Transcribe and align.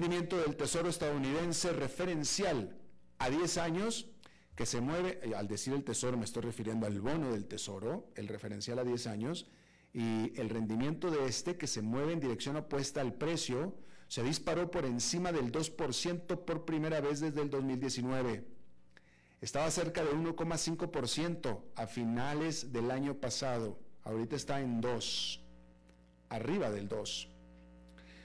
rendimiento 0.00 0.38
del 0.38 0.54
Tesoro 0.54 0.88
estadounidense 0.88 1.72
referencial 1.72 2.78
a 3.18 3.30
10 3.30 3.58
años, 3.58 4.06
que 4.54 4.64
se 4.64 4.80
mueve, 4.80 5.18
eh, 5.24 5.34
al 5.34 5.48
decir 5.48 5.74
el 5.74 5.82
Tesoro 5.82 6.16
me 6.16 6.24
estoy 6.24 6.42
refiriendo 6.42 6.86
al 6.86 7.00
bono 7.00 7.32
del 7.32 7.46
Tesoro, 7.46 8.06
el 8.14 8.28
referencial 8.28 8.78
a 8.78 8.84
10 8.84 9.08
años, 9.08 9.48
y 9.92 10.38
el 10.38 10.50
rendimiento 10.50 11.10
de 11.10 11.26
este, 11.26 11.56
que 11.56 11.66
se 11.66 11.82
mueve 11.82 12.12
en 12.12 12.20
dirección 12.20 12.54
opuesta 12.54 13.00
al 13.00 13.14
precio, 13.14 13.74
se 14.06 14.22
disparó 14.22 14.70
por 14.70 14.84
encima 14.84 15.32
del 15.32 15.50
2% 15.50 16.44
por 16.44 16.64
primera 16.64 17.00
vez 17.00 17.18
desde 17.18 17.42
el 17.42 17.50
2019. 17.50 18.44
Estaba 19.40 19.68
cerca 19.72 20.04
de 20.04 20.12
1,5% 20.12 21.60
a 21.74 21.86
finales 21.88 22.72
del 22.72 22.92
año 22.92 23.14
pasado. 23.14 23.80
Ahorita 24.04 24.36
está 24.36 24.60
en 24.60 24.80
2, 24.80 25.44
arriba 26.28 26.70
del 26.70 26.86
2. 26.86 27.28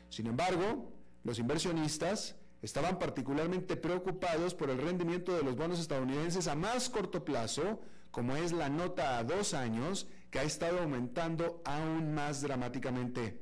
Sin 0.10 0.28
embargo, 0.28 0.93
los 1.24 1.40
inversionistas 1.40 2.36
estaban 2.62 3.00
particularmente 3.00 3.76
preocupados 3.76 4.54
por 4.54 4.70
el 4.70 4.78
rendimiento 4.78 5.36
de 5.36 5.44
los 5.44 5.56
bonos 5.56 5.80
estadounidenses 5.80 6.48
a 6.48 6.56
más 6.56 6.90
corto 6.90 7.26
plazo, 7.26 7.82
como 8.12 8.36
es 8.36 8.52
la 8.52 8.70
nota 8.70 9.18
a 9.18 9.24
dos 9.24 9.54
años, 9.54 10.08
que 10.30 10.40
ha 10.40 10.44
estado 10.44 10.80
aumentando 10.80 11.62
aún 11.66 12.14
más 12.14 12.42
dramáticamente. 12.42 13.42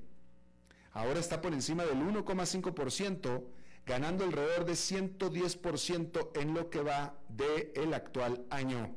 Ahora 0.93 1.19
está 1.19 1.41
por 1.41 1.53
encima 1.53 1.85
del 1.85 1.99
1,5%, 1.99 3.43
ganando 3.85 4.23
alrededor 4.23 4.65
de 4.65 4.73
110% 4.73 6.41
en 6.41 6.53
lo 6.53 6.69
que 6.69 6.81
va 6.81 7.15
del 7.29 7.93
actual 7.93 8.45
año. 8.49 8.95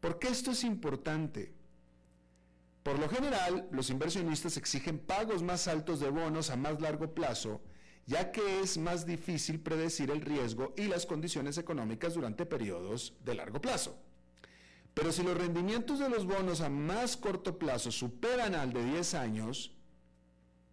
¿Por 0.00 0.18
qué 0.18 0.28
esto 0.28 0.50
es 0.50 0.64
importante? 0.64 1.53
Por 2.84 2.98
lo 2.98 3.08
general, 3.08 3.66
los 3.70 3.88
inversionistas 3.88 4.58
exigen 4.58 4.98
pagos 4.98 5.42
más 5.42 5.68
altos 5.68 6.00
de 6.00 6.10
bonos 6.10 6.50
a 6.50 6.56
más 6.56 6.82
largo 6.82 7.14
plazo, 7.14 7.62
ya 8.04 8.30
que 8.30 8.60
es 8.60 8.76
más 8.76 9.06
difícil 9.06 9.58
predecir 9.58 10.10
el 10.10 10.20
riesgo 10.20 10.74
y 10.76 10.84
las 10.84 11.06
condiciones 11.06 11.56
económicas 11.56 12.12
durante 12.12 12.44
periodos 12.44 13.14
de 13.24 13.36
largo 13.36 13.58
plazo. 13.58 13.98
Pero 14.92 15.12
si 15.12 15.22
los 15.22 15.34
rendimientos 15.34 15.98
de 15.98 16.10
los 16.10 16.26
bonos 16.26 16.60
a 16.60 16.68
más 16.68 17.16
corto 17.16 17.58
plazo 17.58 17.90
superan 17.90 18.54
al 18.54 18.74
de 18.74 18.84
10 18.84 19.14
años, 19.14 19.72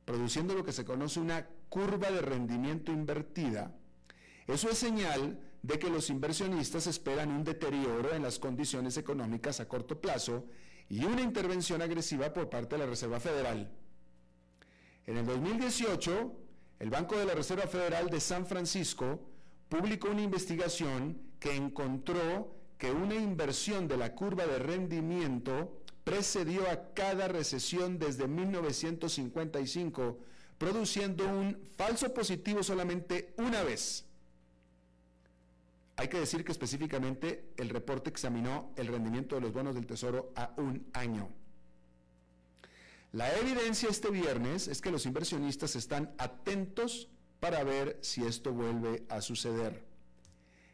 produciendo 0.03 0.53
lo 0.53 0.65
que 0.65 0.73
se 0.73 0.83
conoce 0.83 1.21
una 1.21 1.47
curva 1.69 2.11
de 2.11 2.21
rendimiento 2.21 2.91
invertida, 2.91 3.73
eso 4.47 4.69
es 4.69 4.77
señal 4.77 5.39
de 5.63 5.79
que 5.79 5.89
los 5.89 6.09
inversionistas 6.09 6.87
esperan 6.87 7.31
un 7.31 7.45
deterioro 7.45 8.13
en 8.13 8.23
las 8.23 8.37
condiciones 8.37 8.97
económicas 8.97 9.61
a 9.61 9.69
corto 9.69 10.01
plazo 10.01 10.45
y 10.91 11.05
una 11.05 11.21
intervención 11.21 11.81
agresiva 11.81 12.33
por 12.33 12.49
parte 12.49 12.75
de 12.75 12.79
la 12.79 12.85
Reserva 12.85 13.21
Federal. 13.21 13.71
En 15.05 15.15
el 15.15 15.25
2018, 15.25 16.35
el 16.79 16.89
Banco 16.89 17.17
de 17.17 17.25
la 17.25 17.33
Reserva 17.33 17.65
Federal 17.65 18.09
de 18.09 18.19
San 18.19 18.45
Francisco 18.45 19.21
publicó 19.69 20.09
una 20.09 20.21
investigación 20.21 21.17
que 21.39 21.55
encontró 21.55 22.57
que 22.77 22.91
una 22.91 23.15
inversión 23.15 23.87
de 23.87 23.95
la 23.95 24.13
curva 24.13 24.45
de 24.45 24.59
rendimiento 24.59 25.81
precedió 26.03 26.69
a 26.69 26.93
cada 26.93 27.29
recesión 27.29 27.97
desde 27.97 28.27
1955, 28.27 30.19
produciendo 30.57 31.25
un 31.25 31.57
falso 31.77 32.13
positivo 32.13 32.63
solamente 32.63 33.33
una 33.37 33.63
vez. 33.63 34.10
Hay 35.95 36.07
que 36.07 36.19
decir 36.19 36.43
que 36.43 36.51
específicamente 36.51 37.51
el 37.57 37.69
reporte 37.69 38.09
examinó 38.09 38.71
el 38.75 38.87
rendimiento 38.87 39.35
de 39.35 39.41
los 39.41 39.53
bonos 39.53 39.75
del 39.75 39.85
Tesoro 39.85 40.31
a 40.35 40.53
un 40.57 40.87
año. 40.93 41.29
La 43.11 43.35
evidencia 43.37 43.89
este 43.89 44.09
viernes 44.09 44.67
es 44.67 44.81
que 44.81 44.89
los 44.89 45.05
inversionistas 45.05 45.75
están 45.75 46.13
atentos 46.17 47.09
para 47.41 47.63
ver 47.63 47.99
si 48.01 48.23
esto 48.23 48.53
vuelve 48.53 49.03
a 49.09 49.19
suceder. 49.19 49.83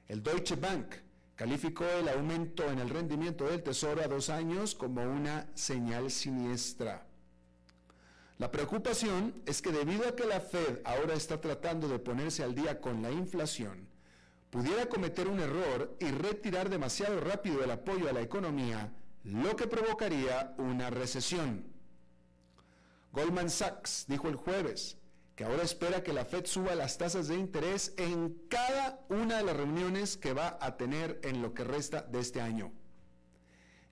El 0.08 0.22
Deutsche 0.22 0.56
Bank 0.56 0.96
calificó 1.36 1.86
el 1.86 2.09
aumento 2.09 2.70
en 2.70 2.80
el 2.80 2.90
rendimiento 2.90 3.46
del 3.46 3.64
Tesoro 3.64 4.02
a 4.02 4.08
dos 4.08 4.30
años 4.30 4.75
como 4.75 5.02
una 5.02 5.50
señal 5.56 6.12
siniestra. 6.12 7.08
La 8.38 8.52
preocupación 8.52 9.34
es 9.47 9.62
que 9.62 9.72
debido 9.72 10.08
a 10.08 10.16
que 10.16 10.25
la 10.25 10.40
Fed 10.40 10.80
ahora 10.84 11.16
está 11.16 11.41
tratando 11.41 11.88
de 11.88 11.97
ponerse 11.97 12.44
al 12.44 12.53
día 12.53 12.80
con 12.80 13.02
la 13.02 13.12
inflación, 13.12 13.87
pudiera 14.50 14.88
cometer 14.88 15.28
un 15.28 15.40
error 15.40 15.96
y 16.00 16.06
retirar 16.12 16.69
demasiado 16.69 17.19
rápido 17.19 17.63
el 17.63 17.72
apoyo 17.72 18.09
a 18.09 18.13
la 18.13 18.22
economía, 18.22 18.94
lo 19.24 19.56
que 19.56 19.68
provocaría 19.68 20.56
una 20.58 20.90
recesión. 20.90 21.66
Goldman 23.12 23.50
Sachs 23.50 24.06
dijo 24.08 24.28
el 24.28 24.35
jueves 24.35 24.97
que 25.35 25.44
ahora 25.44 25.63
espera 25.63 26.02
que 26.02 26.13
la 26.13 26.25
Fed 26.25 26.46
suba 26.46 26.74
las 26.75 26.97
tasas 26.97 27.28
de 27.28 27.35
interés 27.35 27.94
en 27.97 28.35
cada 28.50 29.06
una 29.09 29.38
de 29.38 29.44
las 29.44 29.56
reuniones 29.56 30.18
que 30.18 30.34
va 30.34 30.58
a 30.59 30.78
tener 30.78 31.19
en 31.24 31.41
lo 31.41 31.53
que 31.53 31.64
resta 31.64 32.02
de 32.02 32.19
este 32.19 32.41
año. 32.41 32.72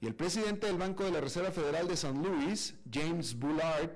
Y 0.01 0.07
el 0.07 0.15
presidente 0.15 0.67
del 0.67 0.77
Banco 0.77 1.03
de 1.03 1.11
la 1.11 1.21
Reserva 1.21 1.51
Federal 1.51 1.87
de 1.87 1.97
San 1.97 2.21
Luis, 2.21 2.75
James 2.91 3.37
Bullard, 3.37 3.91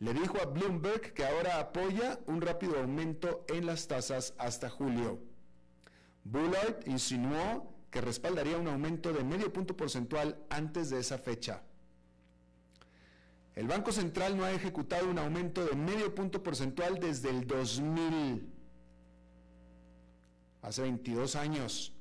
le 0.00 0.12
dijo 0.12 0.38
a 0.40 0.46
Bloomberg 0.46 1.14
que 1.14 1.24
ahora 1.24 1.60
apoya 1.60 2.18
un 2.26 2.40
rápido 2.40 2.78
aumento 2.78 3.44
en 3.48 3.66
las 3.66 3.88
tasas 3.88 4.34
hasta 4.36 4.68
julio. 4.68 5.31
Bullard 6.24 6.86
insinuó 6.86 7.72
que 7.90 8.00
respaldaría 8.00 8.56
un 8.56 8.68
aumento 8.68 9.12
de 9.12 9.22
medio 9.22 9.52
punto 9.52 9.76
porcentual 9.76 10.38
antes 10.48 10.90
de 10.90 10.98
esa 10.98 11.18
fecha. 11.18 11.62
El 13.54 13.68
Banco 13.68 13.92
Central 13.92 14.36
no 14.36 14.44
ha 14.44 14.52
ejecutado 14.52 15.10
un 15.10 15.18
aumento 15.18 15.64
de 15.64 15.76
medio 15.76 16.14
punto 16.14 16.42
porcentual 16.42 16.98
desde 16.98 17.28
el 17.28 17.46
2000, 17.46 18.50
hace 20.62 20.82
22 20.82 21.36
años. 21.36 21.92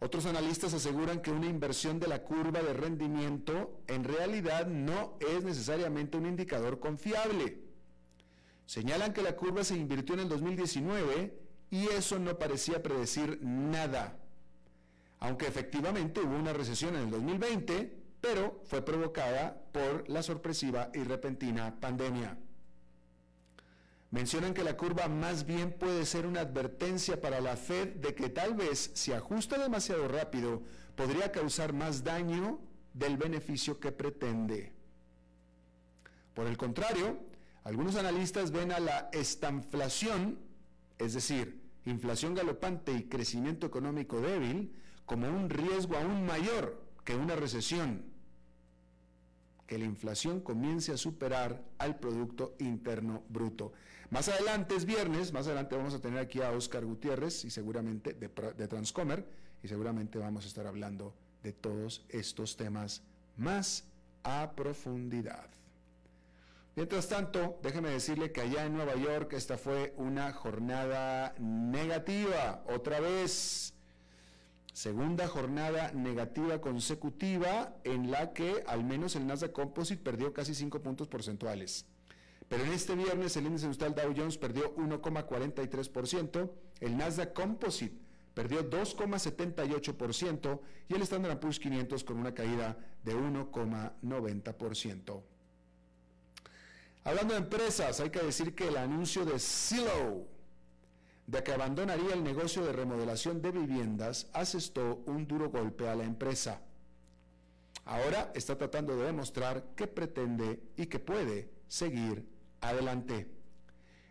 Otros 0.00 0.26
analistas 0.26 0.74
aseguran 0.74 1.22
que 1.22 1.30
una 1.30 1.46
inversión 1.46 1.98
de 1.98 2.06
la 2.06 2.22
curva 2.22 2.62
de 2.62 2.72
rendimiento 2.72 3.80
en 3.86 4.04
realidad 4.04 4.66
no 4.66 5.16
es 5.20 5.42
necesariamente 5.42 6.18
un 6.18 6.26
indicador 6.26 6.78
confiable. 6.78 7.62
Señalan 8.66 9.14
que 9.14 9.22
la 9.22 9.34
curva 9.34 9.64
se 9.64 9.76
invirtió 9.76 10.14
en 10.14 10.20
el 10.20 10.28
2019 10.28 11.47
y 11.70 11.86
eso 11.88 12.18
no 12.18 12.38
parecía 12.38 12.82
predecir 12.82 13.38
nada. 13.42 14.16
Aunque 15.20 15.46
efectivamente 15.46 16.20
hubo 16.20 16.36
una 16.36 16.52
recesión 16.52 16.94
en 16.96 17.02
el 17.02 17.10
2020, 17.10 17.96
pero 18.20 18.60
fue 18.64 18.84
provocada 18.84 19.60
por 19.72 20.08
la 20.08 20.22
sorpresiva 20.22 20.90
y 20.94 21.02
repentina 21.02 21.78
pandemia. 21.80 22.36
Mencionan 24.10 24.54
que 24.54 24.64
la 24.64 24.76
curva 24.76 25.06
más 25.08 25.44
bien 25.44 25.72
puede 25.72 26.06
ser 26.06 26.26
una 26.26 26.40
advertencia 26.40 27.20
para 27.20 27.40
la 27.40 27.56
Fed 27.56 27.96
de 27.96 28.14
que 28.14 28.30
tal 28.30 28.54
vez 28.54 28.90
si 28.94 29.12
ajusta 29.12 29.58
demasiado 29.58 30.08
rápido 30.08 30.62
podría 30.96 31.30
causar 31.30 31.74
más 31.74 32.02
daño 32.02 32.58
del 32.94 33.18
beneficio 33.18 33.78
que 33.78 33.92
pretende. 33.92 34.72
Por 36.32 36.46
el 36.46 36.56
contrario, 36.56 37.18
algunos 37.64 37.96
analistas 37.96 38.50
ven 38.50 38.72
a 38.72 38.80
la 38.80 39.10
estanflación, 39.12 40.38
es 40.98 41.14
decir, 41.14 41.60
inflación 41.84 42.34
galopante 42.34 42.92
y 42.92 43.04
crecimiento 43.04 43.66
económico 43.66 44.20
débil, 44.20 44.72
como 45.06 45.28
un 45.28 45.48
riesgo 45.48 45.96
aún 45.96 46.26
mayor 46.26 46.82
que 47.04 47.14
una 47.14 47.36
recesión, 47.36 48.04
que 49.66 49.78
la 49.78 49.84
inflación 49.84 50.40
comience 50.40 50.92
a 50.92 50.96
superar 50.96 51.62
al 51.78 51.98
Producto 51.98 52.54
Interno 52.58 53.22
Bruto. 53.28 53.72
Más 54.10 54.28
adelante 54.28 54.74
es 54.74 54.84
viernes, 54.84 55.32
más 55.32 55.46
adelante 55.46 55.76
vamos 55.76 55.94
a 55.94 56.00
tener 56.00 56.18
aquí 56.18 56.40
a 56.40 56.52
Oscar 56.52 56.84
Gutiérrez 56.84 57.44
y 57.44 57.50
seguramente 57.50 58.14
de, 58.14 58.28
de 58.28 58.68
Transcomer 58.68 59.26
y 59.62 59.68
seguramente 59.68 60.18
vamos 60.18 60.44
a 60.44 60.48
estar 60.48 60.66
hablando 60.66 61.14
de 61.42 61.52
todos 61.52 62.04
estos 62.08 62.56
temas 62.56 63.02
más 63.36 63.84
a 64.22 64.52
profundidad. 64.54 65.57
Mientras 66.78 67.08
tanto, 67.08 67.58
déjeme 67.60 67.90
decirle 67.90 68.30
que 68.30 68.40
allá 68.40 68.64
en 68.64 68.74
Nueva 68.74 68.94
York 68.94 69.32
esta 69.32 69.58
fue 69.58 69.92
una 69.96 70.32
jornada 70.32 71.34
negativa, 71.40 72.62
otra 72.68 73.00
vez 73.00 73.74
segunda 74.72 75.26
jornada 75.26 75.90
negativa 75.90 76.60
consecutiva 76.60 77.74
en 77.82 78.12
la 78.12 78.32
que 78.32 78.62
al 78.68 78.84
menos 78.84 79.16
el 79.16 79.26
Nasdaq 79.26 79.50
Composite 79.50 80.04
perdió 80.04 80.32
casi 80.32 80.54
5 80.54 80.80
puntos 80.80 81.08
porcentuales. 81.08 81.84
Pero 82.48 82.62
en 82.62 82.72
este 82.72 82.94
viernes 82.94 83.36
el 83.36 83.46
índice 83.46 83.64
industrial 83.64 83.96
Dow 83.96 84.14
Jones 84.16 84.38
perdió 84.38 84.72
1,43%, 84.76 86.48
el 86.78 86.96
Nasdaq 86.96 87.32
Composite 87.32 87.98
perdió 88.34 88.70
2,78% 88.70 90.60
y 90.88 90.94
el 90.94 91.02
Standard 91.02 91.40
Poor's 91.40 91.58
500 91.58 92.04
con 92.04 92.18
una 92.18 92.34
caída 92.34 92.78
de 93.02 93.16
1,90%. 93.16 95.22
Hablando 97.08 97.32
de 97.32 97.40
empresas, 97.40 98.00
hay 98.00 98.10
que 98.10 98.22
decir 98.22 98.54
que 98.54 98.68
el 98.68 98.76
anuncio 98.76 99.24
de 99.24 99.38
Zillow 99.38 100.28
de 101.26 101.42
que 101.42 101.52
abandonaría 101.52 102.12
el 102.12 102.22
negocio 102.22 102.62
de 102.66 102.72
remodelación 102.74 103.40
de 103.40 103.50
viviendas 103.50 104.28
asestó 104.34 105.02
un 105.06 105.26
duro 105.26 105.48
golpe 105.48 105.88
a 105.88 105.94
la 105.94 106.04
empresa. 106.04 106.60
Ahora 107.86 108.30
está 108.34 108.58
tratando 108.58 108.94
de 108.94 109.06
demostrar 109.06 109.74
que 109.74 109.86
pretende 109.86 110.60
y 110.76 110.84
que 110.84 110.98
puede 110.98 111.50
seguir 111.66 112.28
adelante. 112.60 113.30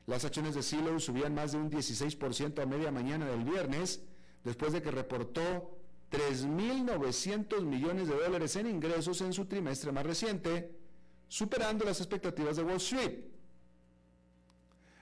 Las 0.08 0.26
acciones 0.26 0.56
de 0.56 0.64
Silo 0.64 1.00
subían 1.00 1.36
más 1.36 1.52
de 1.52 1.60
un 1.60 1.70
16% 1.70 2.64
a 2.64 2.66
media 2.66 2.90
mañana 2.90 3.28
del 3.28 3.44
viernes, 3.44 4.02
después 4.44 4.74
de 4.74 4.82
que 4.82 4.90
reportó 4.90 5.78
3.900 6.10 7.62
millones 7.62 8.08
de 8.08 8.16
dólares 8.16 8.56
en 8.56 8.66
ingresos 8.66 9.22
en 9.22 9.34
su 9.34 9.46
trimestre 9.46 9.92
más 9.92 10.04
reciente, 10.04 10.77
superando 11.28 11.86
las 11.86 12.00
expectativas 12.00 12.58
de 12.58 12.64
Wall 12.64 12.78
Street. 12.78 13.20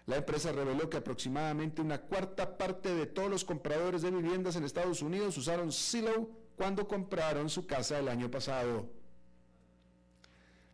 La 0.08 0.18
empresa 0.18 0.52
reveló 0.52 0.90
que 0.90 0.98
aproximadamente 0.98 1.82
una 1.82 2.00
cuarta 2.02 2.58
parte 2.58 2.94
de 2.94 3.08
todos 3.08 3.30
los 3.30 3.44
compradores 3.44 4.04
de 4.04 4.12
viviendas 4.12 4.56
en 4.56 4.64
Estados 4.64 5.02
Unidos 5.02 5.38
usaron 5.38 5.72
Zillow 5.72 6.30
cuando 6.56 6.88
compraron 6.88 7.50
su 7.50 7.66
casa 7.66 7.98
el 7.98 8.08
año 8.08 8.30
pasado. 8.30 8.88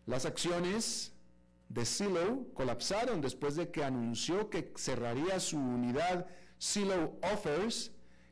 Las 0.05 0.25
acciones 0.25 1.13
de 1.69 1.85
Zillow 1.85 2.51
colapsaron 2.53 3.21
después 3.21 3.55
de 3.55 3.71
que 3.71 3.83
anunció 3.83 4.49
que 4.49 4.73
cerraría 4.75 5.39
su 5.39 5.57
unidad 5.57 6.27
Zillow 6.61 7.17
Offers, 7.33 7.91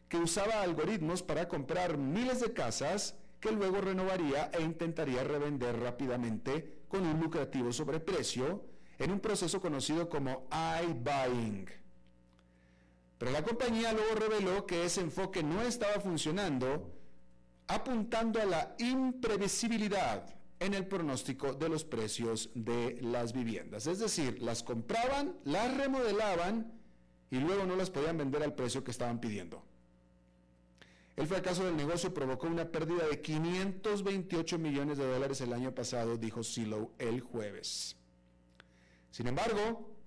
que 0.10 0.18
usaba 0.18 0.62
algoritmos 0.62 1.24
para 1.24 1.48
comprar 1.48 1.98
miles 1.98 2.42
de 2.42 2.52
casas 2.52 3.16
que 3.40 3.52
luego 3.52 3.80
renovaría 3.80 4.52
e 4.54 4.62
intentaría 4.62 5.24
revender 5.24 5.80
rápidamente 5.80 6.79
con 6.90 7.06
un 7.06 7.20
lucrativo 7.20 7.72
sobreprecio 7.72 8.66
en 8.98 9.12
un 9.12 9.20
proceso 9.22 9.62
conocido 9.62 10.10
como 10.10 10.50
iBuying. 10.52 11.70
Pero 13.18 13.32
la 13.32 13.44
compañía 13.44 13.94
luego 13.94 14.16
reveló 14.16 14.66
que 14.66 14.86
ese 14.86 15.02
enfoque 15.02 15.44
no 15.44 15.62
estaba 15.62 16.00
funcionando, 16.02 16.94
apuntando 17.68 18.42
a 18.42 18.46
la 18.46 18.76
imprevisibilidad 18.80 20.36
en 20.60 20.74
el 20.74 20.88
pronóstico 20.88 21.54
de 21.54 21.70
los 21.70 21.84
precios 21.86 22.50
de 22.54 22.98
las 23.02 23.32
viviendas. 23.32 23.88
Es 23.88 24.00
decir, 24.00 24.42
las 24.42 24.64
compraban, 24.64 25.38
las 25.46 25.76
remodelaban 25.78 26.74
y 27.30 27.40
luego 27.40 27.66
no 27.66 27.76
las 27.76 27.90
podían 27.90 28.18
vender 28.18 28.44
al 28.44 28.56
precio 28.56 28.84
que 28.84 28.92
estaban 28.92 29.20
pidiendo. 29.20 29.64
El 31.20 31.28
fracaso 31.28 31.66
del 31.66 31.76
negocio 31.76 32.14
provocó 32.14 32.48
una 32.48 32.72
pérdida 32.72 33.06
de 33.06 33.20
528 33.20 34.58
millones 34.58 34.98
de 34.98 35.06
dólares 35.06 35.42
el 35.42 35.52
año 35.52 35.76
pasado, 35.76 36.16
dijo 36.16 36.44
Silo 36.44 36.94
el 36.98 37.20
jueves. 37.20 37.98
Sin 39.12 39.28
embargo, 39.28 39.98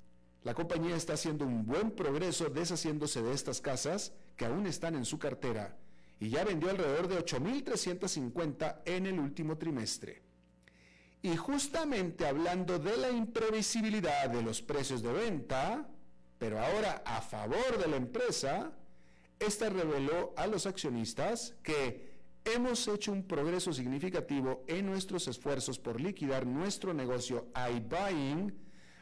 la 0.43 0.55
compañía 0.55 0.97
está 0.97 1.13
haciendo 1.13 1.45
un 1.45 1.67
buen 1.67 1.91
progreso 1.91 2.49
deshaciéndose 2.49 3.21
de 3.21 3.35
estas 3.35 3.61
casas 3.61 4.15
que 4.39 4.47
aún 4.47 4.67
están 4.67 4.95
en 4.95 5.05
su 5.05 5.19
cartera 5.19 5.77
y 6.19 6.31
ya 6.31 6.45
vendió 6.45 6.71
alrededor 6.71 7.09
de 7.09 7.23
8.350 7.23 8.81
en 8.87 9.05
el 9.05 9.21
último 9.21 9.59
trimestre. 9.59 10.23
Y 11.21 11.37
justamente 11.37 12.27
hablando 12.27 12.79
de 12.79 12.97
la 12.97 13.11
imprevisibilidad 13.11 14.31
de 14.31 14.41
los 14.41 14.63
precios 14.63 15.03
de 15.03 15.13
venta, 15.13 15.87
pero 16.39 16.59
ahora 16.59 17.03
a 17.05 17.21
favor 17.21 17.77
de 17.77 17.89
la 17.89 17.97
empresa, 17.97 18.73
esta 19.47 19.69
reveló 19.69 20.33
a 20.37 20.47
los 20.47 20.67
accionistas 20.67 21.55
que 21.63 22.13
hemos 22.45 22.87
hecho 22.89 23.13
un 23.13 23.25
progreso 23.25 23.73
significativo 23.73 24.65
en 24.67 24.87
nuestros 24.87 25.29
esfuerzos 25.29 25.79
por 25.79 26.01
liquidar 26.01 26.47
nuestro 26.47 26.95
negocio 26.95 27.49
iBuying, 27.55 28.53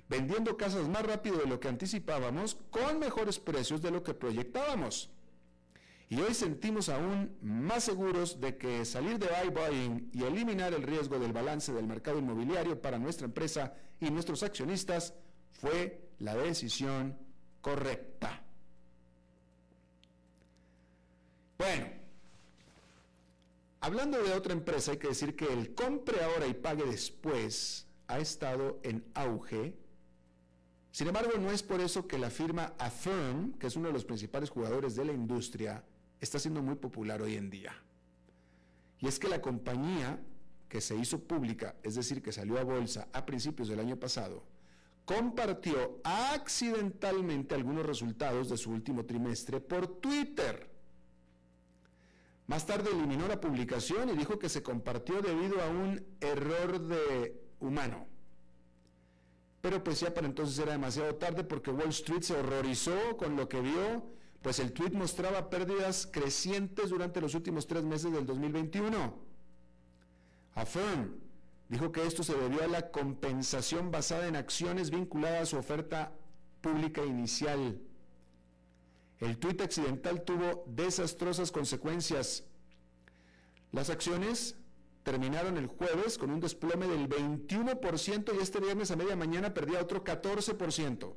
vendiendo 0.09 0.57
casas 0.57 0.89
más 0.89 1.05
rápido 1.05 1.39
de 1.39 1.47
lo 1.47 1.61
que 1.61 1.69
anticipábamos, 1.69 2.57
con 2.71 2.99
mejores 2.99 3.39
precios 3.39 3.81
de 3.81 3.91
lo 3.91 4.03
que 4.03 4.15
proyectábamos. 4.15 5.11
Y 6.09 6.21
hoy 6.21 6.35
sentimos 6.35 6.89
aún 6.89 7.37
más 7.41 7.85
seguros 7.85 8.41
de 8.41 8.57
que 8.57 8.85
salir 8.85 9.19
de 9.19 9.29
iBuying 9.47 10.11
y 10.13 10.25
eliminar 10.25 10.75
el 10.75 10.83
riesgo 10.83 11.19
del 11.21 11.33
balance 11.33 11.73
del 11.73 11.87
mercado 11.87 12.19
inmobiliario 12.19 12.83
para 12.83 12.99
nuestra 12.99 13.27
empresa 13.27 13.75
y 14.01 14.11
nuestros 14.11 14.43
accionistas 14.43 15.15
fue 15.53 16.11
la 16.19 16.35
decisión 16.35 17.17
correcta. 17.61 18.43
Bueno, 21.61 21.89
hablando 23.83 24.23
de 24.23 24.33
otra 24.33 24.55
empresa, 24.55 24.93
hay 24.93 24.97
que 24.97 25.09
decir 25.09 25.37
que 25.37 25.45
el 25.45 25.75
compre 25.75 26.25
ahora 26.25 26.47
y 26.47 26.55
pague 26.55 26.87
después 26.87 27.87
ha 28.07 28.19
estado 28.19 28.81
en 28.83 29.05
auge. 29.12 29.77
Sin 30.91 31.09
embargo, 31.09 31.33
no 31.39 31.51
es 31.51 31.62
por 31.62 31.83
eso 31.83 32.09
que 32.09 32.17
la 32.17 32.31
firma 32.31 32.73
Affirm, 32.79 33.53
que 33.59 33.67
es 33.67 33.77
uno 33.77 33.89
de 33.89 33.93
los 33.93 34.07
principales 34.07 34.49
jugadores 34.49 34.97
de 34.97 35.05
la 35.05 35.12
industria, 35.12 35.85
está 36.19 36.39
siendo 36.39 36.62
muy 36.62 36.77
popular 36.77 37.21
hoy 37.21 37.37
en 37.37 37.51
día. 37.51 37.75
Y 38.99 39.07
es 39.07 39.19
que 39.19 39.29
la 39.29 39.43
compañía 39.43 40.19
que 40.67 40.81
se 40.81 40.97
hizo 40.97 41.19
pública, 41.19 41.77
es 41.83 41.95
decir, 41.95 42.23
que 42.23 42.33
salió 42.33 42.59
a 42.59 42.65
bolsa 42.65 43.09
a 43.12 43.27
principios 43.27 43.69
del 43.69 43.81
año 43.81 43.97
pasado, 44.01 44.43
compartió 45.05 46.01
accidentalmente 46.05 47.55
algunos 47.55 47.85
resultados 47.85 48.49
de 48.49 48.57
su 48.57 48.71
último 48.71 49.05
trimestre 49.05 49.61
por 49.61 50.01
Twitter. 50.01 50.70
Más 52.50 52.67
tarde 52.67 52.91
eliminó 52.91 53.29
la 53.29 53.41
publicación 53.41 54.08
y 54.08 54.17
dijo 54.17 54.41
que 54.41 54.49
se 54.49 54.61
compartió 54.61 55.23
debido 55.23 55.62
a 55.62 55.69
un 55.69 56.05
error 56.20 56.81
de 56.81 57.41
humano. 57.61 58.08
Pero 59.61 59.85
pues 59.85 60.00
ya 60.00 60.12
para 60.12 60.26
entonces 60.26 60.58
era 60.58 60.73
demasiado 60.73 61.14
tarde 61.14 61.44
porque 61.44 61.70
Wall 61.70 61.91
Street 61.91 62.23
se 62.23 62.35
horrorizó 62.35 63.17
con 63.17 63.37
lo 63.37 63.49
que 63.49 63.61
vio 63.61 64.05
pues 64.43 64.58
el 64.58 64.73
tweet 64.73 64.91
mostraba 64.91 65.49
pérdidas 65.49 66.08
crecientes 66.11 66.91
durante 66.91 67.20
los 67.20 67.37
últimos 67.37 67.69
tres 67.69 67.85
meses 67.85 68.12
del 68.12 68.26
2021. 68.26 69.14
Affirm 70.56 71.20
dijo 71.69 71.93
que 71.93 72.05
esto 72.05 72.25
se 72.25 72.35
debió 72.35 72.64
a 72.64 72.67
la 72.67 72.91
compensación 72.91 73.93
basada 73.93 74.26
en 74.26 74.35
acciones 74.35 74.91
vinculadas 74.91 75.43
a 75.43 75.47
su 75.47 75.56
oferta 75.56 76.14
pública 76.61 77.05
inicial. 77.06 77.81
El 79.21 79.37
tuit 79.37 79.61
accidental 79.61 80.23
tuvo 80.23 80.65
desastrosas 80.67 81.53
consecuencias. 81.53 82.45
Las 83.71 83.91
acciones 83.91 84.57
terminaron 85.03 85.57
el 85.59 85.67
jueves 85.67 86.19
con 86.19 86.31
un 86.31 86.41
desplome 86.41 86.87
del 86.87 87.09
21% 87.09 88.35
y 88.35 88.43
este 88.43 88.61
viernes 88.61 88.91
a 88.91 88.97
media 88.97 89.17
mañana 89.17 89.53
perdía 89.53 89.81
otro 89.81 90.03
14%. 90.03 91.15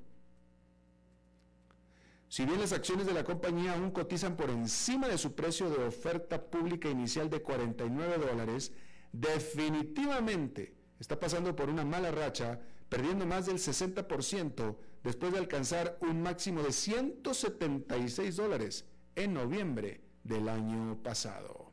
Si 2.28 2.46
bien 2.46 2.60
las 2.60 2.74
acciones 2.74 3.06
de 3.06 3.14
la 3.14 3.24
compañía 3.24 3.74
aún 3.74 3.92
cotizan 3.92 4.36
por 4.36 4.50
encima 4.50 5.08
de 5.08 5.18
su 5.18 5.36
precio 5.36 5.70
de 5.70 5.86
oferta 5.86 6.50
pública 6.50 6.90
inicial 6.90 7.30
de 7.30 7.42
49 7.42 8.18
dólares, 8.18 8.72
definitivamente 9.12 10.74
está 11.00 11.20
pasando 11.20 11.56
por 11.56 11.70
una 11.70 11.86
mala 11.86 12.12
racha, 12.12 12.60
perdiendo 12.94 13.26
más 13.26 13.48
del 13.48 13.58
60% 13.58 14.76
después 15.04 15.34
de 15.34 15.40
alcanzar 15.40 15.98
un 16.02 16.22
máximo 16.22 16.62
de 16.62 16.72
176 16.72 18.36
dólares 18.36 18.86
en 19.16 19.34
noviembre 19.34 20.02
del 20.24 20.48
año 20.48 21.02
pasado. 21.02 21.72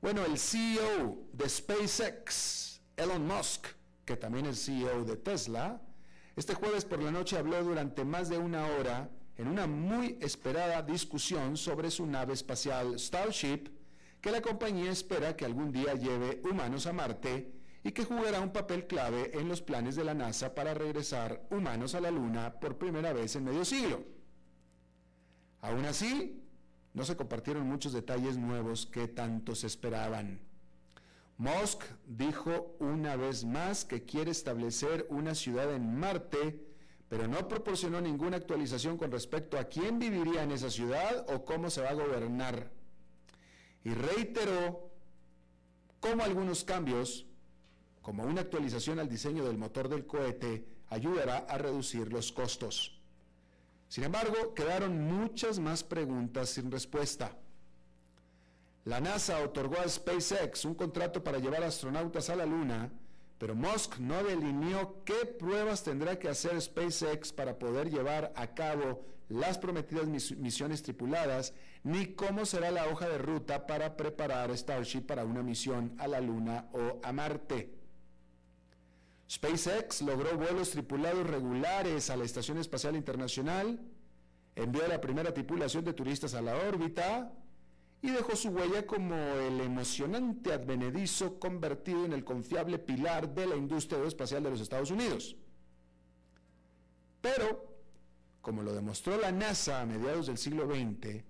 Bueno, 0.00 0.24
el 0.24 0.38
CEO 0.38 1.18
de 1.34 1.46
SpaceX, 1.46 2.80
Elon 2.96 3.26
Musk, 3.26 3.66
que 4.06 4.16
también 4.16 4.46
es 4.46 4.64
CEO 4.64 5.04
de 5.04 5.16
Tesla, 5.16 5.78
este 6.34 6.54
jueves 6.54 6.86
por 6.86 7.02
la 7.02 7.10
noche 7.10 7.36
habló 7.36 7.62
durante 7.62 8.06
más 8.06 8.30
de 8.30 8.38
una 8.38 8.68
hora 8.68 9.10
en 9.36 9.48
una 9.48 9.66
muy 9.66 10.16
esperada 10.22 10.80
discusión 10.80 11.58
sobre 11.58 11.90
su 11.90 12.06
nave 12.06 12.32
espacial 12.32 12.98
Starship, 12.98 13.75
que 14.26 14.32
la 14.32 14.42
compañía 14.42 14.90
espera 14.90 15.36
que 15.36 15.44
algún 15.44 15.70
día 15.70 15.94
lleve 15.94 16.42
humanos 16.42 16.88
a 16.88 16.92
Marte 16.92 17.52
y 17.84 17.92
que 17.92 18.04
jugará 18.04 18.40
un 18.40 18.52
papel 18.52 18.88
clave 18.88 19.30
en 19.38 19.46
los 19.46 19.62
planes 19.62 19.94
de 19.94 20.02
la 20.02 20.14
NASA 20.14 20.52
para 20.52 20.74
regresar 20.74 21.46
humanos 21.48 21.94
a 21.94 22.00
la 22.00 22.10
Luna 22.10 22.58
por 22.58 22.76
primera 22.76 23.12
vez 23.12 23.36
en 23.36 23.44
medio 23.44 23.64
siglo. 23.64 24.02
Aún 25.60 25.84
así, 25.84 26.42
no 26.92 27.04
se 27.04 27.14
compartieron 27.14 27.68
muchos 27.68 27.92
detalles 27.92 28.36
nuevos 28.36 28.86
que 28.86 29.06
tanto 29.06 29.54
se 29.54 29.68
esperaban. 29.68 30.40
Musk 31.38 31.84
dijo 32.04 32.76
una 32.80 33.14
vez 33.14 33.44
más 33.44 33.84
que 33.84 34.02
quiere 34.02 34.32
establecer 34.32 35.06
una 35.08 35.36
ciudad 35.36 35.72
en 35.72 36.00
Marte, 36.00 36.66
pero 37.08 37.28
no 37.28 37.46
proporcionó 37.46 38.00
ninguna 38.00 38.38
actualización 38.38 38.98
con 38.98 39.12
respecto 39.12 39.56
a 39.56 39.66
quién 39.66 40.00
viviría 40.00 40.42
en 40.42 40.50
esa 40.50 40.68
ciudad 40.68 41.24
o 41.32 41.44
cómo 41.44 41.70
se 41.70 41.82
va 41.82 41.90
a 41.90 41.94
gobernar. 41.94 42.74
Y 43.86 43.94
reiteró 43.94 44.90
cómo 46.00 46.24
algunos 46.24 46.64
cambios, 46.64 47.24
como 48.02 48.24
una 48.24 48.40
actualización 48.40 48.98
al 48.98 49.08
diseño 49.08 49.44
del 49.44 49.58
motor 49.58 49.88
del 49.88 50.08
cohete, 50.08 50.66
ayudará 50.88 51.46
a 51.48 51.56
reducir 51.56 52.12
los 52.12 52.32
costos. 52.32 53.00
Sin 53.86 54.02
embargo, 54.02 54.54
quedaron 54.54 55.02
muchas 55.02 55.60
más 55.60 55.84
preguntas 55.84 56.48
sin 56.48 56.68
respuesta. 56.68 57.38
La 58.86 59.00
NASA 59.00 59.40
otorgó 59.40 59.78
a 59.78 59.88
SpaceX 59.88 60.64
un 60.64 60.74
contrato 60.74 61.22
para 61.22 61.38
llevar 61.38 61.62
astronautas 61.62 62.28
a 62.28 62.34
la 62.34 62.44
Luna, 62.44 62.90
pero 63.38 63.54
Musk 63.54 63.98
no 63.98 64.24
delineó 64.24 65.04
qué 65.04 65.26
pruebas 65.26 65.84
tendrá 65.84 66.18
que 66.18 66.28
hacer 66.28 66.60
SpaceX 66.60 67.32
para 67.32 67.56
poder 67.56 67.88
llevar 67.88 68.32
a 68.34 68.48
cabo 68.52 69.04
las 69.28 69.58
prometidas 69.58 70.06
misiones 70.06 70.82
tripuladas, 70.82 71.52
ni 71.82 72.14
cómo 72.14 72.46
será 72.46 72.70
la 72.70 72.86
hoja 72.88 73.08
de 73.08 73.18
ruta 73.18 73.66
para 73.66 73.96
preparar 73.96 74.56
Starship 74.56 75.02
para 75.02 75.24
una 75.24 75.42
misión 75.42 75.94
a 75.98 76.06
la 76.06 76.20
Luna 76.20 76.68
o 76.72 77.00
a 77.02 77.12
Marte. 77.12 77.74
SpaceX 79.28 80.02
logró 80.02 80.36
vuelos 80.36 80.70
tripulados 80.70 81.26
regulares 81.26 82.10
a 82.10 82.16
la 82.16 82.24
Estación 82.24 82.58
Espacial 82.58 82.94
Internacional, 82.94 83.80
envió 84.54 84.84
a 84.84 84.88
la 84.88 85.00
primera 85.00 85.34
tripulación 85.34 85.84
de 85.84 85.92
turistas 85.92 86.34
a 86.34 86.42
la 86.42 86.56
órbita 86.56 87.32
y 88.02 88.10
dejó 88.10 88.36
su 88.36 88.50
huella 88.50 88.86
como 88.86 89.16
el 89.16 89.60
emocionante 89.60 90.52
advenedizo 90.52 91.40
convertido 91.40 92.04
en 92.04 92.12
el 92.12 92.24
confiable 92.24 92.78
pilar 92.78 93.34
de 93.34 93.46
la 93.46 93.56
industria 93.56 93.96
aeroespacial 93.96 94.44
de 94.44 94.50
los 94.50 94.60
Estados 94.60 94.92
Unidos. 94.92 95.36
Pero, 97.20 97.75
como 98.46 98.62
lo 98.62 98.72
demostró 98.72 99.18
la 99.18 99.32
NASA 99.32 99.80
a 99.80 99.86
mediados 99.86 100.28
del 100.28 100.38
siglo 100.38 100.68
XX, 100.72 101.24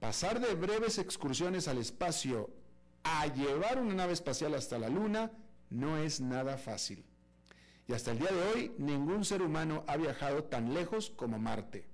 pasar 0.00 0.40
de 0.40 0.54
breves 0.54 0.96
excursiones 0.96 1.68
al 1.68 1.76
espacio 1.76 2.48
a 3.02 3.26
llevar 3.26 3.78
una 3.78 3.92
nave 3.92 4.14
espacial 4.14 4.54
hasta 4.54 4.78
la 4.78 4.88
Luna 4.88 5.30
no 5.68 5.98
es 5.98 6.22
nada 6.22 6.56
fácil. 6.56 7.04
Y 7.86 7.92
hasta 7.92 8.12
el 8.12 8.20
día 8.20 8.30
de 8.30 8.42
hoy 8.42 8.74
ningún 8.78 9.26
ser 9.26 9.42
humano 9.42 9.84
ha 9.86 9.98
viajado 9.98 10.44
tan 10.44 10.72
lejos 10.72 11.10
como 11.10 11.38
Marte. 11.38 11.90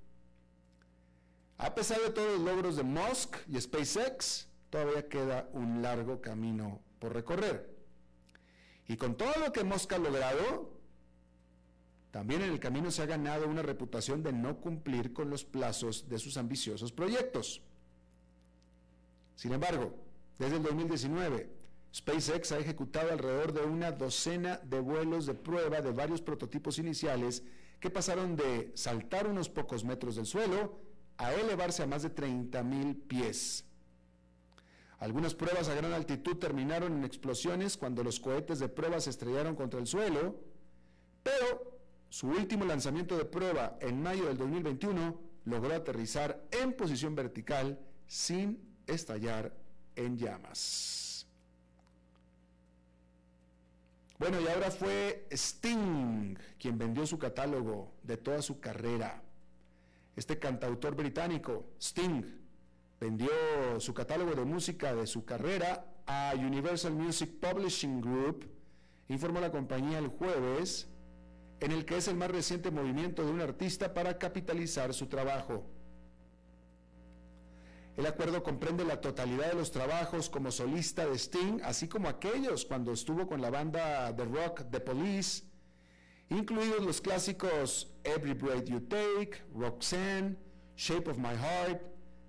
A 1.58 1.74
pesar 1.74 2.00
de 2.00 2.10
todos 2.10 2.38
los 2.38 2.42
logros 2.42 2.76
de 2.76 2.84
Musk 2.84 3.38
y 3.48 3.60
SpaceX, 3.60 4.46
todavía 4.70 5.08
queda 5.08 5.48
un 5.54 5.82
largo 5.82 6.20
camino 6.20 6.80
por 7.00 7.12
recorrer. 7.12 7.68
Y 8.86 8.96
con 8.96 9.16
todo 9.16 9.32
lo 9.44 9.52
que 9.52 9.64
Musk 9.64 9.92
ha 9.94 9.98
logrado, 9.98 10.71
también 12.12 12.42
en 12.42 12.52
el 12.52 12.60
camino 12.60 12.90
se 12.90 13.02
ha 13.02 13.06
ganado 13.06 13.48
una 13.48 13.62
reputación 13.62 14.22
de 14.22 14.34
no 14.34 14.58
cumplir 14.58 15.14
con 15.14 15.30
los 15.30 15.44
plazos 15.44 16.10
de 16.10 16.18
sus 16.18 16.36
ambiciosos 16.36 16.92
proyectos. 16.92 17.62
Sin 19.34 19.54
embargo, 19.54 19.94
desde 20.38 20.56
el 20.56 20.62
2019, 20.62 21.50
SpaceX 21.94 22.52
ha 22.52 22.58
ejecutado 22.58 23.10
alrededor 23.10 23.54
de 23.54 23.62
una 23.62 23.92
docena 23.92 24.58
de 24.58 24.78
vuelos 24.80 25.24
de 25.24 25.32
prueba 25.32 25.80
de 25.80 25.90
varios 25.90 26.20
prototipos 26.20 26.78
iniciales 26.78 27.42
que 27.80 27.88
pasaron 27.88 28.36
de 28.36 28.72
saltar 28.74 29.26
unos 29.26 29.48
pocos 29.48 29.82
metros 29.82 30.16
del 30.16 30.26
suelo 30.26 30.78
a 31.16 31.32
elevarse 31.32 31.82
a 31.82 31.86
más 31.86 32.02
de 32.02 32.14
30.000 32.14 33.06
pies. 33.06 33.64
Algunas 34.98 35.34
pruebas 35.34 35.68
a 35.68 35.74
gran 35.74 35.94
altitud 35.94 36.36
terminaron 36.36 36.92
en 36.92 37.04
explosiones 37.04 37.78
cuando 37.78 38.04
los 38.04 38.20
cohetes 38.20 38.58
de 38.58 38.68
prueba 38.68 39.00
se 39.00 39.10
estrellaron 39.10 39.56
contra 39.56 39.80
el 39.80 39.86
suelo, 39.86 40.38
pero 41.22 41.71
su 42.12 42.28
último 42.28 42.66
lanzamiento 42.66 43.16
de 43.16 43.24
prueba 43.24 43.78
en 43.80 44.02
mayo 44.02 44.26
del 44.26 44.36
2021 44.36 45.18
logró 45.46 45.74
aterrizar 45.74 46.44
en 46.50 46.74
posición 46.74 47.14
vertical 47.14 47.80
sin 48.06 48.60
estallar 48.86 49.56
en 49.96 50.18
llamas. 50.18 51.26
Bueno, 54.18 54.38
y 54.42 54.46
ahora 54.46 54.70
fue 54.70 55.26
Sting 55.30 56.36
quien 56.58 56.76
vendió 56.76 57.06
su 57.06 57.18
catálogo 57.18 57.94
de 58.02 58.18
toda 58.18 58.42
su 58.42 58.60
carrera. 58.60 59.22
Este 60.14 60.38
cantautor 60.38 60.94
británico, 60.94 61.64
Sting, 61.80 62.24
vendió 63.00 63.30
su 63.78 63.94
catálogo 63.94 64.34
de 64.34 64.44
música 64.44 64.94
de 64.94 65.06
su 65.06 65.24
carrera 65.24 65.86
a 66.04 66.34
Universal 66.36 66.92
Music 66.92 67.30
Publishing 67.40 68.02
Group, 68.02 68.50
informó 69.08 69.40
la 69.40 69.50
compañía 69.50 69.98
el 69.98 70.08
jueves, 70.08 70.91
en 71.62 71.70
el 71.70 71.84
que 71.84 71.96
es 71.96 72.08
el 72.08 72.16
más 72.16 72.30
reciente 72.30 72.72
movimiento 72.72 73.24
de 73.24 73.30
un 73.30 73.40
artista 73.40 73.94
para 73.94 74.18
capitalizar 74.18 74.92
su 74.92 75.06
trabajo. 75.06 75.64
El 77.96 78.04
acuerdo 78.04 78.42
comprende 78.42 78.84
la 78.84 79.00
totalidad 79.00 79.50
de 79.50 79.54
los 79.54 79.70
trabajos 79.70 80.28
como 80.28 80.50
solista 80.50 81.06
de 81.06 81.16
Sting, 81.16 81.60
así 81.62 81.86
como 81.86 82.08
aquellos 82.08 82.64
cuando 82.64 82.92
estuvo 82.92 83.28
con 83.28 83.40
la 83.40 83.50
banda 83.50 84.12
de 84.12 84.24
rock 84.24 84.64
The 84.72 84.80
Police, 84.80 85.44
incluidos 86.30 86.84
los 86.84 87.00
clásicos 87.00 87.94
Every 88.02 88.32
Breath 88.32 88.64
You 88.64 88.80
Take, 88.80 89.44
Roxanne, 89.54 90.36
Shape 90.74 91.08
of 91.08 91.18
My 91.18 91.36
Heart, 91.36 91.80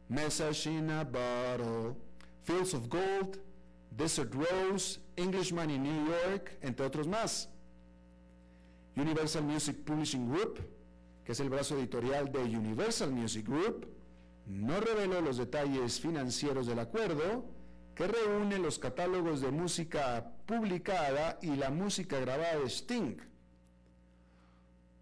Message 0.09 0.67
in 0.67 0.91
a 0.91 1.03
Bottle, 1.03 1.97
Fields 2.43 2.75
of 2.75 2.87
Gold, 2.87 3.39
Desert 3.95 4.35
Rose, 4.35 4.99
Englishman 5.17 5.71
in 5.71 5.81
New 5.81 6.05
York, 6.05 6.55
entre 6.61 6.85
otros 6.85 7.07
más. 7.07 7.47
Universal 8.95 9.43
Music 9.43 9.77
Publishing 9.83 10.29
Group, 10.29 10.59
que 11.23 11.31
es 11.31 11.39
el 11.39 11.49
brazo 11.49 11.77
editorial 11.77 12.31
de 12.31 12.39
Universal 12.39 13.11
Music 13.11 13.47
Group, 13.47 13.87
no 14.45 14.79
reveló 14.79 15.21
los 15.21 15.37
detalles 15.37 15.99
financieros 15.99 16.67
del 16.67 16.79
acuerdo, 16.79 17.45
que 17.95 18.07
reúne 18.07 18.59
los 18.59 18.79
catálogos 18.79 19.41
de 19.41 19.51
música 19.51 20.31
publicada 20.45 21.37
y 21.41 21.55
la 21.55 21.69
música 21.69 22.19
grabada 22.19 22.59
de 22.59 22.69
Sting. 22.69 23.17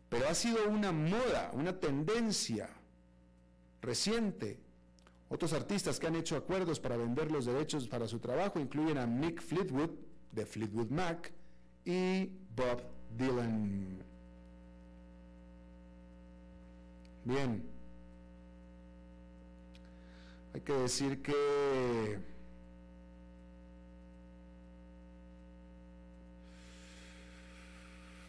Pero 0.09 0.27
ha 0.27 0.35
sido 0.35 0.69
una 0.69 0.91
moda, 0.91 1.51
una 1.53 1.79
tendencia 1.79 2.69
reciente. 3.81 4.59
Otros 5.29 5.53
artistas 5.53 5.99
que 5.99 6.07
han 6.07 6.15
hecho 6.15 6.35
acuerdos 6.35 6.79
para 6.81 6.97
vender 6.97 7.31
los 7.31 7.45
derechos 7.45 7.87
para 7.87 8.07
su 8.07 8.19
trabajo 8.19 8.59
incluyen 8.59 8.97
a 8.97 9.07
Mick 9.07 9.41
Fleetwood 9.41 9.91
de 10.33 10.45
Fleetwood 10.45 10.89
Mac 10.89 11.31
y 11.85 12.29
Bob 12.53 12.83
Dylan. 13.17 14.03
Bien. 17.23 17.63
Hay 20.53 20.61
que 20.61 20.73
decir 20.73 21.21
que 21.21 22.19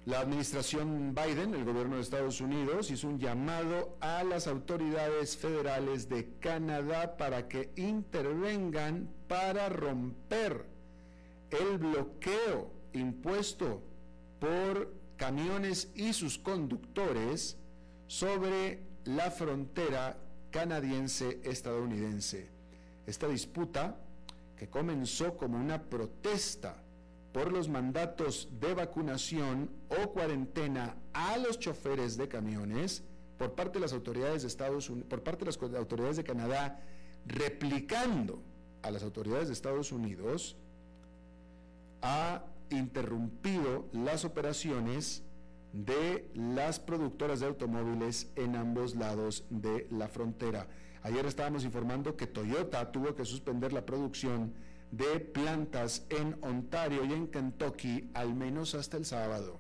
la 0.07 0.21
administración 0.21 1.15
Biden, 1.15 1.55
el 1.55 1.65
gobierno 1.65 1.97
de 1.97 2.03
Estados 2.03 2.41
Unidos, 2.41 2.91
hizo 2.91 3.09
un 3.09 3.19
llamado 3.19 3.97
a 4.01 4.23
las 4.25 4.47
autoridades 4.47 5.37
federales 5.37 6.09
de 6.09 6.35
Canadá 6.39 7.17
para 7.17 7.49
que 7.49 7.73
intervengan 7.77 9.09
para 9.27 9.69
romper 9.69 10.67
el 11.51 11.79
bloqueo 11.79 12.71
impuesto 12.93 13.83
por 14.43 14.93
camiones 15.17 15.93
y 15.95 16.13
sus 16.13 16.37
conductores 16.37 17.57
sobre 18.09 18.83
la 19.05 19.31
frontera 19.31 20.19
canadiense-estadounidense. 20.51 22.49
Esta 23.07 23.29
disputa, 23.29 24.01
que 24.57 24.69
comenzó 24.69 25.37
como 25.37 25.59
una 25.59 25.81
protesta 25.85 26.83
por 27.33 27.53
los 27.53 27.69
mandatos 27.69 28.49
de 28.59 28.75
vacunación 28.75 29.71
o 29.89 30.11
cuarentena 30.11 30.97
a 31.13 31.39
los 31.39 31.61
choferes 31.61 32.17
de 32.17 32.27
camiones 32.27 33.05
por 33.39 33.55
parte 33.55 33.75
de 33.75 33.83
las 33.83 33.93
autoridades 33.93 34.43
de 34.43 34.49
Estados 34.49 34.91
Unidos, 34.91 35.09
por 35.09 35.23
parte 35.23 35.45
de 35.45 35.53
las 35.53 35.59
autoridades 35.63 36.17
de 36.17 36.25
Canadá, 36.25 36.81
replicando 37.27 38.43
a 38.83 38.91
las 38.91 39.05
autoridades 39.05 39.47
de 39.47 39.55
Estados 39.55 39.93
Unidos, 39.93 40.57
ha 42.03 42.43
interrumpido 42.73 43.89
las 43.93 44.25
operaciones 44.25 45.23
de 45.73 46.31
las 46.35 46.79
productoras 46.79 47.41
de 47.41 47.47
automóviles 47.47 48.31
en 48.37 48.57
ambos 48.57 48.95
lados 48.95 49.45
de 49.49 49.87
la 49.91 50.09
frontera. 50.09 50.69
Ayer 51.03 51.25
estábamos 51.27 51.65
informando 51.65 52.17
que 52.17 52.27
Toyota 52.27 52.93
tuvo 52.93 53.15
que 53.15 53.25
suspender 53.25 53.73
la 53.73 53.87
producción 53.87 54.55
de 54.91 55.21
plantas 55.21 56.07
en 56.11 56.37
Ontario 56.43 57.05
y 57.05 57.13
en 57.13 57.29
Kentucky 57.29 58.11
al 58.15 58.35
menos 58.35 58.75
hasta 58.75 58.99
el 58.99 59.07
sábado. 59.07 59.59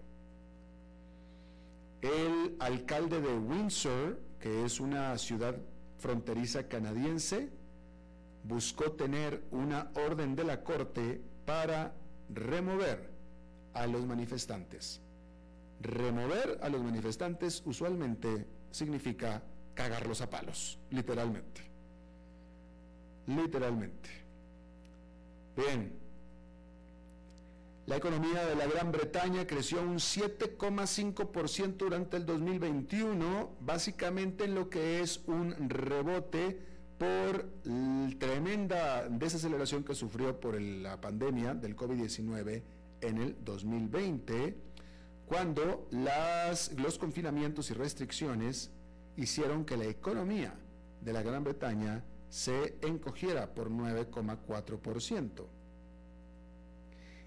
El 2.02 2.57
alcalde 2.59 3.21
de 3.21 3.38
Windsor, 3.38 4.21
que 4.38 4.64
es 4.64 4.78
una 4.81 5.16
ciudad 5.19 5.57
fronteriza 5.99 6.69
canadiense, 6.69 7.49
buscó 8.45 8.92
tener 8.92 9.42
una 9.50 9.90
orden 9.95 10.35
de 10.37 10.45
la 10.45 10.62
corte 10.62 11.23
para 11.47 11.95
remover 12.34 13.10
a 13.74 13.86
los 13.86 14.06
manifestantes. 14.06 15.00
Remover 15.80 16.58
a 16.62 16.68
los 16.68 16.82
manifestantes 16.82 17.62
usualmente 17.64 18.46
significa 18.70 19.42
cagarlos 19.74 20.20
a 20.20 20.30
palos, 20.30 20.78
literalmente. 20.90 21.62
Literalmente. 23.26 24.10
Bien. 25.56 25.92
La 27.86 27.96
economía 27.96 28.46
de 28.46 28.54
la 28.54 28.66
Gran 28.66 28.92
Bretaña 28.92 29.46
creció 29.46 29.82
un 29.82 29.96
7,5% 29.96 31.76
durante 31.76 32.16
el 32.16 32.24
2021, 32.24 33.56
básicamente 33.60 34.44
en 34.44 34.54
lo 34.54 34.70
que 34.70 35.00
es 35.00 35.20
un 35.26 35.68
rebote 35.68 36.71
por 37.02 37.50
tremenda 38.21 39.09
desaceleración 39.09 39.82
que 39.82 39.92
sufrió 39.92 40.38
por 40.38 40.61
la 40.61 41.00
pandemia 41.00 41.52
del 41.52 41.75
COVID-19 41.75 42.62
en 43.00 43.18
el 43.18 43.44
2020 43.44 44.56
cuando 45.26 45.88
las, 45.90 46.73
los 46.78 46.99
confinamientos 46.99 47.73
y 47.73 47.75
restricciones 47.75 48.71
hicieron 49.16 49.64
que 49.64 49.76
la 49.76 49.87
economía 49.87 50.54
de 51.00 51.12
la 51.12 51.23
Gran 51.23 51.42
Bretaña 51.42 52.04
se 52.28 52.76
encogiera 52.82 53.52
por 53.52 53.68
9,4%. 53.68 55.44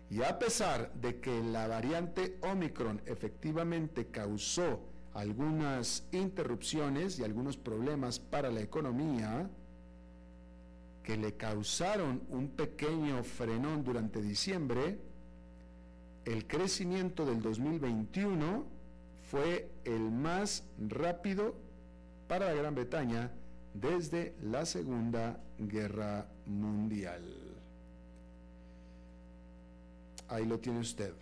Y 0.09 0.23
a 0.23 0.39
pesar 0.39 0.93
de 0.93 1.19
que 1.19 1.43
la 1.43 1.67
variante 1.67 2.37
Omicron 2.43 3.01
efectivamente 3.05 4.07
causó 4.07 4.79
algunas 5.13 6.07
interrupciones 6.13 7.19
y 7.19 7.25
algunos 7.25 7.57
problemas 7.57 8.19
para 8.19 8.49
la 8.51 8.61
economía, 8.61 9.49
que 11.05 11.15
le 11.17 11.35
causaron 11.35 12.23
un 12.29 12.49
pequeño 12.49 13.23
frenón 13.23 13.83
durante 13.83 14.21
diciembre, 14.21 14.97
el 16.25 16.47
crecimiento 16.47 17.25
del 17.25 17.41
2021 17.43 18.65
fue 19.29 19.69
el 19.83 20.09
más 20.11 20.63
rápido 20.79 21.55
para 22.27 22.47
la 22.47 22.55
Gran 22.55 22.73
Bretaña 22.73 23.31
desde 23.75 24.33
la 24.41 24.65
Segunda 24.65 25.39
Guerra 25.59 26.27
Mundial. 26.47 27.23
Ahí 30.27 30.45
lo 30.45 30.59
tiene 30.59 30.79
usted. 30.79 31.13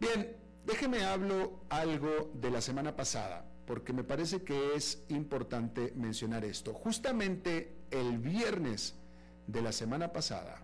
Bien, 0.00 0.34
déjeme 0.64 1.04
hablo 1.04 1.60
algo 1.68 2.30
de 2.32 2.50
la 2.50 2.62
semana 2.62 2.96
pasada, 2.96 3.44
porque 3.68 3.92
me 3.92 4.02
parece 4.02 4.40
que 4.44 4.74
es 4.74 5.02
importante 5.10 5.92
mencionar 5.94 6.42
esto. 6.42 6.72
Justamente 6.72 7.74
el 7.90 8.16
viernes 8.16 8.94
de 9.46 9.60
la 9.60 9.72
semana 9.72 10.10
pasada, 10.10 10.62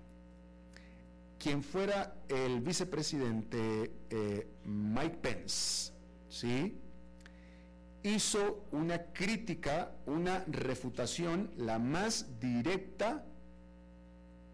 quien 1.39 1.63
fuera 1.63 2.15
el 2.29 2.63
vicepresidente 2.63 3.93
eh, 4.09 4.47
Mike 4.65 5.19
Pence, 5.21 5.93
¿sí? 6.31 6.79
hizo 8.05 8.65
una 8.73 9.13
crítica, 9.13 9.93
una 10.07 10.43
refutación, 10.47 11.51
la 11.59 11.79
más 11.79 12.41
directa 12.41 13.23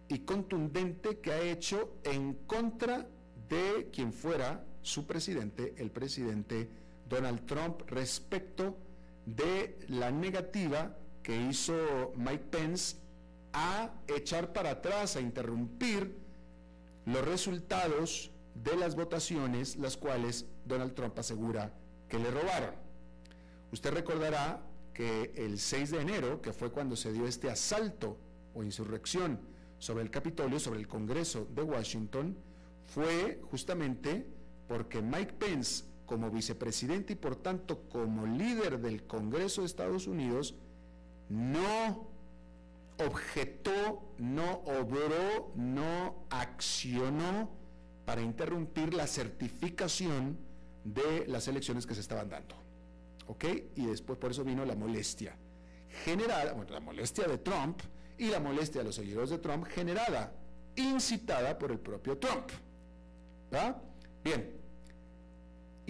y 0.09 0.19
contundente 0.19 1.21
que 1.21 1.31
ha 1.31 1.41
hecho 1.41 1.99
en 2.03 2.35
contra 2.49 3.07
de 3.49 3.91
quien 3.93 4.13
fuera 4.13 4.65
su 4.83 5.07
presidente, 5.07 5.73
el 5.77 5.93
presidente 5.93 6.69
Donald 7.11 7.45
Trump, 7.45 7.83
respecto 7.89 8.79
de 9.27 9.77
la 9.89 10.11
negativa 10.11 10.97
que 11.23 11.37
hizo 11.37 12.13
Mike 12.17 12.45
Pence 12.51 12.97
a 13.53 13.91
echar 14.07 14.53
para 14.53 14.71
atrás, 14.71 15.17
a 15.17 15.21
interrumpir 15.21 16.17
los 17.05 17.25
resultados 17.25 18.31
de 18.55 18.77
las 18.77 18.95
votaciones, 18.95 19.77
las 19.77 19.97
cuales 19.97 20.47
Donald 20.65 20.95
Trump 20.95 21.19
asegura 21.19 21.75
que 22.09 22.19
le 22.19 22.31
robaron. 22.31 22.75
Usted 23.73 23.93
recordará 23.93 24.63
que 24.95 25.33
el 25.37 25.59
6 25.59 25.91
de 25.91 26.01
enero, 26.01 26.41
que 26.41 26.53
fue 26.53 26.71
cuando 26.71 26.97
se 26.97 27.13
dio 27.13 27.27
este 27.27 27.51
asalto 27.51 28.17
o 28.55 28.63
insurrección 28.63 29.41
sobre 29.79 30.03
el 30.03 30.11
Capitolio, 30.11 30.59
sobre 30.59 30.81
el 30.81 30.89
Congreso 30.89 31.47
de 31.55 31.63
Washington, 31.63 32.37
fue 32.85 33.41
justamente 33.51 34.27
porque 34.69 35.01
Mike 35.01 35.35
Pence, 35.35 35.85
como 36.11 36.29
vicepresidente 36.29 37.13
y 37.13 37.17
por 37.17 37.37
tanto 37.37 37.83
como 37.89 38.27
líder 38.27 38.81
del 38.81 39.05
Congreso 39.05 39.61
de 39.61 39.69
Estados 39.69 40.09
Unidos, 40.09 40.57
no 41.29 42.09
objetó, 42.99 44.03
no 44.19 44.55
obró, 44.65 45.53
no 45.55 46.27
accionó 46.29 47.49
para 48.05 48.23
interrumpir 48.23 48.93
la 48.93 49.07
certificación 49.07 50.37
de 50.83 51.29
las 51.29 51.47
elecciones 51.47 51.87
que 51.87 51.95
se 51.95 52.01
estaban 52.01 52.29
dando. 52.29 52.57
¿Ok? 53.29 53.45
Y 53.77 53.87
después 53.87 54.19
por 54.19 54.33
eso 54.33 54.43
vino 54.43 54.65
la 54.65 54.75
molestia 54.75 55.37
generada, 56.05 56.55
bueno, 56.55 56.73
la 56.73 56.81
molestia 56.81 57.29
de 57.29 57.39
Trump 57.39 57.83
y 58.19 58.31
la 58.31 58.41
molestia 58.41 58.81
de 58.81 58.87
los 58.87 58.97
seguidores 58.97 59.31
de 59.31 59.39
Trump 59.39 59.65
generada, 59.65 60.33
incitada 60.75 61.57
por 61.57 61.71
el 61.71 61.79
propio 61.79 62.19
Trump. 62.19 62.51
¿Va? 63.55 63.81
Bien. 64.25 64.60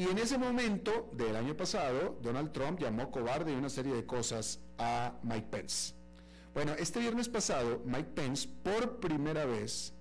Y 0.00 0.04
en 0.04 0.16
ese 0.16 0.38
momento 0.38 1.10
del 1.12 1.36
año 1.36 1.54
pasado, 1.54 2.16
Donald 2.22 2.52
Trump 2.52 2.80
llamó 2.80 3.10
cobarde 3.10 3.52
y 3.52 3.56
una 3.56 3.68
serie 3.68 3.92
de 3.92 4.06
cosas 4.06 4.58
a 4.78 5.12
Mike 5.22 5.48
Pence. 5.50 5.92
Bueno, 6.54 6.72
este 6.78 7.00
viernes 7.00 7.28
pasado, 7.28 7.82
Mike 7.84 8.12
Pence 8.14 8.48
por 8.62 8.98
primera 8.98 9.44
vez 9.44 9.92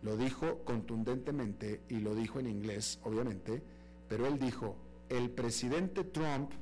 lo 0.00 0.16
dijo 0.16 0.64
contundentemente 0.64 1.82
y 1.90 1.96
lo 1.96 2.14
dijo 2.14 2.40
en 2.40 2.46
inglés, 2.46 2.98
obviamente, 3.02 3.62
pero 4.08 4.26
él 4.26 4.38
dijo, 4.38 4.74
el 5.10 5.28
presidente 5.28 6.02
Trump, 6.04 6.52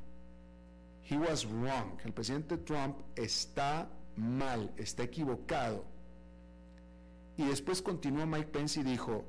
he 1.09 1.17
was 1.17 1.47
wrong, 1.47 2.01
el 2.05 2.13
presidente 2.13 2.59
Trump 2.59 2.97
está 3.15 3.89
mal, 4.17 4.75
está 4.77 5.05
equivocado. 5.05 5.85
Y 7.37 7.45
después 7.45 7.81
continuó 7.81 8.27
Mike 8.27 8.49
Pence 8.49 8.81
y 8.81 8.83
dijo, 8.83 9.25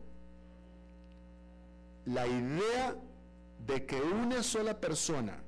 la 2.06 2.26
idea 2.26 2.98
de 3.60 3.86
que 3.86 4.00
una 4.02 4.44
sola 4.44 4.80
persona 4.80 5.42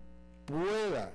pueda 0.46 1.14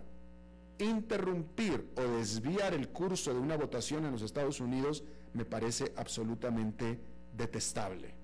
interrumpir 0.78 1.90
o 1.96 2.02
desviar 2.02 2.74
el 2.74 2.88
curso 2.88 3.32
de 3.32 3.40
una 3.40 3.56
votación 3.56 4.04
en 4.04 4.12
los 4.12 4.22
Estados 4.22 4.60
Unidos 4.60 5.04
me 5.32 5.44
parece 5.44 5.92
absolutamente 5.96 7.00
detestable 7.36 8.14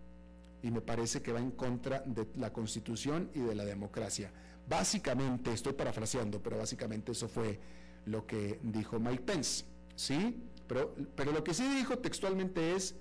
y 0.63 0.71
me 0.71 0.81
parece 0.81 1.23
que 1.23 1.33
va 1.33 1.41
en 1.41 1.53
contra 1.53 2.03
de 2.05 2.27
la 2.37 2.53
Constitución 2.53 3.31
y 3.35 3.41
de 3.41 3.55
la 3.55 3.65
democracia. 3.65 4.33
Básicamente, 4.69 5.53
estoy 5.53 5.73
parafraseando, 5.73 6.43
pero 6.43 6.59
básicamente 6.59 7.13
eso 7.13 7.29
fue 7.29 7.59
lo 8.07 8.27
que 8.27 8.59
dijo 8.63 8.99
Mike 8.99 9.23
Pence, 9.23 9.65
¿sí? 9.95 10.43
Pero, 10.67 10.95
pero 11.15 11.33
lo 11.33 11.45
que 11.45 11.55
sí 11.55 11.67
dijo 11.77 11.99
textualmente 11.99 12.75
es, 12.75 12.97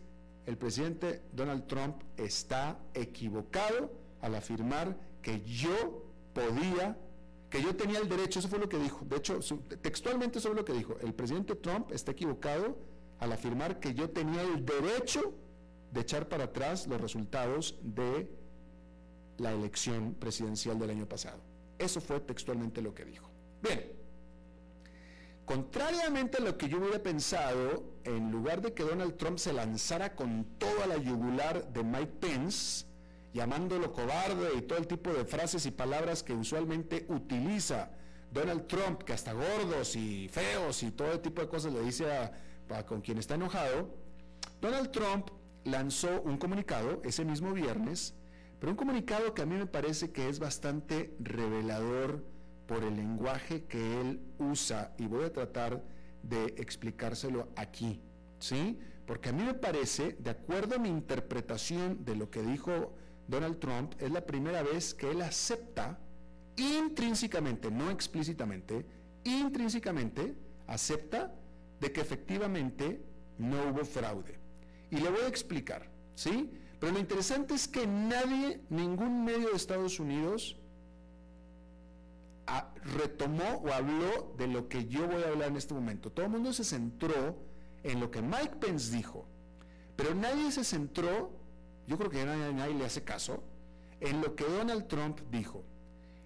el 0.45 0.57
presidente 0.57 1.23
Donald 1.33 1.67
Trump 1.67 2.03
está 2.15 2.79
equivocado 2.93 3.91
al 4.21 4.35
afirmar 4.35 4.95
que 5.27 5.41
yo 5.41 6.05
podía, 6.31 6.97
que 7.49 7.61
yo 7.61 7.75
tenía 7.75 7.99
el 7.99 8.07
derecho, 8.07 8.39
eso 8.39 8.47
fue 8.47 8.59
lo 8.59 8.69
que 8.69 8.77
dijo, 8.77 9.03
de 9.03 9.17
hecho, 9.17 9.39
textualmente 9.81 10.39
eso 10.39 10.47
fue 10.47 10.55
lo 10.55 10.63
que 10.63 10.71
dijo, 10.71 10.95
el 11.01 11.13
presidente 11.13 11.53
Trump 11.55 11.91
está 11.91 12.13
equivocado 12.13 12.77
al 13.19 13.33
afirmar 13.33 13.81
que 13.81 13.93
yo 13.93 14.09
tenía 14.09 14.41
el 14.41 14.65
derecho 14.65 15.33
de 15.91 15.99
echar 15.99 16.29
para 16.29 16.45
atrás 16.45 16.87
los 16.87 17.01
resultados 17.01 17.75
de 17.81 18.31
la 19.37 19.51
elección 19.51 20.13
presidencial 20.13 20.79
del 20.79 20.91
año 20.91 21.09
pasado. 21.09 21.41
Eso 21.77 21.99
fue 21.99 22.21
textualmente 22.21 22.81
lo 22.81 22.93
que 22.93 23.03
dijo. 23.03 23.29
Bien, 23.61 23.83
contrariamente 25.43 26.37
a 26.37 26.39
lo 26.39 26.57
que 26.57 26.69
yo 26.69 26.77
hubiera 26.77 27.03
pensado, 27.03 27.83
en 28.05 28.31
lugar 28.31 28.61
de 28.61 28.73
que 28.73 28.83
Donald 28.83 29.17
Trump 29.17 29.39
se 29.39 29.51
lanzara 29.51 30.15
con 30.15 30.45
toda 30.57 30.87
la 30.87 30.95
yugular 30.95 31.67
de 31.73 31.83
Mike 31.83 32.13
Pence, 32.21 32.85
llamándolo 33.33 33.91
cobarde 33.91 34.49
y 34.57 34.61
todo 34.61 34.79
el 34.79 34.87
tipo 34.87 35.11
de 35.13 35.25
frases 35.25 35.65
y 35.65 35.71
palabras 35.71 36.23
que 36.23 36.33
usualmente 36.33 37.05
utiliza 37.09 37.91
Donald 38.31 38.67
Trump, 38.67 39.03
que 39.03 39.13
hasta 39.13 39.33
gordos 39.33 39.95
y 39.95 40.27
feos 40.29 40.83
y 40.83 40.91
todo 40.91 41.11
el 41.11 41.21
tipo 41.21 41.41
de 41.41 41.47
cosas 41.47 41.73
le 41.73 41.81
dice 41.81 42.05
a, 42.11 42.85
con 42.85 43.01
quien 43.01 43.17
está 43.17 43.35
enojado, 43.35 43.89
Donald 44.61 44.91
Trump 44.91 45.29
lanzó 45.63 46.21
un 46.21 46.37
comunicado 46.37 47.01
ese 47.03 47.23
mismo 47.23 47.53
viernes, 47.53 48.15
pero 48.59 48.71
un 48.71 48.77
comunicado 48.77 49.33
que 49.33 49.41
a 49.41 49.45
mí 49.45 49.55
me 49.55 49.67
parece 49.67 50.11
que 50.11 50.29
es 50.29 50.39
bastante 50.39 51.15
revelador 51.19 52.23
por 52.67 52.83
el 52.83 52.95
lenguaje 52.97 53.63
que 53.65 54.01
él 54.01 54.19
usa 54.39 54.93
y 54.97 55.07
voy 55.07 55.25
a 55.25 55.31
tratar 55.31 55.83
de 56.23 56.45
explicárselo 56.57 57.49
aquí, 57.55 58.01
¿sí? 58.39 58.79
Porque 59.05 59.29
a 59.29 59.31
mí 59.31 59.43
me 59.43 59.53
parece, 59.53 60.17
de 60.19 60.31
acuerdo 60.31 60.75
a 60.75 60.79
mi 60.79 60.89
interpretación 60.89 62.03
de 62.03 62.15
lo 62.15 62.29
que 62.29 62.41
dijo 62.41 62.93
Donald 63.27 63.59
Trump, 63.59 63.93
es 63.99 64.11
la 64.11 64.25
primera 64.25 64.63
vez 64.63 64.93
que 64.93 65.11
él 65.11 65.21
acepta 65.21 65.99
intrínsecamente, 66.55 67.69
no 67.69 67.91
explícitamente, 67.91 68.85
intrínsecamente 69.23 70.35
acepta 70.65 71.33
de 71.79 71.91
que 71.91 72.01
efectivamente 72.01 73.01
no 73.37 73.69
hubo 73.69 73.85
fraude. 73.85 74.39
Y 74.89 74.97
le 74.97 75.09
voy 75.09 75.21
a 75.21 75.27
explicar, 75.27 75.89
¿sí? 76.15 76.49
Pero 76.79 76.93
lo 76.93 76.99
interesante 76.99 77.53
es 77.53 77.67
que 77.67 77.85
nadie, 77.85 78.61
ningún 78.69 79.25
medio 79.25 79.49
de 79.49 79.55
Estados 79.55 79.99
Unidos 79.99 80.57
retomó 82.95 83.61
o 83.65 83.73
habló 83.73 84.33
de 84.37 84.47
lo 84.47 84.69
que 84.69 84.85
yo 84.85 85.07
voy 85.07 85.21
a 85.23 85.27
hablar 85.27 85.49
en 85.49 85.57
este 85.57 85.73
momento. 85.73 86.11
Todo 86.11 86.25
el 86.25 86.31
mundo 86.31 86.53
se 86.53 86.63
centró 86.63 87.37
en 87.83 87.99
lo 87.99 88.09
que 88.09 88.21
Mike 88.21 88.55
Pence 88.59 88.95
dijo, 88.95 89.27
pero 89.95 90.15
nadie 90.15 90.51
se 90.51 90.63
centró, 90.63 91.31
yo 91.87 91.97
creo 91.97 92.09
que 92.09 92.23
nadie, 92.25 92.53
nadie 92.53 92.75
le 92.75 92.85
hace 92.85 93.03
caso, 93.03 93.43
en 93.99 94.21
lo 94.21 94.35
que 94.35 94.43
Donald 94.43 94.87
Trump 94.87 95.19
dijo. 95.31 95.63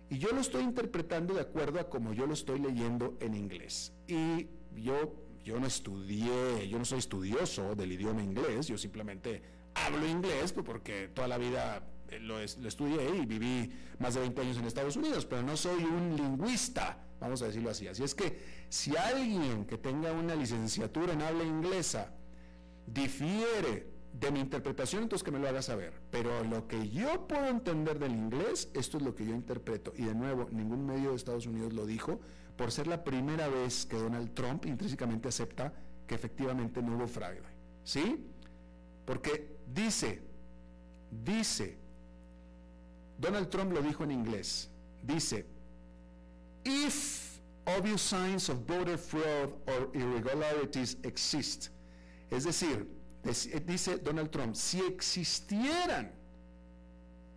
Y 0.09 0.17
yo 0.17 0.31
lo 0.31 0.41
estoy 0.41 0.63
interpretando 0.63 1.33
de 1.33 1.41
acuerdo 1.41 1.79
a 1.79 1.89
como 1.89 2.13
yo 2.13 2.25
lo 2.27 2.33
estoy 2.33 2.59
leyendo 2.59 3.15
en 3.21 3.33
inglés. 3.33 3.93
Y 4.07 4.47
yo 4.75 5.13
yo 5.43 5.59
no 5.59 5.67
estudié, 5.67 6.67
yo 6.69 6.77
no 6.77 6.85
soy 6.85 6.99
estudioso 6.99 7.75
del 7.75 7.91
idioma 7.91 8.21
inglés, 8.21 8.67
yo 8.67 8.77
simplemente 8.77 9.41
hablo 9.73 10.07
inglés 10.07 10.51
pues, 10.53 10.65
porque 10.65 11.07
toda 11.07 11.27
la 11.27 11.37
vida 11.37 11.83
eh, 12.09 12.19
lo, 12.19 12.39
estudié 12.39 13.17
y 13.17 13.25
viví 13.25 13.71
más 13.99 14.13
de 14.13 14.21
20 14.21 14.41
años 14.41 14.57
en 14.57 14.65
Estados 14.65 14.95
Unidos, 14.95 15.25
pero 15.25 15.41
no 15.41 15.57
soy 15.57 15.83
un 15.83 16.15
lingüista, 16.15 17.03
vamos 17.19 17.41
a 17.41 17.47
decirlo 17.47 17.69
así. 17.69 17.87
Así 17.87 18.03
es 18.03 18.13
que 18.13 18.39
si 18.69 18.95
alguien 18.95 19.65
que 19.65 19.77
tenga 19.77 20.11
una 20.11 20.35
licenciatura 20.35 21.13
en 21.13 21.21
habla 21.21 21.43
inglesa 21.43 22.13
difiere 22.85 23.87
de 24.13 24.31
mi 24.31 24.39
interpretación, 24.39 25.03
entonces 25.03 25.23
que 25.23 25.31
me 25.31 25.39
lo 25.39 25.47
haga 25.47 25.61
saber. 25.61 25.93
Pero 26.11 26.43
lo 26.43 26.67
que 26.67 26.89
yo 26.89 27.27
puedo 27.27 27.47
entender 27.47 27.99
del 27.99 28.11
inglés, 28.11 28.69
esto 28.73 28.97
es 28.97 29.03
lo 29.03 29.15
que 29.15 29.25
yo 29.25 29.33
interpreto. 29.33 29.93
Y 29.95 30.03
de 30.03 30.15
nuevo, 30.15 30.47
ningún 30.51 30.85
medio 30.85 31.11
de 31.11 31.15
Estados 31.15 31.47
Unidos 31.47 31.73
lo 31.73 31.85
dijo, 31.85 32.19
por 32.57 32.71
ser 32.71 32.87
la 32.87 33.03
primera 33.03 33.47
vez 33.47 33.85
que 33.85 33.97
Donald 33.97 34.33
Trump 34.33 34.65
intrínsecamente 34.65 35.29
acepta 35.29 35.73
que 36.05 36.15
efectivamente 36.15 36.81
no 36.81 36.95
hubo 36.95 37.07
fraude. 37.07 37.41
¿Sí? 37.83 38.27
Porque 39.05 39.57
dice, 39.73 40.21
dice, 41.23 41.77
Donald 43.17 43.49
Trump 43.49 43.71
lo 43.71 43.81
dijo 43.81 44.03
en 44.03 44.11
inglés, 44.11 44.69
dice, 45.03 45.45
if 46.63 47.39
obvious 47.65 48.01
signs 48.01 48.49
of 48.49 48.65
voter 48.67 48.97
fraud 48.97 49.53
or 49.67 49.89
irregularities 49.93 50.97
exist, 51.03 51.69
es 52.29 52.43
decir, 52.43 52.87
dice 53.65 53.97
Donald 53.97 54.29
Trump, 54.29 54.55
si 54.55 54.79
existieran, 54.81 56.11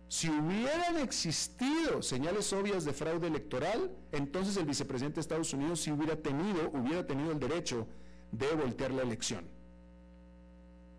si 0.07 0.29
hubieran 0.29 0.97
existido 0.97 2.01
señales 2.01 2.51
obvias 2.53 2.85
de 2.85 2.93
fraude 2.93 3.27
electoral, 3.27 3.91
entonces 4.11 4.57
el 4.57 4.65
vicepresidente 4.65 5.15
de 5.15 5.21
Estados 5.21 5.53
Unidos 5.53 5.81
sí 5.81 5.91
hubiera 5.91 6.15
tenido, 6.15 6.69
hubiera 6.71 7.05
tenido 7.05 7.31
el 7.31 7.39
derecho 7.39 7.87
de 8.31 8.53
voltear 8.55 8.91
la 8.91 9.03
elección. 9.03 9.45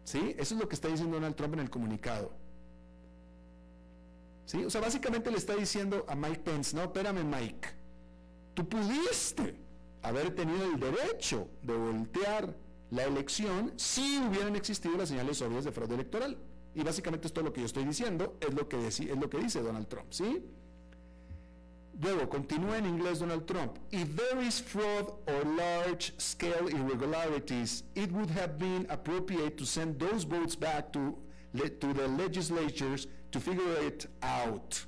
¿Sí? 0.04 0.34
Eso 0.38 0.54
es 0.54 0.60
lo 0.60 0.68
que 0.68 0.76
está 0.76 0.88
diciendo 0.88 1.16
Donald 1.16 1.34
Trump 1.34 1.54
en 1.54 1.60
el 1.60 1.70
comunicado. 1.70 2.32
¿Sí? 4.44 4.64
O 4.64 4.70
sea, 4.70 4.80
básicamente 4.80 5.30
le 5.30 5.38
está 5.38 5.56
diciendo 5.56 6.04
a 6.08 6.14
Mike 6.14 6.40
Pence, 6.44 6.76
no, 6.76 6.84
espérame 6.84 7.24
Mike, 7.24 7.68
tú 8.54 8.68
pudiste 8.68 9.56
haber 10.02 10.32
tenido 10.34 10.64
el 10.64 10.78
derecho 10.78 11.48
de 11.62 11.76
voltear 11.76 12.65
la 12.90 13.04
elección 13.04 13.72
si 13.76 14.18
hubieran 14.18 14.56
existido 14.56 14.96
las 14.96 15.08
señales 15.08 15.40
obvias 15.42 15.64
de 15.64 15.72
fraude 15.72 15.94
electoral. 15.94 16.36
Y 16.74 16.82
básicamente 16.82 17.26
esto 17.26 17.40
es 17.40 17.44
lo 17.44 17.52
que 17.52 17.60
yo 17.60 17.66
estoy 17.66 17.84
diciendo, 17.84 18.36
es 18.40 18.52
lo 18.54 18.68
que, 18.68 18.86
es 18.86 19.00
lo 19.00 19.30
que 19.30 19.38
dice 19.38 19.62
Donald 19.62 19.88
Trump, 19.88 20.08
¿sí? 20.10 20.42
Luego, 22.02 22.28
continúa 22.28 22.76
en 22.76 22.84
inglés 22.84 23.20
Donald 23.20 23.46
Trump. 23.46 23.78
If 23.90 24.16
there 24.16 24.42
is 24.42 24.60
fraud 24.60 25.14
or 25.26 25.44
large-scale 25.46 26.68
irregularities, 26.68 27.84
it 27.94 28.12
would 28.12 28.30
have 28.30 28.58
been 28.58 28.86
appropriate 28.90 29.56
to 29.56 29.64
send 29.64 29.98
those 29.98 30.24
votes 30.24 30.54
back 30.54 30.92
to, 30.92 31.16
to 31.54 31.94
the 31.94 32.08
legislatures 32.08 33.06
to 33.32 33.40
figure 33.40 33.80
it 33.80 34.06
out. 34.22 34.84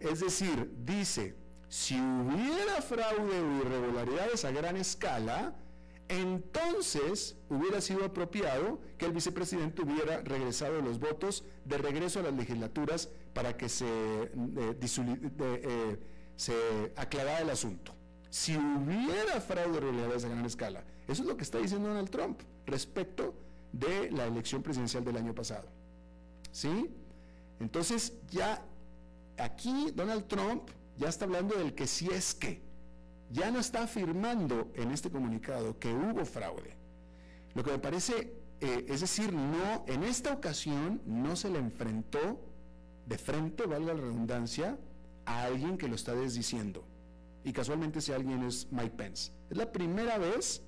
Es 0.00 0.20
decir, 0.20 0.68
dice, 0.84 1.34
si 1.70 1.94
hubiera 1.94 2.82
fraude 2.82 3.40
o 3.40 3.62
irregularidades 3.62 4.44
a 4.44 4.52
gran 4.52 4.76
escala, 4.76 5.54
entonces 6.08 7.36
hubiera 7.50 7.80
sido 7.80 8.04
apropiado 8.04 8.80
que 8.96 9.06
el 9.06 9.12
vicepresidente 9.12 9.82
hubiera 9.82 10.22
regresado 10.22 10.80
los 10.80 10.98
votos 10.98 11.44
de 11.64 11.78
regreso 11.78 12.20
a 12.20 12.22
las 12.22 12.34
legislaturas 12.34 13.10
para 13.34 13.56
que 13.56 13.68
se, 13.68 13.86
eh, 13.86 15.98
eh, 16.48 16.92
aclarara 16.96 17.40
el 17.40 17.50
asunto. 17.50 17.94
Si 18.30 18.56
hubiera 18.56 19.40
fraude 19.40 19.78
irregularidades 19.78 20.24
a 20.24 20.28
gran 20.28 20.44
escala, 20.44 20.84
eso 21.06 21.22
es 21.22 21.28
lo 21.28 21.36
que 21.36 21.44
está 21.44 21.58
diciendo 21.58 21.88
Donald 21.88 22.10
Trump 22.10 22.40
respecto 22.66 23.34
de 23.72 24.10
la 24.10 24.26
elección 24.26 24.62
presidencial 24.62 25.04
del 25.04 25.16
año 25.16 25.34
pasado. 25.34 25.68
¿Sí? 26.52 26.90
Entonces 27.60 28.14
ya 28.30 28.64
aquí 29.36 29.90
Donald 29.94 30.26
Trump 30.26 30.70
ya 30.96 31.08
está 31.08 31.26
hablando 31.26 31.54
del 31.54 31.74
que 31.74 31.86
si 31.86 32.08
es 32.08 32.34
que 32.34 32.67
ya 33.30 33.50
no 33.50 33.58
está 33.58 33.82
afirmando 33.82 34.70
en 34.74 34.90
este 34.90 35.10
comunicado 35.10 35.78
que 35.78 35.92
hubo 35.92 36.24
fraude. 36.24 36.74
Lo 37.54 37.62
que 37.62 37.72
me 37.72 37.78
parece, 37.78 38.34
eh, 38.60 38.86
es 38.88 39.00
decir, 39.00 39.32
no, 39.32 39.84
en 39.86 40.02
esta 40.04 40.32
ocasión 40.32 41.00
no 41.06 41.36
se 41.36 41.50
le 41.50 41.58
enfrentó 41.58 42.40
de 43.06 43.18
frente, 43.18 43.66
valga 43.66 43.94
la 43.94 44.00
redundancia, 44.00 44.78
a 45.24 45.44
alguien 45.44 45.76
que 45.76 45.88
lo 45.88 45.94
está 45.94 46.14
desdiciendo. 46.14 46.84
Y 47.44 47.52
casualmente 47.52 47.98
ese 47.98 48.14
alguien 48.14 48.42
es 48.42 48.66
Mike 48.70 48.96
Pence. 48.96 49.32
Es 49.50 49.56
la 49.56 49.70
primera 49.70 50.18
vez 50.18 50.62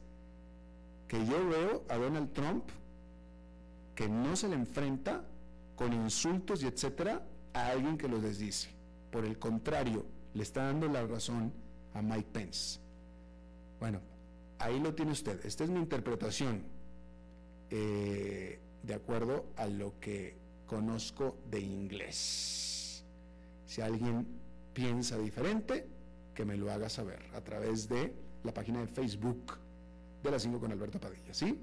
que 1.09 1.25
yo 1.27 1.49
veo 1.49 1.85
a 1.89 1.97
Donald 1.97 2.33
Trump 2.33 2.65
que 3.95 4.09
no 4.09 4.37
se 4.37 4.49
le 4.49 4.55
enfrenta 4.55 5.25
con 5.77 5.93
insultos 5.93 6.63
y 6.63 6.67
etcétera 6.67 7.23
a 7.53 7.69
alguien 7.69 7.99
que 7.99 8.09
lo 8.09 8.21
desdice. 8.21 8.71
Por 9.11 9.25
el 9.25 9.39
contrario, 9.39 10.07
le 10.35 10.43
está 10.43 10.65
dando 10.65 10.89
la 10.89 11.07
razón 11.07 11.53
a 11.95 12.03
Mike 12.03 12.29
Pence. 12.33 12.81
Bueno, 13.79 14.01
ahí 14.59 14.79
lo 14.79 14.95
tiene 14.95 15.13
usted. 15.13 15.45
Esta 15.45 15.65
es 15.65 15.71
mi 15.71 15.81
interpretación 15.81 16.63
eh, 17.71 18.59
de 18.83 18.95
acuerdo 18.95 19.47
a 19.57 19.67
lo 19.67 19.99
que 20.01 20.37
conozco 20.67 21.39
de 21.51 21.61
inglés. 21.61 23.05
Si 23.67 23.81
alguien 23.81 24.27
piensa 24.73 25.19
diferente, 25.19 25.87
que 26.35 26.45
me 26.45 26.57
lo 26.57 26.71
haga 26.71 26.89
saber 26.89 27.23
a 27.35 27.41
través 27.41 27.89
de 27.89 28.15
la 28.45 28.55
página 28.55 28.81
de 28.81 28.87
Facebook 28.87 29.59
de 30.23 30.31
las 30.31 30.43
5 30.43 30.61
con 30.61 30.73
Alberto 30.73 30.99
Padilla, 30.99 31.33
¿sí? 31.33 31.59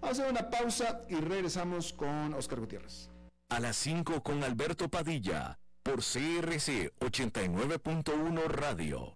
Vamos 0.00 0.18
a 0.18 0.22
hacer 0.22 0.32
una 0.32 0.50
pausa 0.50 1.02
y 1.08 1.14
regresamos 1.16 1.92
con 1.92 2.34
Oscar 2.34 2.60
Gutiérrez. 2.60 3.10
A 3.48 3.60
las 3.60 3.76
5 3.76 4.22
con 4.22 4.44
Alberto 4.44 4.88
Padilla, 4.88 5.58
por 5.82 5.96
CRC 5.96 6.92
89.1 7.00 8.44
Radio. 8.46 9.15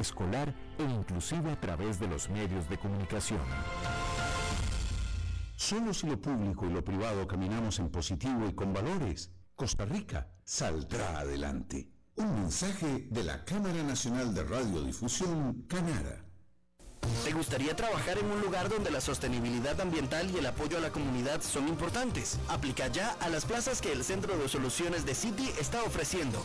escolar 0.00 0.54
e 0.78 0.82
inclusive 0.82 1.50
a 1.50 1.60
través 1.60 1.98
de 1.98 2.08
los 2.08 2.28
medios 2.30 2.68
de 2.68 2.78
comunicación. 2.78 3.40
Solo 5.56 5.94
si 5.94 6.06
lo 6.06 6.20
público 6.20 6.66
y 6.66 6.70
lo 6.70 6.84
privado 6.84 7.26
caminamos 7.26 7.78
en 7.78 7.90
positivo 7.90 8.46
y 8.48 8.54
con 8.54 8.72
valores, 8.72 9.30
Costa 9.54 9.86
Rica 9.86 10.28
saldrá 10.44 11.18
adelante. 11.18 11.90
Un 12.16 12.42
mensaje 12.42 13.08
de 13.10 13.24
la 13.24 13.44
Cámara 13.44 13.82
Nacional 13.82 14.34
de 14.34 14.44
Radiodifusión, 14.44 15.64
Canara. 15.66 16.26
¿Te 17.24 17.32
gustaría 17.32 17.74
trabajar 17.74 18.18
en 18.18 18.26
un 18.26 18.40
lugar 18.40 18.68
donde 18.68 18.90
la 18.90 19.00
sostenibilidad 19.00 19.80
ambiental 19.80 20.30
y 20.30 20.38
el 20.38 20.46
apoyo 20.46 20.78
a 20.78 20.80
la 20.80 20.90
comunidad 20.90 21.40
son 21.40 21.68
importantes? 21.68 22.38
Aplica 22.48 22.88
ya 22.88 23.16
a 23.20 23.28
las 23.28 23.44
plazas 23.44 23.80
que 23.80 23.92
el 23.92 24.04
Centro 24.04 24.36
de 24.36 24.48
Soluciones 24.48 25.06
de 25.06 25.14
City 25.14 25.50
está 25.58 25.82
ofreciendo. 25.84 26.44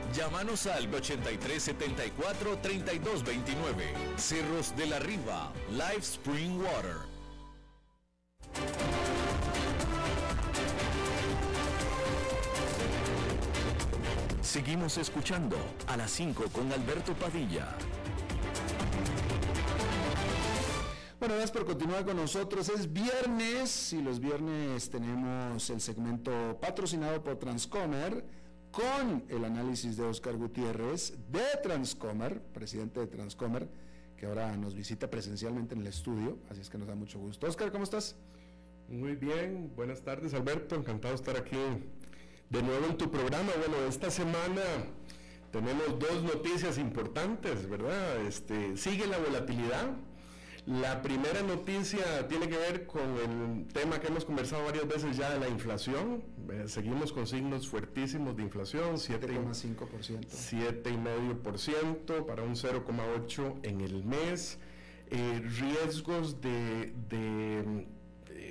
Llámanos 0.13 0.67
al 0.67 0.93
83 0.93 1.63
74 1.63 2.57
32 2.57 3.23
29. 3.23 3.93
Cerros 4.17 4.75
de 4.75 4.85
la 4.87 4.99
Riva, 4.99 5.53
Live 5.69 5.99
Spring 5.99 6.59
Water. 6.59 6.97
Seguimos 14.41 14.97
escuchando 14.97 15.55
a 15.87 15.95
las 15.95 16.11
5 16.11 16.43
con 16.51 16.69
Alberto 16.73 17.13
Padilla. 17.13 17.69
Bueno, 21.19 21.35
gracias 21.35 21.51
por 21.51 21.65
continuar 21.65 22.03
con 22.03 22.17
nosotros. 22.17 22.67
Es 22.67 22.91
viernes 22.91 23.93
y 23.93 24.01
los 24.01 24.19
viernes 24.19 24.89
tenemos 24.89 25.69
el 25.69 25.79
segmento 25.79 26.57
patrocinado 26.59 27.23
por 27.23 27.37
Transcomer 27.37 28.40
con 28.71 29.23
el 29.29 29.45
análisis 29.45 29.97
de 29.97 30.03
Oscar 30.03 30.35
Gutiérrez 30.37 31.13
de 31.31 31.43
Transcomer, 31.61 32.41
presidente 32.41 32.99
de 32.99 33.07
Transcomer, 33.07 33.67
que 34.17 34.25
ahora 34.25 34.55
nos 34.55 34.75
visita 34.75 35.09
presencialmente 35.09 35.75
en 35.75 35.81
el 35.81 35.87
estudio, 35.87 36.37
así 36.49 36.61
es 36.61 36.69
que 36.69 36.77
nos 36.77 36.87
da 36.87 36.95
mucho 36.95 37.19
gusto. 37.19 37.47
Oscar, 37.47 37.71
¿cómo 37.71 37.83
estás? 37.83 38.15
Muy 38.87 39.15
bien, 39.15 39.71
buenas 39.75 40.01
tardes 40.01 40.33
Alberto, 40.33 40.75
encantado 40.75 41.13
de 41.13 41.15
estar 41.15 41.37
aquí 41.37 41.57
de 42.49 42.61
nuevo 42.61 42.87
en 42.87 42.97
tu 42.97 43.09
programa. 43.09 43.51
Bueno, 43.57 43.87
esta 43.87 44.09
semana 44.09 44.61
tenemos 45.51 45.99
dos 45.99 46.23
noticias 46.23 46.77
importantes, 46.77 47.67
¿verdad? 47.69 48.21
Este, 48.25 48.77
sigue 48.77 49.07
la 49.07 49.17
volatilidad 49.17 49.91
la 50.67 51.01
primera 51.01 51.41
noticia 51.41 52.27
tiene 52.27 52.47
que 52.47 52.55
ver 52.55 52.85
con 52.85 53.17
el 53.17 53.65
tema 53.73 53.99
que 53.99 54.07
hemos 54.07 54.25
conversado 54.25 54.63
varias 54.63 54.87
veces 54.87 55.17
ya 55.17 55.31
de 55.31 55.39
la 55.39 55.49
inflación. 55.49 56.23
Eh, 56.51 56.65
seguimos 56.67 57.11
con 57.11 57.25
signos 57.25 57.67
fuertísimos 57.67 58.35
de 58.37 58.43
inflación, 58.43 58.97
7,5%. 58.97 60.27
7,5% 60.29 62.25
para 62.27 62.43
un 62.43 62.55
0,8% 62.55 63.59
en 63.63 63.81
el 63.81 64.03
mes. 64.03 64.59
Eh, 65.09 65.41
riesgos 65.59 66.39
de 66.39 66.93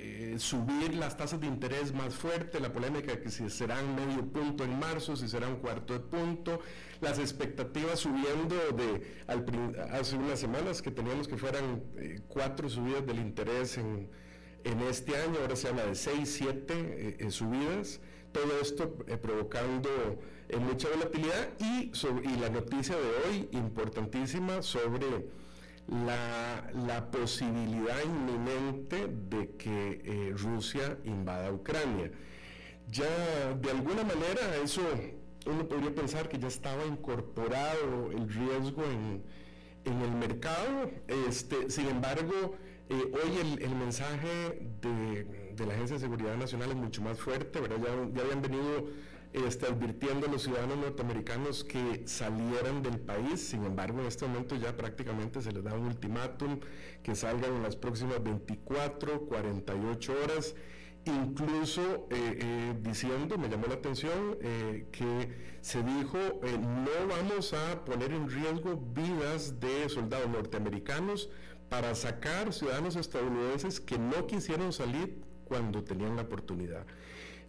eh, 0.03 0.39
subir 0.39 0.95
las 0.95 1.15
tasas 1.15 1.39
de 1.39 1.45
interés 1.45 1.93
más 1.93 2.15
fuerte, 2.15 2.59
la 2.59 2.73
polémica 2.73 3.19
que 3.21 3.29
si 3.29 3.47
serán 3.51 3.93
medio 3.95 4.25
punto 4.25 4.63
en 4.63 4.79
marzo, 4.79 5.15
si 5.15 5.27
será 5.27 5.47
un 5.47 5.57
cuarto 5.57 5.93
de 5.93 5.99
punto, 5.99 6.59
las 7.01 7.19
expectativas 7.19 7.99
subiendo 7.99 8.55
de 8.71 9.21
hace 9.91 10.15
unas 10.15 10.39
semanas 10.39 10.81
que 10.81 10.89
teníamos 10.89 11.27
que 11.27 11.37
fueran 11.37 11.83
eh, 11.97 12.19
cuatro 12.27 12.67
subidas 12.67 13.05
del 13.05 13.19
interés 13.19 13.77
en, 13.77 14.09
este 14.89 15.15
año, 15.17 15.39
ahora 15.39 15.55
se 15.55 15.67
habla 15.67 15.85
de 15.85 15.93
seis, 15.93 16.33
siete 16.33 17.17
eh, 17.19 17.29
subidas, 17.29 17.99
todo 18.31 18.59
esto 18.59 18.95
provocando 19.21 19.89
mucha 20.59 20.89
volatilidad 20.89 21.49
y, 21.59 21.91
y 21.91 22.39
la 22.39 22.49
noticia 22.49 22.95
de 22.95 23.29
hoy 23.29 23.49
importantísima 23.51 24.63
sobre 24.63 25.27
la, 25.87 27.09
posibilidad 27.11 27.97
inminente 28.03 29.07
de 29.07 29.55
que 29.57 30.01
eh, 30.03 30.33
Rusia 30.35 30.97
invada 31.03 31.51
Ucrania. 31.51 32.11
Ya 32.89 33.53
de 33.59 33.71
alguna 33.71 34.03
manera 34.03 34.55
eso 34.63 34.81
uno 35.45 35.67
podría 35.67 35.93
pensar 35.93 36.29
que 36.29 36.37
ya 36.37 36.47
estaba 36.47 36.85
incorporado 36.85 38.11
el 38.11 38.29
riesgo 38.29 38.83
en, 38.83 39.23
el 39.85 40.11
mercado. 40.11 40.91
Este, 41.27 41.69
sin 41.69 41.87
embargo, 41.87 42.55
eh, 42.89 43.11
hoy 43.13 43.59
el, 43.61 43.75
mensaje 43.75 44.69
de, 44.81 45.65
la 45.65 45.73
Agencia 45.73 45.95
de 45.95 46.01
Seguridad 46.01 46.37
Nacional 46.37 46.69
es 46.69 46.75
mucho 46.75 47.01
más 47.01 47.19
fuerte, 47.19 47.59
¿verdad? 47.59 47.77
Ya, 47.77 48.13
ya 48.13 48.21
habían 48.21 48.41
venido 48.41 48.87
este, 49.33 49.65
advirtiendo 49.65 50.27
a 50.27 50.31
los 50.31 50.43
ciudadanos 50.43 50.77
norteamericanos 50.77 51.63
que 51.63 52.03
salieran 52.05 52.81
del 52.83 52.99
país. 52.99 53.39
Sin 53.39 53.63
embargo, 53.63 54.01
en 54.01 54.07
este 54.07 54.27
momento 54.27 54.55
ya 54.55 54.75
prácticamente 54.75 55.41
se 55.41 55.51
les 55.51 55.63
da 55.63 55.73
un 55.73 55.85
ultimátum 55.85 56.59
que 57.03 57.15
salgan 57.15 57.55
en 57.55 57.63
las 57.63 57.75
próximas 57.75 58.21
24, 58.23 59.21
48 59.21 60.13
horas. 60.23 60.55
Incluso 61.05 62.07
eh, 62.11 62.37
eh, 62.39 62.75
diciendo, 62.81 63.37
me 63.37 63.49
llamó 63.49 63.65
la 63.67 63.73
atención, 63.73 64.37
eh, 64.41 64.85
que 64.91 65.57
se 65.61 65.81
dijo, 65.81 66.17
no 66.17 67.07
vamos 67.09 67.53
a 67.53 67.83
poner 67.85 68.11
en 68.11 68.29
riesgo 68.29 68.77
vidas 68.93 69.59
de 69.59 69.89
soldados 69.89 70.29
norteamericanos 70.29 71.29
para 71.69 71.95
sacar 71.95 72.53
ciudadanos 72.53 72.97
estadounidenses 72.97 73.79
que 73.79 73.97
no 73.97 74.27
quisieron 74.27 74.73
salir 74.73 75.23
cuando 75.45 75.83
tenían 75.83 76.15
la 76.15 76.23
oportunidad. 76.23 76.85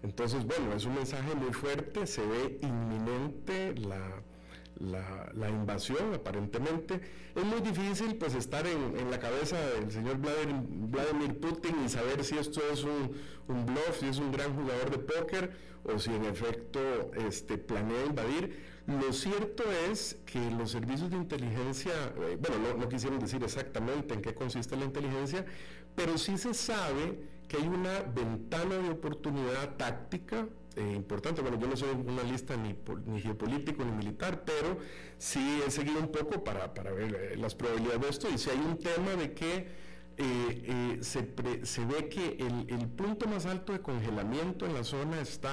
Entonces, 0.02 0.44
bueno, 0.44 0.74
es 0.74 0.84
un 0.84 0.94
mensaje 0.94 1.34
muy 1.34 1.52
fuerte, 1.52 2.06
se 2.06 2.26
ve 2.26 2.58
inminente 2.62 3.74
la, 3.76 5.48
invasión 5.48 6.14
aparentemente. 6.14 7.00
Es 7.36 7.44
muy 7.44 7.60
difícil 7.60 8.16
pues 8.16 8.34
estar 8.34 8.66
en, 8.66 9.10
la 9.10 9.20
cabeza 9.20 9.56
del 9.60 9.92
señor 9.92 10.18
Vladimir, 10.18 11.38
Putin 11.38 11.76
y 11.84 11.88
saber 11.88 12.24
si 12.24 12.36
esto 12.36 12.60
es 12.72 12.82
un, 12.82 13.12
un, 13.46 13.66
bluff, 13.66 14.00
si 14.00 14.06
es 14.06 14.18
un 14.18 14.32
gran 14.32 14.54
jugador 14.56 14.90
de 14.90 14.98
póker 14.98 15.52
o 15.84 15.98
si 15.98 16.12
en 16.12 16.24
efecto 16.24 16.80
este, 17.28 17.58
planea 17.58 18.04
invadir. 18.04 18.72
Lo 18.88 19.12
cierto 19.12 19.62
es 19.88 20.18
que 20.26 20.50
los 20.50 20.72
servicios 20.72 21.10
de 21.10 21.16
inteligencia, 21.16 21.92
eh, 22.22 22.36
bueno, 22.40 22.56
no, 22.58 22.76
no 22.76 22.88
quisieron 22.88 23.20
decir 23.20 23.42
exactamente 23.44 24.14
en 24.14 24.20
qué 24.20 24.34
consiste 24.34 24.76
la 24.76 24.84
inteligencia, 24.84 25.46
pero 25.94 26.18
sí 26.18 26.36
se 26.36 26.54
sabe 26.54 27.20
que 27.52 27.58
hay 27.58 27.68
una 27.68 28.00
ventana 28.00 28.78
de 28.78 28.88
oportunidad 28.88 29.76
táctica 29.76 30.46
eh, 30.74 30.92
importante. 30.96 31.42
Bueno, 31.42 31.60
yo 31.60 31.66
no 31.66 31.76
soy 31.76 31.90
una 31.90 32.22
lista 32.22 32.56
ni, 32.56 32.74
geopolítico 33.20 33.84
ni 33.84 33.92
militar, 33.92 34.42
pero 34.46 34.78
sí 35.18 35.60
he 35.66 35.70
seguido 35.70 36.00
un 36.00 36.10
poco 36.10 36.42
para, 36.42 36.72
para 36.72 36.92
ver 36.92 37.14
eh, 37.14 37.36
las 37.36 37.54
probabilidades 37.54 38.00
de 38.00 38.08
esto. 38.08 38.28
Y 38.34 38.38
si 38.38 38.48
hay 38.48 38.56
un 38.56 38.78
tema 38.78 39.16
de 39.16 39.34
que 39.34 39.68
eh, 40.16 40.98
se, 41.02 41.34
se, 41.64 41.84
ve 41.84 42.08
que 42.08 42.38
el, 42.38 42.66
el, 42.68 42.88
punto 42.88 43.28
más 43.28 43.44
alto 43.44 43.74
de 43.74 43.80
congelamiento 43.82 44.64
en 44.64 44.72
la 44.72 44.84
zona 44.84 45.20
está 45.20 45.52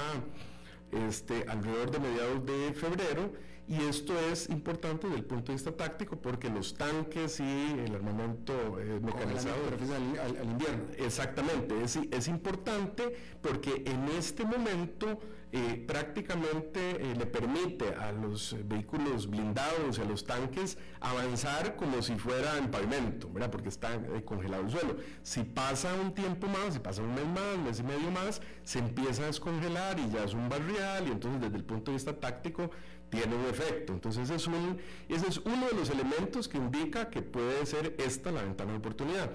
este, 0.92 1.46
alrededor 1.50 1.92
de 1.92 2.00
mediados 2.00 2.46
de 2.46 2.74
febrero 2.74 3.34
y 3.70 3.84
esto 3.84 4.18
es 4.32 4.50
importante 4.50 5.06
desde 5.06 5.20
el 5.20 5.26
punto 5.26 5.52
de 5.52 5.54
vista 5.54 5.72
táctico 5.72 6.16
porque 6.16 6.50
los 6.50 6.74
tanques 6.74 7.40
y 7.40 7.76
el 7.86 7.94
armamento 7.94 8.80
eh, 8.80 9.00
mecanizado... 9.00 9.56
Al, 9.96 10.38
al, 10.38 10.44
invierno. 10.44 10.86
Exactamente, 10.98 11.84
es, 11.84 12.00
es 12.10 12.28
importante 12.28 13.16
porque 13.44 13.84
en 13.86 14.10
este 14.18 14.44
momento 14.44 15.20
eh, 15.52 15.84
prácticamente 15.88 16.80
eh, 16.80 17.16
le 17.16 17.28
permite 17.28 17.94
a 17.94 18.12
los 18.12 18.56
vehículos 18.66 19.28
blindados 19.28 20.00
y 20.00 20.02
a 20.02 20.06
los 20.06 20.26
tanques 20.26 20.78
avanzar 21.00 21.76
como 21.76 22.02
si 22.02 22.16
fuera 22.18 22.58
en 22.58 22.72
pavimento, 22.72 23.32
¿verdad? 23.32 23.52
porque 23.52 23.70
está 23.70 24.00
congelado 24.26 24.64
el 24.64 24.72
suelo. 24.72 24.96
Si 25.22 25.44
pasa 25.44 25.94
un 25.94 26.16
tiempo 26.16 26.48
más, 26.48 26.74
si 26.74 26.80
pasa 26.80 27.04
un 27.04 27.14
mes 27.14 27.26
más, 27.26 27.56
un 27.56 27.64
mes 27.66 27.80
y 27.80 27.84
medio 27.84 28.10
más, 28.10 28.42
se 28.64 28.80
empieza 28.80 29.24
a 29.24 29.26
descongelar 29.28 30.00
y 30.00 30.10
ya 30.10 30.24
es 30.24 30.34
un 30.34 30.50
barrial 30.50 31.08
y 31.08 31.12
entonces 31.12 31.42
desde 31.42 31.58
el 31.58 31.64
punto 31.64 31.92
de 31.92 31.98
vista 31.98 32.20
táctico 32.20 32.72
tiene 33.10 33.36
un 33.36 33.46
efecto. 33.46 33.94
Entonces 33.94 34.30
es 34.30 34.48
un, 34.48 34.78
ese 35.08 35.28
es 35.28 35.38
uno 35.40 35.68
de 35.68 35.76
los 35.76 35.90
elementos 35.90 36.48
que 36.48 36.58
indica 36.58 37.10
que 37.10 37.22
puede 37.22 37.66
ser 37.66 37.96
esta 37.98 38.32
la 38.32 38.44
ventana 38.44 38.72
de 38.72 38.78
oportunidad. 38.78 39.32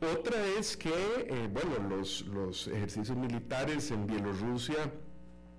Otra 0.00 0.46
es 0.58 0.76
que, 0.78 0.88
eh, 0.90 1.48
bueno, 1.52 1.88
los, 1.88 2.22
los, 2.26 2.68
ejercicios 2.68 3.16
militares 3.18 3.90
en 3.90 4.06
Bielorrusia 4.06 4.90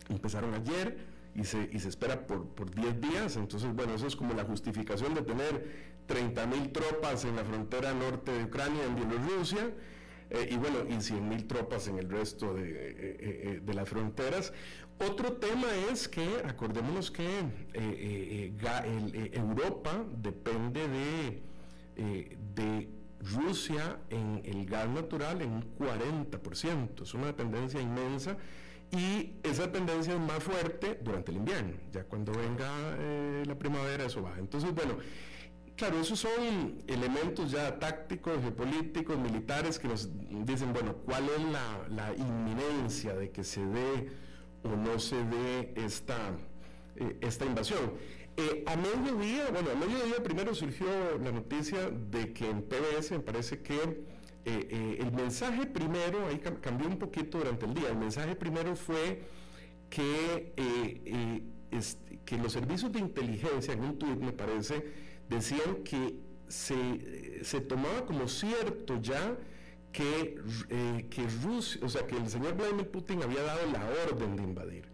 empezaron 0.10 0.56
ayer 0.56 0.98
y 1.36 1.44
se, 1.44 1.70
y 1.72 1.80
se 1.80 1.90
espera 1.90 2.26
por, 2.26 2.48
por 2.48 2.72
10 2.72 3.02
días, 3.02 3.38
entonces, 3.38 3.72
bueno, 3.74 3.94
eso 3.94 4.08
es 4.08 4.16
como 4.16 4.34
la 4.34 4.44
justificación 4.44 5.14
de 5.14 5.22
tener 5.22 5.92
30 6.08 6.48
mil 6.48 6.72
tropas 6.72 7.24
en 7.26 7.36
la 7.36 7.46
frontera 7.46 7.94
norte 7.94 8.32
de 8.32 8.46
Ucrania, 8.46 8.84
en 8.84 8.96
Bielorrusia, 8.96 9.72
eh, 10.32 10.50
y 10.50 10.58
bueno, 10.58 10.80
y 10.90 11.00
100 11.00 11.30
mil 11.30 11.46
tropas 11.46 11.88
en 11.88 12.00
el 12.00 12.10
resto 12.10 12.56
de, 12.56 12.64
eh, 12.66 13.62
de 13.64 13.74
las 13.74 13.88
fronteras. 13.88 14.54
Otro 15.00 15.34
tema 15.34 15.68
es 15.92 16.08
que, 16.08 16.44
acordémonos 16.46 17.10
que 17.10 17.24
eh, 17.24 17.44
eh, 17.74 18.54
eh, 18.64 19.32
Europa 19.34 20.04
depende 20.18 20.88
de, 20.88 21.42
de 22.56 22.90
Rusia 23.20 24.00
en 24.10 24.42
el 24.46 24.66
gas 24.66 24.90
natural 24.90 25.42
en 25.42 25.52
un 25.54 25.78
40%, 25.78 27.02
es 27.02 27.14
una 27.14 27.28
dependencia 27.28 27.82
inmensa 27.82 28.38
y 28.92 29.34
esa 29.44 29.64
dependencia 29.64 30.14
es 30.14 30.20
más 30.20 30.44
fuerte 30.44 31.00
durante 31.02 31.32
el 31.32 31.38
invierno, 31.38 31.78
ya 31.92 32.04
cuando 32.04 32.32
venga 32.34 32.70
la 33.46 33.58
primavera 33.58 34.06
eso 34.06 34.22
baja. 34.22 34.40
Entonces, 34.40 34.74
bueno, 34.74 34.98
claro, 35.76 36.00
esos 36.00 36.20
son 36.20 36.84
elementos 36.88 37.52
ya 37.52 37.80
tácticos, 37.80 38.40
geopolíticos, 38.42 39.18
militares 39.18 39.80
que 39.80 39.88
nos 39.88 40.10
dicen, 40.46 40.74
bueno, 40.74 40.94
¿cuál 41.06 41.24
es 41.24 41.44
la, 41.52 41.88
la 41.90 42.14
inminencia 42.16 43.16
de 43.16 43.32
que 43.32 43.44
se 43.44 43.66
dé 43.66 44.12
o 44.64 44.76
no 44.76 45.00
se 45.00 45.16
dé 45.16 45.74
esta, 45.76 46.18
eh, 46.96 47.18
esta 47.22 47.46
invasión. 47.46 47.94
Eh, 48.38 48.64
a 48.66 48.76
mediodía, 48.76 49.50
bueno, 49.52 49.72
a 49.72 49.76
mediodía 49.76 50.24
primero 50.24 50.56
surgió 50.56 50.88
la 51.22 51.32
noticia 51.32 51.90
de 51.90 52.34
que 52.34 52.50
en 52.50 52.62
PBS 52.64 53.12
me 53.12 53.20
parece 53.20 53.62
que 53.62 54.04
eh, 54.46 54.98
el 55.00 55.12
mensaje 55.12 55.66
primero, 55.66 56.28
ahí 56.28 56.40
cambió 56.40 56.88
un 56.88 56.98
poquito 56.98 57.40
durante 57.40 57.66
el 57.66 57.74
día, 57.74 57.90
el 57.90 57.98
mensaje 57.98 58.36
primero 58.36 58.76
fue 58.76 59.22
que, 59.90 60.54
que 62.26 62.38
los 62.38 62.54
servicios 62.54 62.92
de 62.92 63.00
inteligencia, 63.00 63.74
en 63.74 63.84
un 63.84 64.00
tuit 64.00 64.18
me 64.18 64.32
parece, 64.32 64.84
decían 65.30 65.84
que 65.84 66.16
se, 66.48 67.44
se 67.44 67.62
tomaba 67.62 68.06
como 68.06 68.28
cierto 68.28 69.00
ya 69.02 69.38
que, 69.92 70.38
eh, 70.70 71.06
que 71.10 71.28
Rusia, 71.44 71.82
o 71.84 71.90
sea, 71.90 72.06
que 72.08 72.16
el 72.16 72.30
señor 72.30 72.56
Vladimir 72.56 72.90
Putin 72.90 73.24
había 73.24 73.44
dado 73.44 73.62
la 73.72 73.88
orden 74.08 74.36
de 74.36 74.44
invadir. 74.44 74.86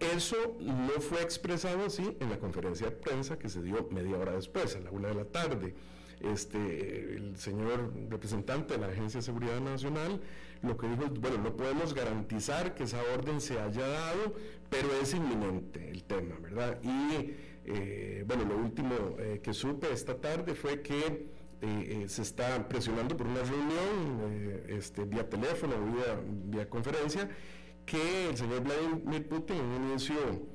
Eso 0.00 0.56
no 0.60 1.00
fue 1.00 1.22
expresado 1.22 1.86
así 1.86 2.16
en 2.20 2.30
la 2.30 2.38
conferencia 2.38 2.88
de 2.88 2.92
prensa 2.92 3.38
que 3.38 3.48
se 3.48 3.62
dio 3.62 3.88
media 3.90 4.18
hora 4.18 4.32
después, 4.32 4.74
a 4.76 4.80
la 4.80 4.90
una 4.90 5.08
de 5.08 5.14
la 5.14 5.24
tarde. 5.24 5.74
Este, 6.20 7.14
el 7.16 7.36
señor 7.36 7.92
representante 8.08 8.74
de 8.74 8.80
la 8.80 8.86
Agencia 8.86 9.20
de 9.20 9.26
Seguridad 9.26 9.60
Nacional 9.60 10.20
lo 10.64 10.76
que 10.76 10.88
dijo, 10.88 11.04
bueno, 11.20 11.38
no 11.38 11.56
podemos 11.56 11.94
garantizar 11.94 12.74
que 12.74 12.84
esa 12.84 13.00
orden 13.14 13.40
se 13.40 13.60
haya 13.60 13.86
dado, 13.86 14.34
pero 14.70 14.88
es 15.00 15.14
inminente 15.14 15.90
el 15.90 16.04
tema, 16.04 16.36
¿verdad? 16.40 16.80
Y 16.82 17.34
eh, 17.66 18.24
bueno, 18.26 18.44
lo 18.44 18.56
último 18.56 18.94
eh, 19.18 19.40
que 19.42 19.52
supe 19.52 19.92
esta 19.92 20.16
tarde 20.16 20.54
fue 20.54 20.80
que 20.80 21.26
eh, 21.66 22.08
se 22.08 22.22
está 22.22 22.68
presionando 22.68 23.16
por 23.16 23.26
una 23.26 23.42
reunión 23.42 24.62
este, 24.68 25.04
vía 25.04 25.28
teléfono, 25.28 25.74
vía, 25.84 26.20
vía 26.26 26.68
conferencia, 26.68 27.28
que 27.86 28.30
el 28.30 28.36
señor 28.36 28.62
Vladimir 28.62 29.28
Putin 29.28 29.56
en 29.56 29.66
un 29.66 29.90
inicio 29.90 30.54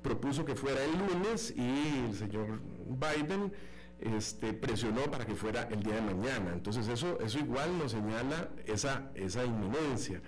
propuso 0.00 0.46
que 0.46 0.54
fuera 0.54 0.82
el 0.82 0.92
lunes 0.92 1.52
y 1.54 2.06
el 2.08 2.16
señor 2.16 2.58
Biden 2.86 3.52
este, 4.00 4.54
presionó 4.54 5.02
para 5.10 5.26
que 5.26 5.34
fuera 5.34 5.68
el 5.70 5.82
día 5.82 5.96
de 5.96 6.00
mañana. 6.00 6.52
Entonces 6.52 6.88
eso, 6.88 7.18
eso 7.20 7.38
igual 7.38 7.76
nos 7.78 7.92
señala 7.92 8.48
esa, 8.66 9.10
esa 9.14 9.44
inminencia. 9.44 10.22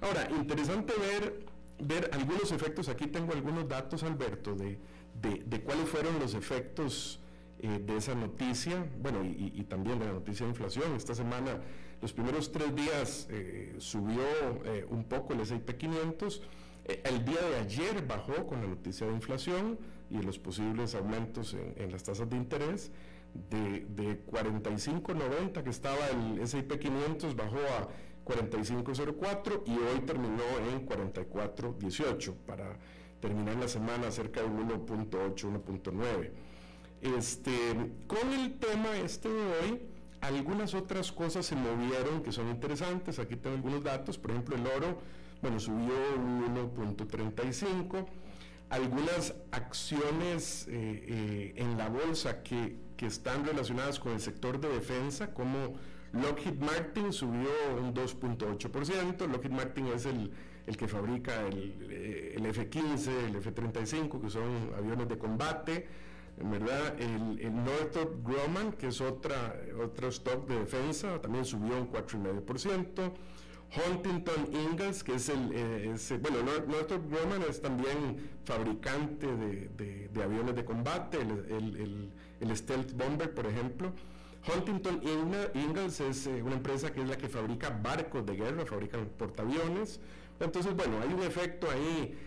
Ahora, 0.00 0.28
interesante 0.30 0.94
ver, 0.98 1.46
ver 1.78 2.10
algunos 2.14 2.50
efectos, 2.52 2.88
aquí 2.88 3.06
tengo 3.06 3.32
algunos 3.32 3.68
datos, 3.68 4.02
Alberto, 4.02 4.54
de, 4.54 4.78
de, 5.20 5.60
cuáles 5.60 5.88
fueron 5.88 6.18
los 6.18 6.34
efectos 6.34 7.20
eh, 7.62 7.80
de 7.84 7.96
esa 7.96 8.14
noticia, 8.14 8.86
bueno, 9.00 9.24
y, 9.24 9.62
también 9.64 9.98
de 9.98 10.06
la 10.06 10.12
noticia 10.12 10.46
de 10.46 10.50
inflación. 10.50 10.94
Esta 10.94 11.14
semana, 11.14 11.60
los 12.00 12.12
primeros 12.12 12.50
tres 12.52 12.74
días 12.74 13.28
eh, 13.30 13.74
subió 13.78 14.22
eh, 14.64 14.86
un 14.88 15.04
poco 15.04 15.34
el 15.34 15.40
S&P 15.40 15.76
500, 15.76 16.42
el 17.04 17.24
día 17.24 17.40
de 17.40 17.56
ayer 17.56 18.04
bajó 18.06 18.46
con 18.46 18.62
la 18.62 18.66
noticia 18.66 19.06
de 19.06 19.12
inflación 19.12 19.78
y 20.10 20.20
los 20.22 20.38
posibles 20.38 20.94
aumentos 20.94 21.54
en 21.54 21.92
las 21.92 22.02
tasas 22.02 22.28
de 22.28 22.36
interés 22.36 22.90
de, 23.50 23.86
de 23.86 24.26
45.90 24.26 25.62
que 25.62 25.70
estaba 25.70 26.08
el 26.08 26.40
S&P 26.40 26.78
500 26.78 27.36
bajó 27.36 27.58
a 27.58 27.88
45.04 28.24 29.62
y 29.66 29.72
hoy 29.72 30.00
terminó 30.06 30.42
en 30.72 30.86
44.18 30.86 32.34
para 32.46 32.76
terminar 33.20 33.56
la 33.56 33.68
semana 33.68 34.10
cerca 34.10 34.42
de 34.42 34.48
1.8, 34.48 35.34
1.9. 35.34 36.30
Este, 37.02 37.52
con 38.06 38.32
el 38.32 38.58
tema 38.58 38.96
este 38.98 39.28
de 39.28 39.42
hoy, 39.42 39.82
algunas 40.20 40.74
otras 40.74 41.12
cosas 41.12 41.46
se 41.46 41.56
movieron 41.56 42.22
que 42.22 42.32
son 42.32 42.48
interesantes. 42.48 43.18
Aquí 43.18 43.36
tengo 43.36 43.56
algunos 43.56 43.82
datos, 43.82 44.18
por 44.18 44.32
ejemplo, 44.32 44.56
el 44.56 44.66
oro, 44.66 44.98
bueno, 45.40 45.58
subió 45.58 45.94
1.35. 46.16 48.06
Algunas 48.68 49.34
acciones 49.50 50.66
eh, 50.68 50.72
eh, 50.72 51.52
en 51.56 51.76
la 51.76 51.88
bolsa 51.88 52.42
que 52.42 52.76
que 53.00 53.06
están 53.06 53.46
relacionadas 53.46 53.98
con 53.98 54.12
el 54.12 54.20
sector 54.20 54.60
de 54.60 54.68
defensa, 54.68 55.32
como 55.32 55.72
Lockheed 56.12 56.60
Martin 56.60 57.14
subió 57.14 57.48
un 57.80 57.94
2.8%, 57.94 59.26
Lockheed 59.26 59.52
Martin 59.52 59.86
es 59.86 60.04
el, 60.04 60.30
que 60.76 60.86
fabrica 60.86 61.46
el, 61.46 62.34
el, 62.36 62.44
F-15, 62.44 63.08
el 63.28 63.36
F-35, 63.36 64.20
que 64.20 64.28
son 64.28 64.74
aviones 64.76 65.08
de 65.08 65.16
combate, 65.16 65.88
¿verdad? 66.42 67.00
El, 67.00 67.64
Northrop 67.64 68.26
Grumman, 68.26 68.72
que 68.72 68.88
es 68.88 69.00
otra, 69.00 69.54
otro 69.82 70.08
stock 70.08 70.46
de 70.46 70.60
defensa, 70.60 71.20
también 71.20 71.44
subió 71.44 71.76
un 71.78 71.90
4,5%. 71.90 73.12
Huntington 73.72 74.52
Ingalls, 74.52 75.04
que 75.04 75.14
es 75.14 75.28
el, 75.28 75.52
eh, 75.54 75.94
bueno, 76.20 76.38
Northrop 76.66 77.08
Grumman 77.08 77.42
es 77.48 77.60
también 77.60 78.30
fabricante 78.44 79.26
de, 79.28 80.08
de, 80.12 80.22
aviones 80.22 80.56
de 80.56 80.64
combate, 80.64 81.20
el, 81.20 82.10
el, 82.40 82.56
Stealth 82.56 82.92
Bomber, 82.94 83.32
por 83.32 83.46
ejemplo. 83.46 83.92
Huntington 84.48 85.00
Ingalls 85.54 86.00
es 86.00 86.26
eh, 86.26 86.42
una 86.42 86.54
empresa 86.54 86.92
que 86.92 87.02
es 87.02 87.08
la 87.08 87.16
que 87.16 87.28
fabrica 87.28 87.70
barcos 87.70 88.26
de 88.26 88.36
guerra, 88.36 88.66
fabrican 88.66 89.08
portaaviones. 89.16 90.00
Entonces, 90.40 90.74
bueno, 90.74 90.98
hay 91.00 91.12
un 91.12 91.22
efecto 91.22 91.70
ahí. 91.70 92.18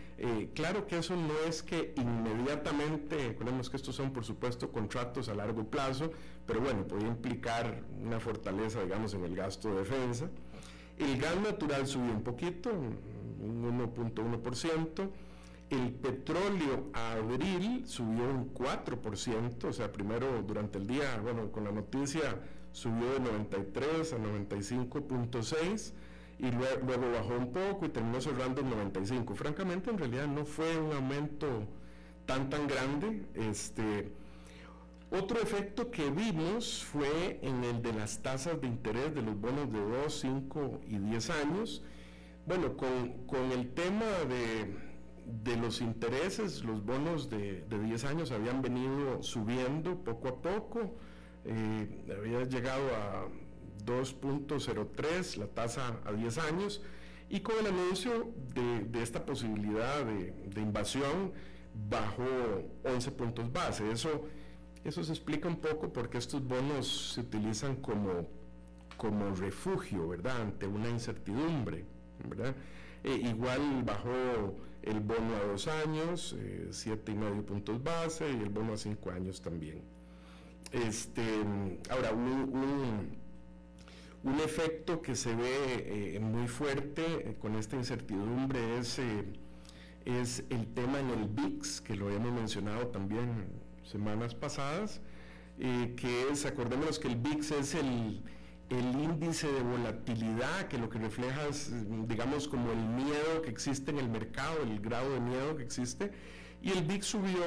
Claro 0.53 0.85
que 0.87 0.97
eso 0.99 1.15
no 1.15 1.33
es 1.47 1.63
que 1.63 1.93
inmediatamente, 1.97 3.29
recordemos 3.29 3.69
que 3.69 3.77
estos 3.77 3.95
son 3.95 4.13
por 4.13 4.23
supuesto 4.23 4.71
contratos 4.71 5.27
a 5.27 5.35
largo 5.35 5.65
plazo, 5.65 6.11
pero 6.45 6.61
bueno, 6.61 6.87
puede 6.87 7.07
implicar 7.07 7.83
una 8.01 8.19
fortaleza, 8.19 8.83
digamos, 8.83 9.13
en 9.13 9.25
el 9.25 9.35
gasto 9.35 9.69
de 9.69 9.79
defensa. 9.79 10.29
El 10.97 11.19
gas 11.19 11.35
natural 11.41 11.87
subió 11.87 12.11
un 12.11 12.23
poquito, 12.23 12.69
un 12.71 13.79
1.1%. 13.79 15.09
El 15.69 15.91
petróleo 15.93 16.89
a 16.93 17.13
abril 17.13 17.83
subió 17.87 18.29
un 18.29 18.53
4%, 18.53 19.63
o 19.65 19.73
sea, 19.73 19.91
primero 19.91 20.43
durante 20.43 20.77
el 20.77 20.85
día, 20.85 21.19
bueno, 21.21 21.51
con 21.51 21.63
la 21.63 21.71
noticia 21.71 22.39
subió 22.71 23.13
de 23.13 23.19
93 23.19 24.13
a 24.13 24.17
95.6 24.17 25.93
y 26.39 26.51
luego, 26.51 27.11
bajó 27.11 27.35
un 27.37 27.51
poco 27.51 27.85
y 27.85 27.89
terminó 27.89 28.19
cerrando 28.19 28.61
en 28.61 28.69
95. 28.69 29.35
Francamente, 29.35 29.89
en 29.89 29.97
realidad 29.97 30.27
no 30.27 30.45
fue 30.45 30.77
un 30.77 30.91
aumento 30.93 31.67
tan 32.25 32.49
tan 32.49 32.67
grande. 32.67 33.25
Este, 33.35 34.11
otro 35.11 35.39
efecto 35.39 35.91
que 35.91 36.09
vimos 36.09 36.83
fue 36.83 37.39
en 37.43 37.63
el 37.63 37.81
de 37.81 37.93
las 37.93 38.21
tasas 38.21 38.59
de 38.59 38.67
interés 38.67 39.13
de 39.13 39.21
los 39.21 39.39
bonos 39.39 39.71
de 39.71 39.79
2, 39.79 40.19
5 40.19 40.81
y 40.87 40.97
10 40.97 41.29
años. 41.29 41.83
Bueno, 42.45 42.75
con, 42.75 43.51
el 43.51 43.69
tema 43.73 44.05
de, 44.27 45.55
los 45.55 45.81
intereses, 45.81 46.63
los 46.63 46.83
bonos 46.83 47.29
de, 47.29 47.63
10 47.69 48.05
años 48.05 48.31
habían 48.31 48.61
venido 48.61 49.21
subiendo 49.21 50.03
poco 50.03 50.27
a 50.29 50.41
poco, 50.41 50.95
eh, 51.45 52.05
había 52.17 52.43
llegado 52.43 52.83
a 52.95 53.27
2.03 53.85 55.37
la 55.37 55.47
tasa 55.47 55.99
a 56.05 56.11
10 56.11 56.37
años, 56.39 56.81
y 57.29 57.39
con 57.39 57.55
el 57.59 57.67
anuncio 57.67 58.31
de, 58.53 59.01
esta 59.01 59.25
posibilidad 59.25 60.05
de, 60.05 60.61
invasión 60.61 61.31
bajó 61.89 62.23
11 62.83 63.11
puntos 63.11 63.51
base. 63.51 63.89
Eso 63.91 64.27
eso 64.83 65.01
se 65.03 65.13
explica 65.13 65.47
un 65.47 65.57
poco 65.57 65.93
porque 65.93 66.17
estos 66.17 66.45
bonos 66.45 67.13
se 67.13 67.21
utilizan 67.21 67.77
como, 67.77 68.27
como 68.97 69.33
refugio, 69.33 70.09
¿verdad? 70.09 70.41
Ante 70.41 70.67
una 70.67 70.89
incertidumbre, 70.89 71.85
¿verdad? 72.27 72.53
E 73.03 73.13
igual 73.13 73.83
bajó 73.83 74.57
el 74.81 74.99
bono 74.99 75.35
a 75.41 75.47
dos 75.47 75.67
años, 75.69 76.35
eh, 76.37 76.67
siete 76.71 77.13
y 77.13 77.15
medio 77.15 77.45
puntos 77.45 77.81
base, 77.81 78.29
y 78.29 78.41
el 78.41 78.49
bono 78.49 78.73
a 78.73 78.77
cinco 78.77 79.11
años 79.11 79.41
también. 79.41 79.81
Este, 80.73 81.21
ahora, 81.89 82.11
un, 82.11 83.17
efecto 84.43 85.01
que 85.01 85.15
se 85.15 85.35
ve 85.35 86.15
eh, 86.15 86.19
muy 86.19 86.47
fuerte 86.47 87.03
eh, 87.05 87.35
con 87.39 87.55
esta 87.55 87.75
incertidumbre 87.75 88.77
es, 88.79 88.99
es 90.05 90.43
el 90.49 90.67
tema 90.73 90.99
en 90.99 91.09
el 91.09 91.27
VIX, 91.27 91.81
que 91.81 91.95
lo 91.95 92.09
hemos 92.09 92.31
mencionado 92.31 92.87
también 92.87 93.63
semanas 93.83 94.33
pasadas, 94.33 95.01
eh, 95.59 95.93
que 95.95 96.29
es, 96.31 96.45
acordémonos 96.45 96.99
que 96.99 97.07
el 97.07 97.15
VIX 97.15 97.51
es 97.51 97.75
el, 97.75 98.21
índice 98.69 99.51
de 99.51 99.61
volatilidad, 99.61 100.67
que 100.67 100.79
lo 100.79 100.89
que 100.89 100.97
refleja 100.97 101.47
es, 101.47 101.71
digamos, 102.07 102.47
como 102.47 102.71
el 102.71 102.79
miedo 102.79 103.43
que 103.43 103.51
existe 103.51 103.91
en 103.91 103.99
el 103.99 104.09
mercado, 104.09 104.63
el 104.63 104.79
grado 104.79 105.13
de 105.13 105.19
miedo 105.19 105.55
que 105.55 105.61
existe. 105.61 106.11
Y 106.59 106.71
el 106.71 106.83
VIX 106.83 107.05
subió 107.05 107.43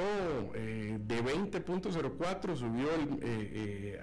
eh, 0.55 0.97
de 1.01 1.21
20.04, 1.21 2.55
subió 2.55 2.87
eh, 3.21 3.99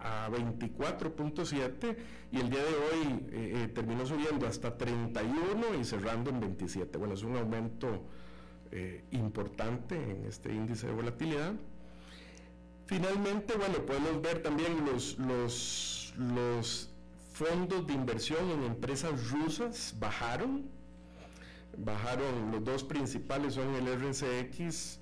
a 0.00 0.28
24.7 0.30 1.96
y 2.32 2.40
el 2.40 2.50
día 2.50 2.62
de 2.62 2.74
hoy 2.74 3.68
terminó 3.74 4.06
subiendo 4.06 4.46
hasta 4.46 4.76
31 4.76 5.74
y 5.80 5.84
cerrando 5.84 6.30
en 6.30 6.40
27. 6.40 6.98
Bueno, 6.98 7.14
es 7.14 7.22
un 7.22 7.36
aumento 7.36 8.04
eh, 8.72 9.02
importante 9.10 9.96
en 9.96 10.26
este 10.26 10.54
índice 10.54 10.86
de 10.86 10.92
volatilidad. 10.92 11.54
Finalmente, 12.86 13.54
bueno, 13.56 13.84
podemos 13.84 14.22
ver 14.22 14.44
también 14.44 14.84
los, 14.86 15.18
los, 15.18 16.88
fondos 17.32 17.84
de 17.88 17.94
inversión 17.94 18.48
en 18.50 18.62
empresas 18.62 19.30
rusas 19.30 19.96
bajaron. 19.98 20.66
Bajaron, 21.78 22.52
los 22.52 22.62
dos 22.62 22.84
principales 22.84 23.54
son 23.54 23.74
el 23.74 23.88
RCX, 23.88 25.00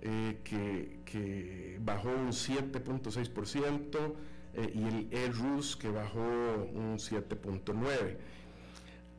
eh, 0.00 0.40
que, 0.42 1.00
que, 1.04 1.78
bajó 1.82 2.08
un 2.08 2.28
7.6%, 2.28 4.14
eh, 4.54 4.72
y 4.74 4.84
el 4.84 5.08
ERUS, 5.10 5.76
que 5.76 5.90
bajó 5.90 6.20
un 6.20 6.98
7.9%. 6.98 8.16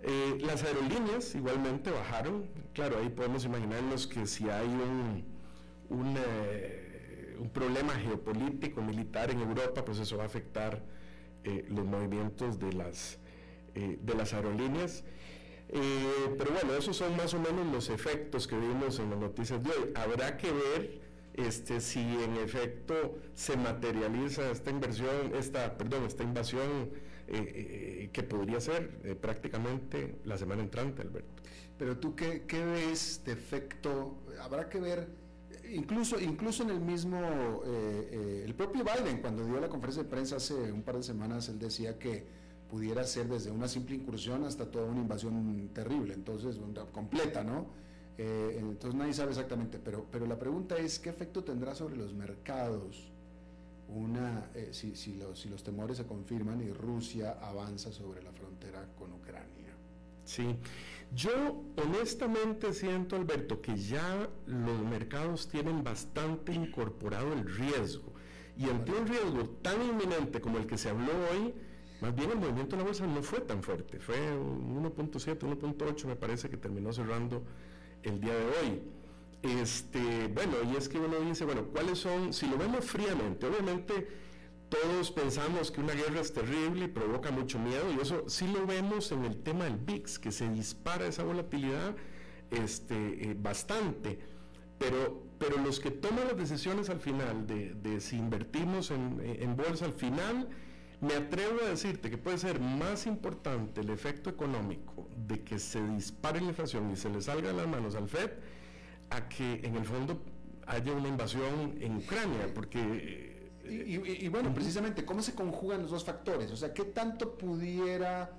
Eh, 0.03 0.39
las 0.41 0.63
aerolíneas 0.63 1.35
igualmente 1.35 1.91
bajaron. 1.91 2.47
Claro, 2.73 2.97
ahí 2.99 3.09
podemos 3.09 3.45
imaginarnos 3.45 4.07
que 4.07 4.25
si 4.25 4.49
hay 4.49 4.67
un, 4.67 5.23
un, 5.89 6.15
eh, 6.17 7.37
problema 7.53 7.93
geopolítico, 7.93 8.81
militar 8.81 9.29
en 9.29 9.41
Europa, 9.41 9.85
pues 9.85 9.99
eso 9.99 10.17
va 10.17 10.23
a 10.23 10.25
afectar 10.25 10.83
eh, 11.43 11.65
los 11.69 11.85
movimientos 11.85 12.59
de 12.59 12.73
las, 12.73 13.19
de 13.73 14.15
las 14.15 14.33
aerolíneas. 14.33 15.03
Pero 15.67 16.51
bueno, 16.51 16.73
esos 16.73 16.97
son 16.97 17.15
más 17.15 17.33
o 17.33 17.39
menos 17.39 17.71
los 17.71 17.89
efectos 17.89 18.45
que 18.45 18.57
vimos 18.57 18.99
en 18.99 19.09
las 19.09 19.19
noticias 19.19 19.63
de 19.63 19.69
hoy. 19.69 19.91
Habrá 19.95 20.35
que 20.35 20.51
ver 20.51 21.00
este, 21.33 21.81
si 21.81 21.99
en 21.99 22.37
efecto 22.37 23.17
se 23.33 23.57
materializa 23.57 24.49
esta 24.51 24.69
inversión, 24.69 25.33
esta, 25.35 25.77
perdón, 25.77 26.05
esta 26.05 26.23
invasión 26.23 26.89
eh, 27.27 28.09
que 28.11 28.23
podría 28.23 28.59
ser 28.59 29.17
prácticamente 29.21 30.19
la 30.25 30.37
semana 30.37 30.61
entrante, 30.61 31.01
Alberto. 31.01 31.41
Pero 31.77 31.97
tú, 31.97 32.15
¿qué, 32.15 32.43
qué 32.47 32.63
ves 32.63 33.21
de 33.25 33.31
efecto? 33.31 34.23
Habrá 34.41 34.69
que 34.69 34.79
ver 34.79 35.21
incluso, 35.71 36.19
incluso 36.19 36.63
en 36.63 36.69
el 36.71 36.79
mismo, 36.79 37.17
eh, 37.65 38.09
eh, 38.11 38.43
el 38.45 38.53
propio 38.55 38.83
Biden, 38.83 39.21
cuando 39.21 39.45
dio 39.45 39.59
la 39.59 39.69
conferencia 39.69 40.03
de 40.03 40.09
prensa 40.09 40.35
hace 40.37 40.71
un 40.71 40.83
par 40.83 40.97
de 40.97 41.03
semanas, 41.03 41.49
él 41.49 41.59
decía 41.59 41.97
que 41.97 42.25
pudiera 42.69 43.03
ser 43.03 43.27
desde 43.27 43.51
una 43.51 43.67
simple 43.67 43.95
incursión 43.95 44.45
hasta 44.45 44.69
toda 44.69 44.85
una 44.85 45.01
invasión 45.01 45.69
terrible, 45.73 46.13
entonces, 46.13 46.59
completa, 46.91 47.43
¿no? 47.43 47.67
Eh, 48.17 48.57
entonces 48.59 48.97
nadie 48.97 49.13
sabe 49.13 49.31
exactamente, 49.31 49.79
pero, 49.79 50.05
pero 50.11 50.25
la 50.25 50.37
pregunta 50.37 50.77
es, 50.77 50.99
¿qué 50.99 51.09
efecto 51.09 51.43
tendrá 51.43 51.73
sobre 51.73 51.95
los 51.95 52.13
mercados 52.13 53.11
una, 53.87 54.49
si, 54.71 54.95
si, 54.95 55.15
los, 55.15 55.39
si 55.39 55.49
los 55.49 55.63
temores 55.63 55.97
se 55.97 56.05
confirman 56.05 56.61
y 56.61 56.71
Rusia 56.71 57.37
avanza 57.41 57.91
sobre 57.91 58.21
la 58.21 58.31
frontera 58.31 58.87
con 58.97 59.11
Ucrania? 59.13 59.51
Sí. 60.23 60.55
Yo 61.13 61.63
honestamente 61.75 62.73
siento, 62.73 63.17
Alberto, 63.17 63.61
que 63.61 63.75
ya 63.75 64.29
los 64.45 64.81
mercados 64.81 65.49
tienen 65.49 65.83
bastante 65.83 66.53
incorporado 66.53 67.33
el 67.33 67.45
riesgo. 67.53 68.13
Y 68.57 68.69
ante 68.69 68.93
un 68.93 69.07
riesgo 69.07 69.49
tan 69.61 69.81
inminente 69.81 70.39
como 70.39 70.57
el 70.57 70.67
que 70.67 70.77
se 70.77 70.89
habló 70.89 71.11
hoy, 71.31 71.53
más 71.99 72.15
bien 72.15 72.31
el 72.31 72.37
movimiento 72.37 72.75
de 72.75 72.81
la 72.81 72.87
bolsa 72.87 73.05
no 73.07 73.21
fue 73.23 73.41
tan 73.41 73.61
fuerte. 73.61 73.99
Fue 73.99 74.15
1.7, 74.15 75.39
1.8 75.39 76.05
me 76.05 76.15
parece 76.15 76.49
que 76.49 76.57
terminó 76.57 76.93
cerrando 76.93 77.43
el 78.03 78.19
día 78.19 78.33
de 78.33 78.45
hoy. 78.45 78.81
Este, 79.41 80.27
bueno, 80.27 80.57
y 80.71 80.75
es 80.75 80.87
que 80.87 80.99
uno 80.99 81.19
dice, 81.19 81.45
bueno, 81.45 81.65
¿cuáles 81.65 81.99
son? 81.99 82.33
Si 82.33 82.47
lo 82.47 82.57
vemos 82.57 82.85
fríamente, 82.85 83.47
obviamente 83.47 84.07
todos 84.69 85.11
pensamos 85.11 85.69
que 85.69 85.81
una 85.81 85.93
guerra 85.93 86.21
es 86.21 86.33
terrible 86.33 86.85
y 86.85 86.87
provoca 86.87 87.29
mucho 87.29 87.59
miedo, 87.59 87.91
y 87.91 87.99
eso 87.99 88.23
sí 88.29 88.47
lo 88.47 88.65
vemos 88.65 89.11
en 89.11 89.25
el 89.25 89.43
tema 89.43 89.65
del 89.65 89.77
VIX, 89.77 90.19
que 90.19 90.31
se 90.31 90.49
dispara 90.49 91.07
esa 91.07 91.23
volatilidad 91.23 91.95
este, 92.51 92.95
eh, 92.95 93.35
bastante. 93.37 94.19
Pero, 94.77 95.23
pero 95.37 95.57
los 95.57 95.79
que 95.79 95.91
toman 95.91 96.27
las 96.27 96.37
decisiones 96.37 96.89
al 96.89 97.01
final 97.01 97.45
de, 97.45 97.99
si 97.99 98.17
invertimos 98.17 98.91
en, 98.91 99.21
en, 99.21 99.55
bolsa 99.55 99.85
al 99.85 99.93
final, 99.93 100.47
me 101.01 101.15
atrevo 101.15 101.61
a 101.65 101.69
decirte 101.69 102.09
que 102.09 102.17
puede 102.17 102.37
ser 102.37 102.59
más 102.59 103.07
importante 103.07 103.81
el 103.81 103.89
efecto 103.89 104.29
económico 104.29 105.09
de 105.27 105.43
que 105.43 105.57
se 105.57 105.81
dispare 105.81 106.39
la 106.39 106.47
inflación 106.49 106.91
y 106.91 106.95
se 106.95 107.09
le 107.09 107.21
salga 107.21 107.49
de 107.49 107.57
las 107.57 107.67
manos 107.67 107.95
al 107.95 108.07
FED 108.07 108.31
a 109.09 109.27
que 109.27 109.61
en 109.63 109.75
el 109.75 109.85
fondo 109.85 110.21
haya 110.67 110.93
una 110.93 111.07
invasión 111.07 111.75
en 111.81 111.97
Ucrania, 111.97 112.47
porque 112.53 113.31
y, 113.63 114.27
bueno, 114.27 114.53
precisamente, 114.53 115.05
¿cómo 115.05 115.21
se 115.21 115.33
conjugan 115.33 115.83
los 115.83 115.91
dos 115.91 116.03
factores? 116.03 116.51
O 116.51 116.57
sea, 116.57 116.73
¿qué 116.73 116.83
tanto 116.83 117.37
pudiera 117.37 118.29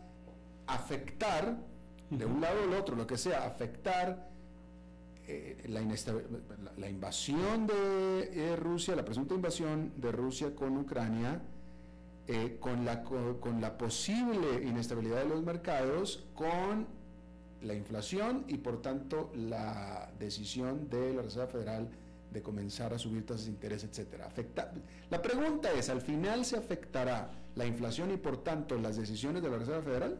afectar, 0.67 1.57
de 2.11 2.27
un 2.27 2.41
lado 2.41 2.59
o 2.61 2.67
del 2.67 2.79
otro, 2.79 2.97
lo 2.97 3.07
que 3.07 3.17
sea, 3.17 3.47
afectar 3.47 4.29
eh, 5.27 5.65
la, 5.69 5.81
la, 6.77 6.89
invasión 6.89 7.67
de 7.67 8.57
Rusia, 8.57 8.97
la 8.97 9.05
presunta 9.05 9.35
invasión 9.35 9.93
de 9.97 10.13
Rusia 10.13 10.55
con 10.55 10.77
Ucrania, 10.77 11.41
eh, 12.29 12.57
con, 12.61 12.85
la, 12.85 13.03
con 13.03 13.61
la 13.61 13.77
posible 13.77 14.63
inestabilidad 14.63 15.23
de 15.23 15.29
los 15.29 15.43
mercados, 15.43 16.25
con 16.35 16.87
la 17.63 17.75
inflación 17.75 18.45
y 18.49 18.59
por 18.59 18.83
tanto 18.83 19.31
la 19.35 20.11
decisión 20.19 20.89
de 20.89 21.15
la 21.15 21.23
Reserva 21.23 21.47
Federal 21.47 21.89
de 22.33 22.43
comenzar 22.43 22.95
a 22.95 22.99
subir 22.99 23.27
tasas 23.27 23.47
de 23.47 23.53
interés, 23.53 23.85
etcétera. 23.85 24.27
Afecta, 24.27 24.73
la 25.11 25.21
pregunta 25.21 25.71
es, 25.73 25.89
¿al 25.89 26.01
final 26.01 26.45
se 26.45 26.57
afectará 26.57 27.31
la 27.55 27.67
inflación 27.67 28.11
y 28.11 28.17
por 28.17 28.43
tanto 28.43 28.79
las 28.79 28.97
decisiones 28.97 29.43
de 29.43 29.51
la 29.51 29.59
Reserva 29.59 29.83
Federal? 29.83 30.19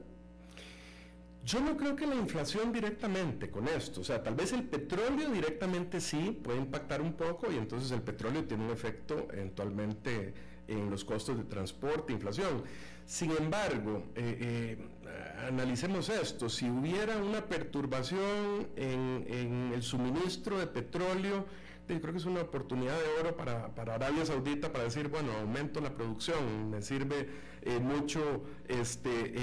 Yo 1.45 1.61
no 1.61 1.77
creo 1.77 1.97
que 1.97 2.07
la 2.07 2.15
inflación 2.15 2.73
directamente 2.73 3.51
con 3.51 3.67
esto, 3.67 4.03
o 4.03 4.05
sea, 4.05 4.23
tal 4.23 4.37
vez 4.37 4.53
el 4.53 4.63
petróleo 4.63 5.29
directamente 5.31 6.01
sí 6.01 6.39
puede 6.43 6.59
impactar 6.59 7.03
un 7.03 7.15
poco 7.15 7.51
y 7.51 7.57
entonces 7.57 7.91
el 7.91 8.03
petróleo 8.03 8.45
tiene 8.45 8.65
un 8.65 8.71
efecto 8.71 9.27
eventualmente 9.33 10.35
en 10.69 10.91
los 10.91 11.05
costos 11.05 11.37
de 11.37 11.45
transporte, 11.45 12.13
inflación. 12.13 12.63
Sin 13.07 13.33
embargo, 13.33 14.05
eh, 14.15 14.39
eh, 14.41 15.47
analicemos 15.49 16.09
esto, 16.09 16.49
si 16.49 16.71
hubiera 16.71 17.17
una 17.17 17.45
perturbación 17.45 18.69
en, 18.77 19.73
el 19.75 19.83
suministro 19.83 20.59
de 20.59 20.67
petróleo, 20.67 21.45
creo 21.87 22.13
que 22.13 22.19
es 22.19 22.25
una 22.25 22.41
oportunidad 22.41 22.97
de 22.97 23.21
oro 23.21 23.37
para, 23.37 23.67
Arabia 23.77 24.25
Saudita 24.25 24.73
para 24.73 24.85
decir, 24.85 25.09
bueno, 25.09 25.31
aumento 25.33 25.81
la 25.81 25.93
producción, 25.93 26.71
me 26.71 26.81
sirve 26.81 27.29
eh, 27.61 27.81
mucho 27.81 28.45
este, 28.67 29.35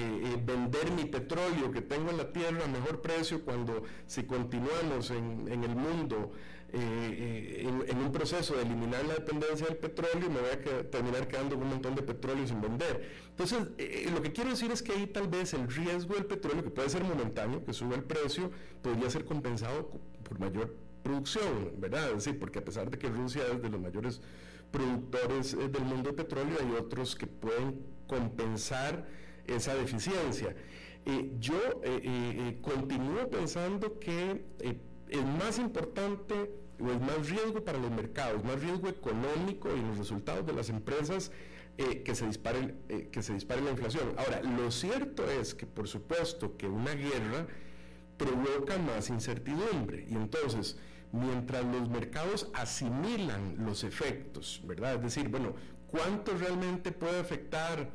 vender 0.43 0.91
mi 0.95 1.05
petróleo 1.05 1.69
que 1.71 1.81
tengo 1.81 2.09
en 2.09 2.17
la 2.17 2.31
tierra 2.31 2.63
a 2.65 2.67
mejor 2.67 3.01
precio 3.01 3.43
cuando 3.43 3.83
si 4.07 4.23
continuamos 4.23 5.11
en, 5.11 5.47
el 5.47 5.75
mundo 5.75 6.31
en, 6.73 7.97
un 7.97 8.11
proceso 8.11 8.55
de 8.55 8.63
eliminar 8.63 9.05
la 9.05 9.15
dependencia 9.15 9.67
del 9.67 9.77
petróleo, 9.77 10.29
me 10.29 10.39
voy 10.39 10.49
a 10.49 10.89
terminar 10.89 11.27
quedando 11.27 11.57
un 11.57 11.67
montón 11.67 11.95
de 11.95 12.01
petróleo 12.01 12.47
sin 12.47 12.61
vender. 12.61 13.09
Entonces, 13.29 13.59
lo 14.13 14.21
que 14.21 14.31
quiero 14.31 14.49
decir 14.49 14.71
es 14.71 14.81
que 14.81 14.93
ahí 14.93 15.07
tal 15.07 15.27
vez 15.27 15.53
el 15.53 15.67
riesgo 15.67 16.15
del 16.15 16.25
petróleo, 16.25 16.63
que 16.63 16.69
puede 16.69 16.89
ser 16.89 17.03
momentáneo, 17.03 17.63
que 17.63 17.73
sube 17.73 17.95
el 17.95 18.03
precio, 18.03 18.51
podría 18.81 19.09
ser 19.09 19.25
compensado 19.25 19.89
por 20.23 20.39
mayor 20.39 20.75
producción, 21.03 21.73
¿verdad? 21.77 22.09
Es 22.09 22.25
decir, 22.25 22.39
porque 22.39 22.59
a 22.59 22.65
pesar 22.65 22.89
de 22.89 22.97
que 22.97 23.09
Rusia 23.09 23.43
es 23.51 23.61
de 23.61 23.69
los 23.69 23.79
mayores 23.79 24.21
productores 24.71 25.53
eh, 25.53 25.67
del 25.67 25.83
mundo 25.83 26.09
de 26.09 26.15
petróleo, 26.15 26.57
hay 26.59 26.71
otros 26.73 27.15
que 27.15 27.27
pueden 27.27 27.83
compensar 28.07 29.07
esa 29.47 29.75
deficiencia. 29.75 30.55
Eh, 31.05 31.31
yo 31.39 31.59
eh, 31.83 32.59
continúo 32.61 33.29
pensando 33.29 33.99
que 33.99 34.43
es 35.09 35.25
más 35.25 35.59
importante 35.59 36.51
o 36.79 36.91
es 36.91 37.01
más 37.01 37.29
riesgo 37.29 37.63
para 37.63 37.77
los 37.77 37.91
mercados, 37.91 38.43
más 38.43 38.61
riesgo 38.61 38.87
económico 38.87 39.69
y 39.75 39.81
los 39.81 39.97
resultados 39.97 40.45
de 40.45 40.53
las 40.53 40.69
empresas 40.69 41.31
que, 41.77 42.13
se 42.13 42.25
dispare, 42.27 42.75
que 43.09 43.21
se 43.21 43.33
dispare 43.33 43.61
la 43.61 43.71
inflación. 43.71 44.13
Ahora, 44.17 44.41
lo 44.41 44.69
cierto 44.69 45.29
es 45.29 45.55
que 45.55 45.65
por 45.65 45.87
supuesto 45.87 46.57
que 46.57 46.67
una 46.67 46.93
guerra 46.93 47.47
provoca 48.17 48.77
más 48.77 49.09
incertidumbre 49.09 50.05
y 50.09 50.15
entonces 50.15 50.77
mientras 51.11 51.65
los 51.65 51.89
mercados 51.89 52.49
asimilan 52.53 53.55
los 53.65 53.83
efectos, 53.83 54.61
¿verdad? 54.65 54.95
Es 54.95 55.01
decir, 55.01 55.29
bueno, 55.29 55.55
¿cuánto 55.87 56.37
realmente 56.37 56.91
puede 56.91 57.19
afectar 57.19 57.89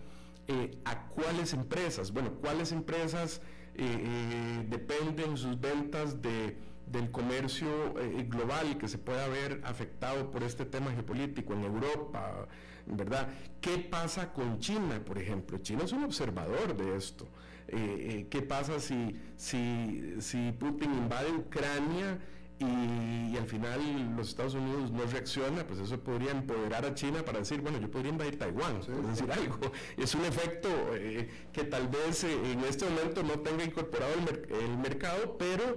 eh, 0.49 0.79
a 0.85 1.09
cuáles 1.09 1.53
empresas? 1.53 2.12
Bueno, 2.12 2.33
¿cuáles 2.41 2.73
empresas 2.73 3.41
eh, 3.75 3.85
eh, 3.87 4.67
dependen 4.69 5.37
sus 5.37 5.61
ventas 5.61 6.21
de, 6.21 6.57
del 6.87 7.11
comercio 7.11 7.95
global 8.28 8.78
que 8.78 8.89
se 8.89 8.99
pueda 8.99 9.26
ver 9.28 9.61
afectado 9.64 10.30
por 10.30 10.43
este 10.43 10.64
tema 10.64 10.93
geopolítico 10.93 11.53
en 11.53 11.64
Europa? 11.64 12.47
¿Verdad? 12.87 13.28
¿Qué 13.61 13.78
pasa 13.78 14.32
con 14.32 14.59
China, 14.59 15.01
por 15.05 15.18
ejemplo? 15.18 15.59
China 15.59 15.85
es 15.85 15.93
un 15.93 16.05
observador 16.05 16.76
de 16.76 16.97
esto. 16.97 17.26
¿Qué 17.66 18.47
pasa 18.47 18.78
si, 18.78 19.18
si, 19.37 20.14
si 20.20 20.53
Putin 20.53 20.93
invade 20.93 21.32
Ucrania? 21.32 22.18
y, 22.59 23.37
al 23.37 23.47
final 23.47 24.16
los 24.16 24.28
Estados 24.28 24.55
Unidos 24.55 24.91
no 24.93 25.05
reacciona, 25.05 25.66
pues 25.66 25.80
eso 25.80 25.99
podría 25.99 26.30
empoderar 26.30 26.85
a 26.85 26.95
China 26.95 27.24
para 27.24 27.41
decir, 27.41 27.61
bueno, 27.61 27.78
yo 27.78 27.91
podría 27.91 28.12
invadir 28.12 28.39
Taiwán, 28.39 28.80
por 28.80 29.07
decir 29.07 29.30
algo. 29.30 29.59
Es 29.97 30.14
un 30.14 30.24
efecto 30.24 30.68
eh, 30.95 31.28
que 31.53 31.64
tal 31.64 31.89
vez 31.89 32.24
eh, 32.24 32.53
en 32.53 32.61
este 32.61 32.85
momento 32.85 33.22
no 33.22 33.41
tenga 33.41 33.64
incorporado 33.64 34.12
el, 34.14 34.78
mercado, 34.78 35.37
pero 35.39 35.76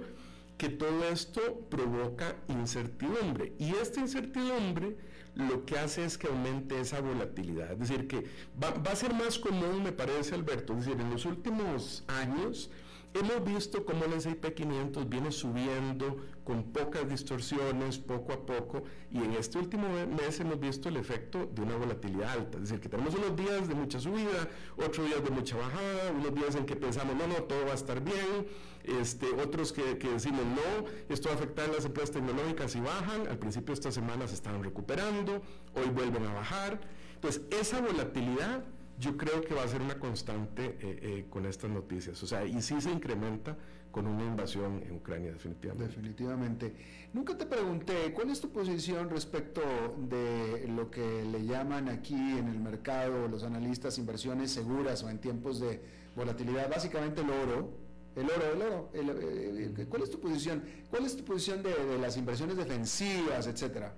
que 0.58 0.68
todo 0.68 1.04
esto 1.04 1.40
provoca 1.70 2.36
incertidumbre. 2.48 3.54
Y 3.58 3.74
esta 3.76 4.00
incertidumbre 4.00 4.96
lo 5.34 5.64
que 5.64 5.78
hace 5.78 6.04
es 6.04 6.18
que 6.18 6.26
aumente 6.26 6.80
esa 6.80 7.00
volatilidad. 7.00 7.72
Es 7.72 7.78
decir, 7.78 8.08
que 8.08 8.24
va, 8.62 8.70
va 8.70 8.90
a 8.90 8.96
ser 8.96 9.14
más 9.14 9.38
común, 9.38 9.84
me 9.84 9.92
parece, 9.92 10.34
Alberto, 10.34 10.72
es 10.74 10.84
decir, 10.84 11.00
en 11.00 11.10
los 11.10 11.24
últimos 11.24 12.04
años, 12.08 12.70
Hemos 13.14 13.42
visto 13.42 13.84
cómo 13.84 14.04
el 14.04 14.12
S&P 14.12 14.52
500 14.52 15.08
viene 15.08 15.32
subiendo 15.32 16.18
con 16.44 16.64
pocas 16.64 17.08
distorsiones 17.08 17.98
poco 17.98 18.32
a 18.32 18.44
poco 18.44 18.82
y 19.10 19.18
en 19.18 19.32
este 19.32 19.58
último 19.58 19.88
mes 19.88 20.38
hemos 20.40 20.60
visto 20.60 20.90
el 20.90 20.98
efecto 20.98 21.46
de 21.46 21.62
una 21.62 21.76
volatilidad 21.76 22.30
alta, 22.30 22.58
es 22.58 22.64
decir, 22.64 22.80
que 22.80 22.88
tenemos 22.88 23.14
unos 23.14 23.34
días 23.34 23.66
de 23.66 23.74
mucha 23.74 23.98
subida, 23.98 24.48
otros 24.76 25.06
días 25.06 25.24
de 25.24 25.30
mucha 25.30 25.56
bajada, 25.56 26.12
unos 26.12 26.34
días 26.34 26.54
en 26.54 26.66
que 26.66 26.76
pensamos, 26.76 27.16
no, 27.16 27.26
no, 27.26 27.34
todo 27.44 27.64
va 27.64 27.72
a 27.72 27.74
estar 27.74 28.02
bien, 28.02 28.46
este, 28.84 29.26
otros 29.42 29.72
que, 29.72 29.96
que 29.98 30.10
decimos, 30.10 30.44
no, 30.44 30.86
esto 31.08 31.28
va 31.28 31.34
a 31.34 31.38
afectar 31.38 31.70
a 31.70 31.72
las 31.72 31.86
empresas 31.86 32.12
tecnológicas 32.12 32.76
y 32.76 32.80
bajan, 32.80 33.26
al 33.26 33.38
principio 33.38 33.68
de 33.68 33.74
esta 33.74 33.90
semana 33.90 34.28
se 34.28 34.34
estaban 34.34 34.62
recuperando, 34.62 35.42
hoy 35.74 35.88
vuelven 35.90 36.26
a 36.26 36.34
bajar, 36.34 36.80
entonces 37.14 37.42
esa 37.50 37.80
volatilidad 37.80 38.64
yo 38.98 39.16
creo 39.16 39.40
que 39.42 39.54
va 39.54 39.62
a 39.62 39.68
ser 39.68 39.80
una 39.80 39.98
constante 39.98 40.64
eh, 40.64 40.76
eh, 40.80 41.26
con 41.30 41.46
estas 41.46 41.70
noticias. 41.70 42.22
O 42.22 42.26
sea, 42.26 42.44
y 42.44 42.60
sí 42.62 42.80
se 42.80 42.90
incrementa 42.90 43.56
con 43.90 44.06
una 44.06 44.24
invasión 44.24 44.82
en 44.86 44.96
Ucrania, 44.96 45.32
definitivamente. 45.32 45.94
Definitivamente. 45.94 46.74
Nunca 47.12 47.38
te 47.38 47.46
pregunté, 47.46 48.12
¿cuál 48.12 48.30
es 48.30 48.40
tu 48.40 48.50
posición 48.50 49.08
respecto 49.08 49.62
de 49.98 50.66
lo 50.68 50.90
que 50.90 51.24
le 51.24 51.44
llaman 51.44 51.88
aquí 51.88 52.14
en 52.14 52.48
el 52.48 52.58
mercado 52.58 53.28
los 53.28 53.44
analistas 53.44 53.98
inversiones 53.98 54.50
seguras 54.50 55.02
o 55.04 55.10
en 55.10 55.18
tiempos 55.18 55.60
de 55.60 55.80
volatilidad? 56.14 56.68
Básicamente 56.68 57.22
el 57.22 57.30
oro. 57.30 57.88
El 58.16 58.26
oro, 58.26 58.52
el 58.52 58.62
oro. 58.62 58.90
Eh, 58.94 59.86
¿Cuál 59.88 60.02
es 60.02 60.10
tu 60.10 60.20
posición? 60.20 60.62
¿Cuál 60.90 61.06
es 61.06 61.16
tu 61.16 61.24
posición 61.24 61.62
de 61.62 61.98
las 62.00 62.16
inversiones 62.16 62.56
defensivas, 62.56 63.46
etcétera? 63.46 63.94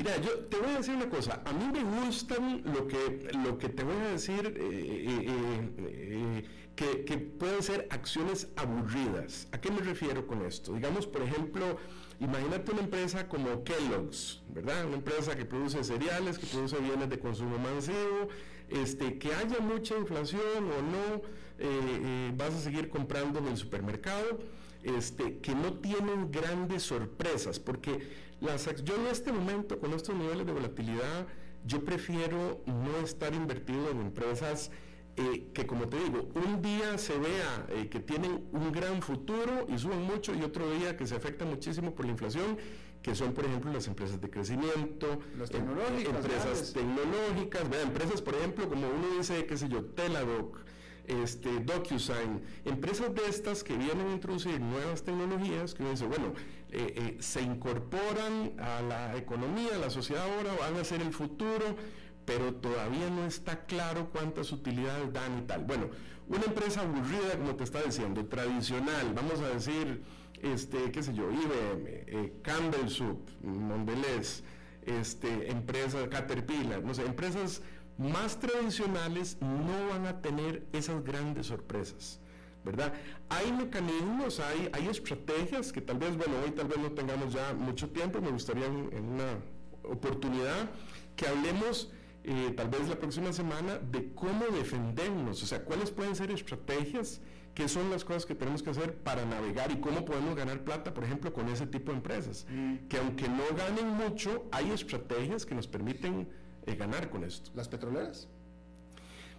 Mira, 0.00 0.16
yo 0.16 0.46
te 0.46 0.56
voy 0.56 0.70
a 0.70 0.78
decir 0.78 0.94
una 0.94 1.10
cosa. 1.10 1.42
A 1.44 1.52
mí 1.52 1.66
me 1.70 2.06
gustan 2.06 2.62
lo 2.64 2.88
que, 2.88 3.28
lo 3.44 3.58
que 3.58 3.68
te 3.68 3.84
voy 3.84 3.96
a 3.96 4.12
decir, 4.12 4.46
eh, 4.46 5.04
eh, 5.26 5.74
eh, 5.76 6.44
que, 6.74 7.04
que, 7.04 7.18
pueden 7.18 7.62
ser 7.62 7.86
acciones 7.90 8.48
aburridas. 8.56 9.46
¿A 9.52 9.60
qué 9.60 9.70
me 9.70 9.80
refiero 9.80 10.26
con 10.26 10.40
esto? 10.46 10.72
Digamos, 10.72 11.06
por 11.06 11.20
ejemplo, 11.20 11.76
imagínate 12.18 12.72
una 12.72 12.80
empresa 12.80 13.28
como 13.28 13.62
Kellogg's, 13.62 14.40
¿verdad? 14.48 14.86
Una 14.86 14.96
empresa 14.96 15.36
que 15.36 15.44
produce 15.44 15.84
cereales, 15.84 16.38
que 16.38 16.46
produce 16.46 16.78
bienes 16.78 17.10
de 17.10 17.18
consumo 17.18 17.58
masivo, 17.58 18.28
este, 18.70 19.18
que 19.18 19.34
haya 19.34 19.58
mucha 19.60 19.98
inflación 19.98 20.40
o 20.64 20.80
no, 20.80 22.36
vas 22.38 22.54
a 22.54 22.58
seguir 22.58 22.88
comprando 22.88 23.38
en 23.38 23.48
el 23.48 23.58
supermercado, 23.58 24.38
este, 24.82 25.40
que 25.40 25.54
no 25.54 25.74
tienen 25.74 26.30
grandes 26.30 26.84
sorpresas, 26.84 27.58
porque 27.58 28.29
yo 28.40 28.96
en 28.96 29.06
este 29.06 29.32
momento, 29.32 29.78
con 29.78 29.92
estos 29.92 30.14
niveles 30.14 30.46
de 30.46 30.52
volatilidad, 30.52 31.26
yo 31.66 31.84
prefiero 31.84 32.62
no 32.66 33.04
estar 33.04 33.34
invertido 33.34 33.90
en 33.90 34.00
empresas 34.00 34.70
eh, 35.16 35.48
que, 35.52 35.66
como 35.66 35.88
te 35.88 35.98
digo, 35.98 36.30
un 36.34 36.62
día 36.62 36.96
se 36.96 37.18
vea 37.18 37.66
eh, 37.68 37.88
que 37.88 38.00
tienen 38.00 38.48
un 38.52 38.72
gran 38.72 39.02
futuro 39.02 39.66
y 39.68 39.78
suben 39.78 40.02
mucho 40.02 40.34
y 40.34 40.42
otro 40.42 40.70
día 40.70 40.96
que 40.96 41.06
se 41.06 41.14
afectan 41.14 41.48
muchísimo 41.48 41.94
por 41.94 42.06
la 42.06 42.12
inflación, 42.12 42.56
que 43.02 43.14
son, 43.14 43.32
por 43.32 43.44
ejemplo, 43.44 43.72
las 43.72 43.86
empresas 43.86 44.20
de 44.20 44.30
crecimiento, 44.30 45.20
las 45.36 45.50
tecnológicas, 45.50 46.14
empresas 46.14 46.72
tecnológicas, 46.72 47.62
empresas, 47.82 48.22
por 48.22 48.34
ejemplo, 48.34 48.68
como 48.68 48.88
uno 48.88 49.18
dice, 49.18 49.44
qué 49.46 49.56
sé 49.56 49.68
yo, 49.68 49.84
Teladoc, 49.84 50.58
este, 51.06 51.60
DocuSign, 51.60 52.42
empresas 52.64 53.14
de 53.14 53.26
estas 53.28 53.64
que 53.64 53.76
vienen 53.76 54.06
a 54.06 54.12
introducir 54.12 54.60
nuevas 54.60 55.02
tecnologías, 55.02 55.74
que 55.74 55.82
uno 55.82 55.90
dice, 55.92 56.06
bueno, 56.06 56.32
eh, 56.72 56.94
eh, 56.96 57.16
se 57.20 57.42
incorporan 57.42 58.52
a 58.58 58.80
la 58.82 59.16
economía, 59.16 59.74
a 59.74 59.78
la 59.78 59.90
sociedad 59.90 60.24
ahora, 60.24 60.54
van 60.58 60.76
a 60.76 60.84
ser 60.84 61.02
el 61.02 61.12
futuro, 61.12 61.76
pero 62.24 62.54
todavía 62.54 63.10
no 63.10 63.26
está 63.26 63.64
claro 63.66 64.10
cuántas 64.10 64.52
utilidades 64.52 65.12
dan 65.12 65.38
y 65.38 65.42
tal. 65.42 65.64
Bueno, 65.64 65.88
una 66.28 66.44
empresa 66.44 66.82
aburrida, 66.82 67.36
como 67.38 67.56
te 67.56 67.64
está 67.64 67.82
diciendo, 67.82 68.24
tradicional, 68.26 69.12
vamos 69.14 69.40
a 69.40 69.48
decir, 69.48 70.02
este, 70.40 70.92
qué 70.92 71.02
sé 71.02 71.12
yo, 71.12 71.30
IBM, 71.30 71.84
eh, 71.86 72.32
Campbell 72.42 72.88
Soup, 72.88 73.28
Mondelez, 73.42 74.44
este, 74.82 75.50
empresas 75.50 76.08
Caterpillar, 76.08 76.82
no 76.82 76.94
sé, 76.94 77.04
empresas 77.04 77.62
más 77.98 78.38
tradicionales 78.38 79.38
no 79.40 79.88
van 79.90 80.06
a 80.06 80.22
tener 80.22 80.64
esas 80.72 81.02
grandes 81.04 81.48
sorpresas. 81.48 82.20
¿Verdad? 82.64 82.92
Hay 83.28 83.52
mecanismos, 83.52 84.40
hay, 84.40 84.68
hay 84.72 84.88
estrategias 84.88 85.72
que 85.72 85.80
tal 85.80 85.98
vez, 85.98 86.16
bueno, 86.16 86.34
hoy 86.44 86.50
tal 86.50 86.68
vez 86.68 86.78
no 86.78 86.92
tengamos 86.92 87.32
ya 87.32 87.54
mucho 87.54 87.88
tiempo, 87.90 88.20
me 88.20 88.30
gustaría 88.30 88.66
en, 88.66 89.04
una 89.04 89.38
oportunidad 89.82 90.70
que 91.16 91.26
hablemos 91.26 91.90
eh, 92.22 92.52
tal 92.56 92.68
vez 92.68 92.88
la 92.88 92.96
próxima 92.96 93.32
semana 93.32 93.78
de 93.78 94.12
cómo 94.14 94.44
defendernos, 94.46 95.42
o 95.42 95.46
sea, 95.46 95.64
cuáles 95.64 95.90
pueden 95.90 96.14
ser 96.14 96.30
estrategias, 96.30 97.20
qué 97.54 97.66
son 97.68 97.90
las 97.90 98.04
cosas 98.04 98.26
que 98.26 98.34
tenemos 98.34 98.62
que 98.62 98.70
hacer 98.70 98.94
para 98.98 99.24
navegar 99.24 99.70
y 99.72 99.80
cómo 99.80 100.04
podemos 100.04 100.36
ganar 100.36 100.62
plata, 100.62 100.92
por 100.92 101.04
ejemplo, 101.04 101.32
con 101.32 101.48
ese 101.48 101.66
tipo 101.66 101.92
de 101.92 101.98
empresas, 101.98 102.46
mm. 102.48 102.88
que 102.88 102.98
aunque 102.98 103.28
no 103.28 103.44
ganen 103.56 103.88
mucho, 103.88 104.46
hay 104.52 104.70
estrategias 104.70 105.46
que 105.46 105.54
nos 105.54 105.66
permiten 105.66 106.28
eh, 106.66 106.74
ganar 106.74 107.08
con 107.08 107.24
esto. 107.24 107.50
¿Las 107.54 107.68
petroleras? 107.68 108.28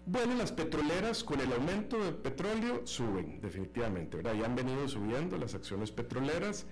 Bueno, 0.06 0.36
las 0.36 0.52
petroleras 0.52 1.24
con 1.24 1.40
el 1.42 1.54
aumento 1.54 2.04
del 2.04 2.16
petróleo 2.16 2.82
suben, 2.86 3.40
definitivamente, 3.40 4.18
¿verdad? 4.18 4.34
Ya 4.34 4.46
han 4.46 4.56
venido 4.56 4.88
subiendo 4.88 5.38
las 5.38 5.54
acciones 5.54 5.92
petroleras. 5.92 6.66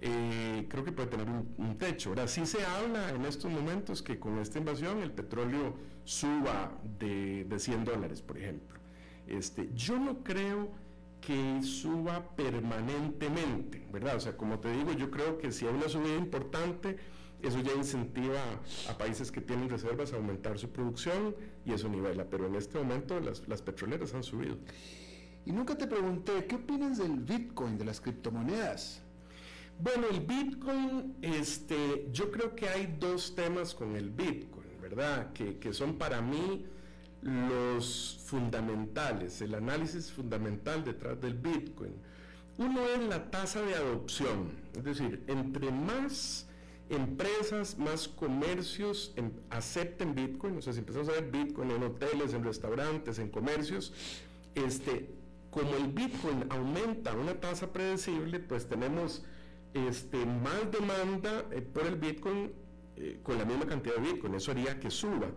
Eh, 0.00 0.66
creo 0.68 0.84
que 0.84 0.92
puede 0.92 1.08
tener 1.08 1.28
un, 1.28 1.78
techo. 1.78 2.10
Ahora, 2.10 2.28
sí 2.28 2.46
se 2.46 2.64
habla 2.64 3.10
en 3.10 3.24
estos 3.24 3.50
momentos 3.50 4.02
que 4.02 4.20
con 4.20 4.38
esta 4.38 4.58
invasión 4.58 5.02
el 5.02 5.10
petróleo 5.10 5.74
suba 6.04 6.78
de, 6.98 7.44
de 7.44 7.58
100 7.58 7.84
dólares, 7.84 8.22
por 8.22 8.38
ejemplo. 8.38 8.78
Este, 9.26 9.68
yo 9.74 9.98
no 9.98 10.22
creo 10.22 10.70
que 11.20 11.60
suba 11.62 12.36
permanentemente, 12.36 13.84
¿verdad? 13.90 14.16
O 14.16 14.20
sea, 14.20 14.36
como 14.36 14.60
te 14.60 14.70
digo, 14.70 14.92
yo 14.92 15.10
creo 15.10 15.38
que 15.38 15.50
si 15.50 15.66
hay 15.66 15.74
una 15.74 15.88
subida 15.88 16.14
importante, 16.14 16.98
eso 17.42 17.60
ya 17.60 17.72
incentiva 17.74 18.40
a 18.88 18.96
países 18.96 19.30
que 19.30 19.40
tienen 19.40 19.68
reservas 19.68 20.12
a 20.12 20.16
aumentar 20.16 20.58
su 20.58 20.70
producción 20.70 21.34
y 21.64 21.72
eso 21.72 21.88
nivela, 21.88 22.24
pero 22.24 22.46
en 22.46 22.54
este 22.54 22.78
momento 22.78 23.20
las, 23.20 23.46
las 23.46 23.62
petroleras 23.62 24.14
han 24.14 24.22
subido. 24.22 24.56
Y 25.44 25.52
nunca 25.52 25.76
te 25.76 25.86
pregunté, 25.86 26.46
¿qué 26.46 26.56
opinas 26.56 26.98
del 26.98 27.20
Bitcoin, 27.20 27.78
de 27.78 27.84
las 27.84 28.00
criptomonedas? 28.00 29.02
Bueno, 29.78 30.06
el 30.10 30.20
Bitcoin, 30.20 31.16
este, 31.20 32.08
yo 32.10 32.30
creo 32.32 32.56
que 32.56 32.68
hay 32.68 32.96
dos 32.98 33.34
temas 33.34 33.74
con 33.74 33.94
el 33.94 34.10
Bitcoin, 34.10 34.80
¿verdad? 34.80 35.32
Que, 35.32 35.58
que 35.58 35.72
son 35.72 35.98
para 35.98 36.22
mí 36.22 36.66
los 37.22 38.18
fundamentales, 38.24 39.42
el 39.42 39.54
análisis 39.54 40.10
fundamental 40.10 40.84
detrás 40.84 41.20
del 41.20 41.34
Bitcoin. 41.34 41.92
Uno 42.58 42.86
es 42.88 43.00
la 43.06 43.30
tasa 43.30 43.60
de 43.62 43.74
adopción, 43.74 44.52
es 44.74 44.84
decir, 44.84 45.22
entre 45.26 45.70
más 45.70 46.48
empresas, 46.88 47.78
más 47.78 48.08
comercios 48.08 49.14
acepten 49.50 50.14
Bitcoin, 50.14 50.56
o 50.58 50.62
sea, 50.62 50.72
si 50.72 50.80
empezamos 50.80 51.08
a 51.08 51.12
ver 51.12 51.30
Bitcoin 51.30 51.70
en 51.70 51.82
hoteles, 51.82 52.32
en 52.32 52.44
restaurantes, 52.44 53.18
en 53.18 53.28
comercios, 53.30 53.92
este, 54.54 55.10
como 55.50 55.74
el 55.76 55.88
Bitcoin 55.88 56.44
aumenta 56.50 57.12
a 57.12 57.14
una 57.14 57.40
tasa 57.40 57.72
predecible, 57.72 58.38
pues 58.40 58.68
tenemos 58.68 59.24
este, 59.74 60.24
más 60.24 60.70
demanda 60.70 61.44
eh, 61.50 61.60
por 61.60 61.86
el 61.86 61.96
Bitcoin 61.96 62.52
eh, 62.96 63.20
con 63.22 63.38
la 63.38 63.44
misma 63.44 63.66
cantidad 63.66 63.96
de 63.96 64.12
Bitcoin, 64.12 64.34
eso 64.34 64.52
haría 64.52 64.78
que 64.78 64.90
suba. 64.90 65.28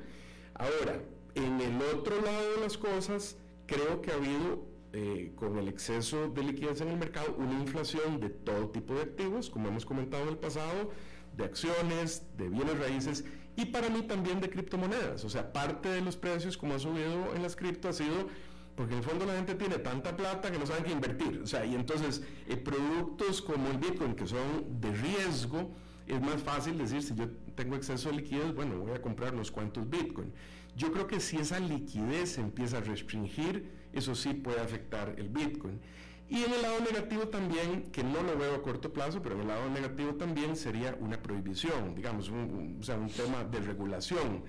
Ahora, 0.53 1.01
en 1.35 1.59
el 1.61 1.81
otro 1.95 2.21
lado 2.21 2.55
de 2.55 2.61
las 2.61 2.77
cosas, 2.77 3.37
creo 3.65 4.01
que 4.01 4.11
ha 4.11 4.15
habido 4.15 4.65
eh, 4.91 5.33
con 5.35 5.57
el 5.57 5.67
exceso 5.67 6.29
de 6.29 6.43
liquidez 6.43 6.81
en 6.81 6.87
el 6.89 6.97
mercado, 6.97 7.35
una 7.37 7.53
inflación 7.53 8.19
de 8.19 8.29
todo 8.29 8.69
tipo 8.69 8.95
de 8.95 9.01
activos, 9.03 9.49
como 9.49 9.67
hemos 9.67 9.85
comentado 9.85 10.23
en 10.23 10.29
el 10.29 10.37
pasado, 10.37 10.91
de 11.39 11.45
acciones, 11.45 12.23
de 12.37 12.49
bienes 12.49 12.77
raíces 12.77 13.25
y 13.55 13.65
para 13.65 13.89
mí 13.89 14.03
también 14.03 14.39
de 14.39 14.49
criptomonedas. 14.49 15.23
O 15.23 15.29
sea, 15.29 15.51
parte 15.51 15.89
de 15.89 16.01
los 16.01 16.15
precios 16.15 16.57
como 16.57 16.75
ha 16.75 16.79
subido 16.79 17.33
en 17.35 17.41
las 17.41 17.55
cripto 17.55 17.89
ha 17.89 17.93
sido 17.93 18.27
porque 18.75 18.93
en 18.93 18.99
el 18.99 19.03
fondo 19.03 19.25
la 19.25 19.35
gente 19.35 19.55
tiene 19.55 19.77
tanta 19.79 20.15
plata 20.15 20.51
que 20.51 20.57
no 20.57 20.65
saben 20.65 20.83
qué 20.85 20.91
invertir. 20.91 21.41
O 21.43 21.47
sea, 21.47 21.65
y 21.65 21.75
entonces 21.75 22.23
eh, 22.47 22.55
productos 22.55 23.41
como 23.41 23.69
el 23.69 23.77
Bitcoin 23.77 24.15
que 24.15 24.25
son 24.25 24.79
de 24.79 24.91
riesgo, 24.91 25.75
es 26.07 26.21
más 26.21 26.41
fácil 26.41 26.77
decir, 26.77 27.03
si 27.03 27.13
yo 27.13 27.29
tengo 27.55 27.75
exceso 27.75 28.09
de 28.09 28.15
liquidez, 28.15 28.53
bueno, 28.55 28.79
voy 28.79 28.93
a 28.93 29.01
comprar 29.01 29.33
unos 29.33 29.51
cuantos 29.51 29.89
Bitcoin. 29.89 30.31
Yo 30.75 30.91
creo 30.93 31.07
que 31.07 31.19
si 31.19 31.37
esa 31.37 31.59
liquidez 31.59 32.37
empieza 32.37 32.77
a 32.77 32.81
restringir, 32.81 33.69
eso 33.91 34.15
sí 34.15 34.33
puede 34.33 34.61
afectar 34.61 35.15
el 35.17 35.29
Bitcoin. 35.29 35.81
Y 36.29 36.43
en 36.43 36.53
el 36.53 36.61
lado 36.61 36.79
negativo 36.81 37.27
también, 37.27 37.91
que 37.91 38.03
no 38.03 38.21
lo 38.21 38.37
veo 38.37 38.55
a 38.55 38.61
corto 38.61 38.93
plazo, 38.93 39.21
pero 39.21 39.35
en 39.35 39.41
el 39.41 39.47
lado 39.47 39.69
negativo 39.69 40.13
también 40.13 40.55
sería 40.55 40.95
una 40.99 41.21
prohibición, 41.21 41.95
digamos, 41.95 42.29
un, 42.29 42.77
o 42.79 42.83
sea, 42.83 42.97
un 42.97 43.09
tema 43.09 43.43
de 43.43 43.59
regulación. 43.59 44.43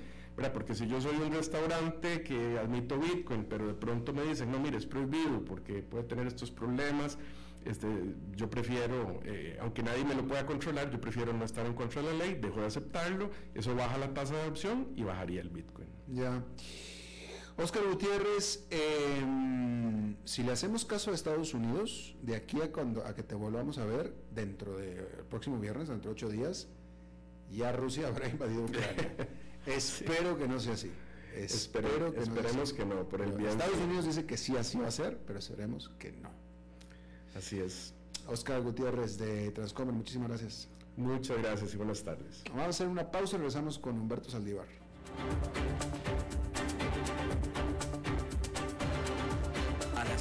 Porque 0.55 0.75
si 0.75 0.87
yo 0.87 1.01
soy 1.01 1.17
un 1.17 1.33
restaurante 1.33 2.23
que 2.23 2.59
admito 2.59 2.99
Bitcoin, 2.99 3.45
pero 3.45 3.67
de 3.67 3.75
pronto 3.75 4.15
me 4.15 4.23
dicen, 4.23 4.51
no, 4.51 4.59
mire, 4.59 4.79
es 4.79 4.87
prohibido 4.87 5.45
porque 5.45 5.83
puede 5.83 6.05
tener 6.05 6.27
estos 6.27 6.51
problemas, 6.51 7.19
este, 7.65 7.87
yo 8.37 8.49
prefiero, 8.49 9.21
eh, 9.25 9.59
aunque 9.61 9.83
nadie 9.83 10.03
me 10.03 10.15
lo 10.15 10.27
pueda 10.27 10.47
controlar, 10.47 10.91
yo 10.91 10.99
prefiero 10.99 11.35
no 11.35 11.45
estar 11.45 11.67
en 11.67 11.75
contra 11.75 12.01
de 12.01 12.13
la 12.13 12.25
ley, 12.25 12.39
dejo 12.41 12.61
de 12.61 12.67
aceptarlo, 12.67 13.31
eso 13.55 13.75
baja 13.75 13.99
la 13.99 14.15
tasa 14.15 14.35
de 14.35 14.41
adopción 14.41 14.89
y 14.97 15.03
bajaría 15.03 15.43
el 15.43 15.51
Bitcoin. 15.51 15.89
Ya. 16.09 16.43
Oscar 17.63 17.83
Gutiérrez, 17.87 18.65
em, 18.71 20.17
si 20.25 20.43
le 20.43 20.53
hacemos 20.53 20.87
caso 20.87 21.11
a 21.11 21.15
Estados 21.15 21.53
Unidos, 21.53 22.17
de 22.23 22.35
aquí 22.35 22.61
a, 22.61 22.73
cuando, 22.73 23.05
a 23.05 23.15
que 23.15 23.23
te 23.23 23.35
volvamos 23.35 23.77
a 23.77 23.85
ver, 23.85 24.15
dentro 24.35 24.79
del 24.79 25.05
próximo 25.29 25.59
viernes, 25.59 25.89
dentro 25.89 26.11
de 26.11 26.15
ocho 26.15 26.29
días, 26.31 26.69
ya 27.51 27.71
Rusia 27.73 28.09
habrá 28.09 28.29
invadido 28.29 28.65
Ucrania. 28.65 29.15
Espero 29.67 30.39
que 30.39 30.49
no 30.49 30.59
sea 30.59 30.73
así. 30.73 30.91
Espero, 31.37 32.13
que 32.13 32.21
esperemos 32.21 32.73
que 32.73 32.85
no, 32.85 33.09
por 33.09 33.21
el 33.21 33.33
bien. 33.33 33.51
Estados 33.51 33.79
Unidos 33.79 34.07
dice 34.07 34.25
que 34.25 34.37
sí, 34.37 34.57
así 34.57 34.79
va 34.79 34.89
a 34.89 34.91
ser, 34.91 35.19
pero 35.27 35.39
esperemos 35.39 35.91
que 35.99 36.13
no. 36.13 36.31
Así 37.37 37.61
es. 37.61 37.93
Oscar 38.27 38.63
Gutiérrez 38.63 39.19
de 39.19 39.51
Transcomer, 39.53 39.95
muchísimas 39.95 40.29
gracias. 40.29 40.69
Muchas 40.97 41.39
gracias 41.39 41.75
y 41.75 41.77
buenas 41.77 42.03
tardes. 42.03 42.43
Vamos 42.49 42.67
a 42.67 42.69
hacer 42.71 42.89
una 42.89 43.11
pausa 43.11 43.37
y 43.37 43.39
regresamos 43.39 43.79
con 43.79 43.99
Humberto 43.99 44.31
Saldívar. 44.31 44.67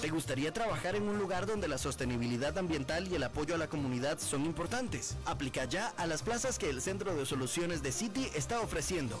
¿Te 0.00 0.08
gustaría 0.08 0.52
trabajar 0.52 0.96
en 0.96 1.08
un 1.08 1.18
lugar 1.18 1.46
donde 1.46 1.68
la 1.68 1.78
sostenibilidad 1.78 2.56
ambiental 2.56 3.08
y 3.08 3.14
el 3.14 3.22
apoyo 3.22 3.54
a 3.54 3.58
la 3.58 3.68
comunidad 3.68 4.18
son 4.18 4.46
importantes? 4.46 5.16
Aplica 5.26 5.64
ya 5.64 5.88
a 5.96 6.06
las 6.06 6.22
plazas 6.22 6.58
que 6.58 6.70
el 6.70 6.80
Centro 6.80 7.14
de 7.14 7.26
Soluciones 7.26 7.82
de 7.82 7.92
City 7.92 8.30
está 8.34 8.60
ofreciendo. 8.60 9.20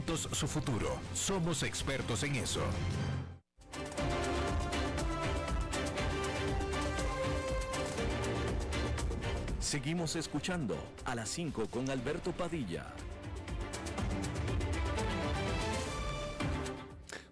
su 0.17 0.47
futuro. 0.47 0.99
Somos 1.13 1.63
expertos 1.63 2.23
en 2.23 2.35
eso. 2.35 2.61
Seguimos 9.59 10.15
escuchando 10.15 10.75
a 11.05 11.15
las 11.15 11.29
5 11.29 11.67
con 11.67 11.89
Alberto 11.89 12.31
Padilla. 12.31 12.87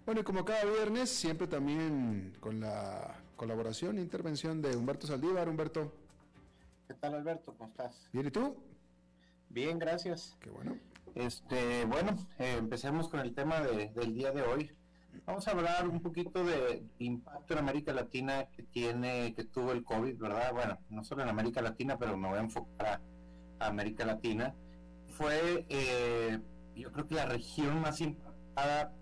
Bueno, 0.06 0.22
y 0.22 0.24
como 0.24 0.44
cada 0.44 0.64
viernes, 0.64 1.10
siempre 1.10 1.46
también 1.46 2.32
con 2.40 2.60
la 2.60 3.16
colaboración 3.36 3.98
e 3.98 4.00
intervención 4.00 4.62
de 4.62 4.76
Humberto 4.76 5.06
Saldívar. 5.06 5.48
Humberto. 5.48 5.92
¿Qué 6.88 6.94
tal, 6.94 7.14
Alberto? 7.14 7.54
¿Cómo 7.56 7.68
estás? 7.68 8.08
Bien, 8.12 8.26
¿y 8.26 8.30
tú? 8.30 8.56
Bien, 9.48 9.78
gracias. 9.78 10.36
Qué 10.40 10.50
bueno. 10.50 10.89
Este, 11.14 11.84
bueno, 11.86 12.16
eh, 12.38 12.56
empecemos 12.58 13.08
con 13.08 13.20
el 13.20 13.34
tema 13.34 13.60
del 13.60 14.14
día 14.14 14.32
de 14.32 14.42
hoy. 14.42 14.70
Vamos 15.26 15.46
a 15.48 15.52
hablar 15.52 15.88
un 15.88 16.00
poquito 16.00 16.44
de 16.44 16.84
impacto 16.98 17.54
en 17.54 17.58
América 17.58 17.92
Latina 17.92 18.48
que 18.52 18.62
tiene, 18.62 19.34
que 19.34 19.44
tuvo 19.44 19.72
el 19.72 19.84
COVID, 19.84 20.18
¿verdad? 20.18 20.52
Bueno, 20.52 20.78
no 20.88 21.04
solo 21.04 21.22
en 21.22 21.28
América 21.28 21.62
Latina, 21.62 21.98
pero 21.98 22.16
me 22.16 22.28
voy 22.28 22.38
a 22.38 22.42
enfocar 22.42 23.00
a, 23.58 23.66
América 23.66 24.06
Latina. 24.06 24.54
Fue, 25.08 25.66
eh, 25.68 26.40
yo 26.76 26.92
creo 26.92 27.06
que 27.06 27.14
la 27.16 27.26
región 27.26 27.80
más 27.80 28.00
impactada, 28.00 28.94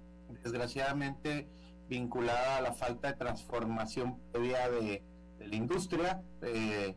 desgraciadamente, 0.42 1.48
vinculada 1.88 2.56
a 2.56 2.62
la 2.62 2.72
falta 2.72 3.09
de 3.09 3.14
transformación 3.14 4.18
previa 4.32 4.68
de, 4.70 5.04
la 5.38 5.54
industria. 5.54 6.22
Eh, 6.42 6.96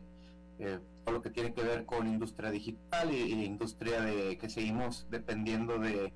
todo 1.04 1.14
lo 1.14 1.22
que 1.22 1.30
tiene 1.30 1.52
que 1.52 1.62
ver 1.62 1.84
con 1.84 2.06
industria 2.06 2.50
digital 2.50 3.12
y, 3.12 3.44
industria 3.44 4.00
de 4.00 4.38
que 4.38 4.48
seguimos 4.48 5.06
dependiendo 5.10 5.78
de 5.78 6.12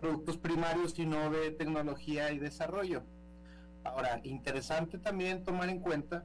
productos 0.00 0.36
primarios 0.36 0.98
y 0.98 1.06
no 1.06 1.30
de 1.30 1.50
tecnología 1.50 2.32
y 2.32 2.38
desarrollo. 2.38 3.02
Ahora, 3.84 4.20
interesante 4.24 4.98
también 4.98 5.44
tomar 5.44 5.68
en 5.68 5.80
cuenta 5.80 6.24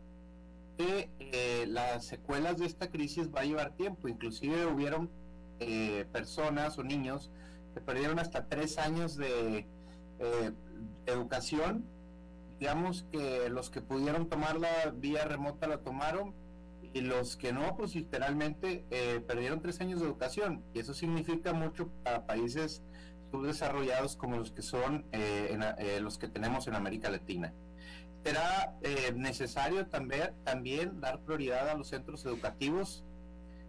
que 0.78 1.10
eh, 1.20 1.66
las 1.68 2.06
secuelas 2.06 2.58
de 2.58 2.66
esta 2.66 2.90
crisis 2.90 3.30
va 3.34 3.42
a 3.42 3.46
llevar 3.46 3.72
tiempo. 3.76 4.08
Inclusive 4.08 4.66
hubieron 4.66 5.10
eh, 5.60 6.06
personas 6.12 6.78
o 6.78 6.84
niños 6.84 7.32
que 7.74 7.82
perdieron 7.82 8.20
hasta 8.20 8.48
tres 8.48 8.78
años 8.78 9.16
de 9.16 9.66
eh, 10.20 10.52
educación. 11.06 11.86
Digamos 12.60 13.06
que 13.12 13.50
los 13.50 13.70
que 13.70 13.82
pudieron 13.82 14.30
tomarla 14.30 14.70
vía 14.96 15.26
remota 15.26 15.68
la 15.68 15.80
tomaron, 15.80 16.34
y 16.96 17.02
los 17.02 17.36
que 17.36 17.52
no, 17.52 17.76
pues 17.76 17.94
literalmente 17.94 18.86
eh, 18.90 19.20
perdieron 19.28 19.62
tres 19.62 19.82
años 19.82 20.00
de 20.00 20.06
educación 20.06 20.64
y 20.74 20.80
eso 20.80 20.94
significa 20.94 21.52
mucho 21.52 21.90
para 22.04 22.26
países 22.26 22.84
subdesarrollados 23.32 24.16
como 24.16 24.38
los 24.38 24.52
que 24.52 24.62
son 24.62 25.06
eh, 25.12 25.60
eh, 25.78 26.00
los 26.00 26.18
que 26.18 26.30
tenemos 26.30 26.68
en 26.68 26.76
América 26.76 27.10
Latina. 27.10 27.54
Será 28.24 28.74
necesario 29.14 29.88
también, 29.88 30.32
también 30.46 31.02
dar 31.02 31.20
prioridad 31.20 31.70
a 31.70 31.76
los 31.76 31.90
centros 31.90 32.26
educativos. 32.26 33.04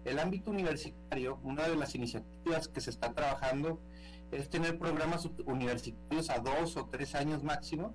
El 0.05 0.21
ámbito 0.21 0.53
universitario, 0.53 1.41
una 1.43 1.69
de 1.69 1.75
las 1.75 1.97
iniciativas 1.97 2.69
que 2.69 2.81
se 2.81 2.91
está 2.91 3.13
trabajando 3.13 3.83
es 4.31 4.49
tener 4.49 4.79
programas 4.79 5.29
universitarios 5.45 6.31
a 6.31 6.39
dos 6.39 6.77
o 6.77 6.87
tres 6.87 7.17
años 7.17 7.43
máximo, 7.43 7.93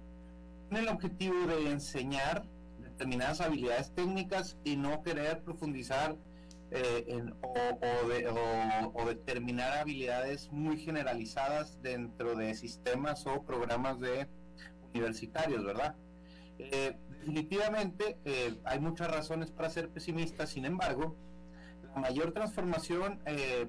con 0.67 0.77
el 0.77 0.89
objetivo 0.89 1.47
de 1.47 1.71
enseñar 1.71 2.45
determinadas 3.01 3.41
habilidades 3.41 3.91
técnicas 3.95 4.57
y 4.63 4.75
no 4.75 5.01
querer 5.01 5.41
profundizar 5.41 6.15
eh, 6.69 7.03
en, 7.07 7.33
o, 8.93 9.05
determinar 9.05 9.79
habilidades 9.79 10.51
muy 10.51 10.77
generalizadas 10.77 11.81
dentro 11.81 12.35
de 12.35 12.53
sistemas 12.53 13.25
o 13.25 13.41
programas 13.41 13.99
de 13.99 14.27
universitarios, 14.93 15.65
¿verdad? 15.65 15.95
Eh, 16.59 16.95
definitivamente 17.09 18.19
eh, 18.23 18.55
hay 18.65 18.79
muchas 18.79 19.09
razones 19.09 19.49
para 19.49 19.71
ser 19.71 19.89
pesimistas, 19.89 20.51
sin 20.51 20.65
embargo, 20.65 21.15
la 21.95 22.01
mayor 22.01 22.33
transformación 22.33 23.19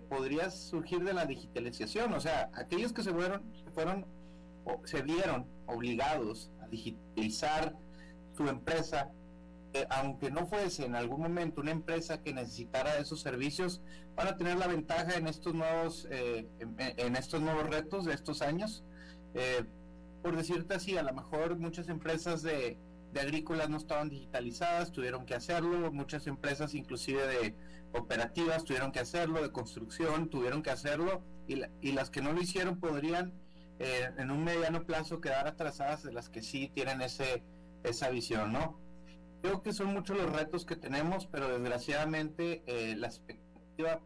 podría 0.09 0.51
surgir 0.51 1.03
de 1.03 1.13
la 1.15 1.25
digitalización, 1.25 2.13
o 2.13 2.21
sea, 2.21 2.51
aquellos 2.55 2.93
que 2.93 3.03
se 3.03 3.13
fueron, 3.13 3.43
se 3.65 3.71
fueron 3.73 4.07
o 4.65 4.81
se 4.85 5.03
vieron 5.03 5.47
obligados 5.67 6.53
a 6.63 6.69
digitalizar 6.69 7.75
su 8.37 8.47
empresa 8.49 9.11
aunque 9.91 10.31
no 10.31 10.47
fuese 10.47 10.85
en 10.85 10.95
algún 10.95 11.23
momento 11.23 11.61
una 11.61 11.71
empresa 11.71 12.23
que 12.23 12.33
necesitara 12.33 12.99
esos 12.99 13.21
servicios, 13.21 13.81
van 14.15 14.29
a 14.29 14.37
tener 14.37 14.57
la 14.59 14.67
ventaja 14.67 15.17
en 15.17 15.27
estos 15.27 15.55
nuevos, 15.55 16.07
eh, 16.11 16.47
en, 16.59 17.17
estos 17.17 17.41
nuevos 17.41 17.69
retos 17.69 18.05
de 18.05 18.15
estos 18.15 18.43
años. 18.43 18.85
Eh, 19.35 19.65
por 20.23 20.37
decirte 20.37 20.75
así, 20.75 20.97
a 20.97 21.03
lo 21.03 21.13
mejor 21.13 21.57
muchas 21.57 21.89
empresas 21.89 22.43
de, 22.43 22.79
agrícolas 23.19 23.69
no 23.69 23.77
estaban 23.77 24.09
digitalizadas, 24.09 24.93
tuvieron 24.93 25.27
que 25.27 25.35
hacerlo, 25.35 25.93
muchas 25.93 26.27
empresas 26.27 26.75
inclusive 26.75 27.27
de 27.27 27.55
operativas 27.93 28.65
tuvieron 28.65 28.91
que 28.91 29.01
hacerlo, 29.01 29.43
de 29.43 29.53
construcción 29.53 30.31
tuvieron 30.31 30.63
que 30.63 30.71
hacerlo, 30.71 31.23
y, 31.47 31.61
y 31.83 31.93
las 31.93 32.09
que 32.11 32.23
no 32.23 32.33
lo 32.33 32.41
hicieron 32.41 32.81
podrían 32.81 33.35
eh, 33.79 34.11
en 34.17 34.31
un 34.31 34.45
mediano 34.45 34.85
plazo 34.85 35.21
quedar 35.21 35.49
atrasadas 35.49 36.05
de 36.05 36.13
las 36.13 36.29
que 36.29 36.41
sí 36.41 36.71
tienen 36.73 37.03
ese, 37.03 37.43
esa 37.83 38.11
visión, 38.11 38.53
¿no? 38.53 38.79
Creo 39.43 39.61
que 39.61 39.73
son 39.73 39.89
muchos 39.89 40.17
los 40.17 40.33
retos 40.33 40.65
que 40.65 40.77
tenemos, 40.77 41.27
pero 41.27 41.49
desgraciadamente 41.49 42.63
eh, 42.67 42.95
la 42.97 43.09
expectativa 43.09 44.01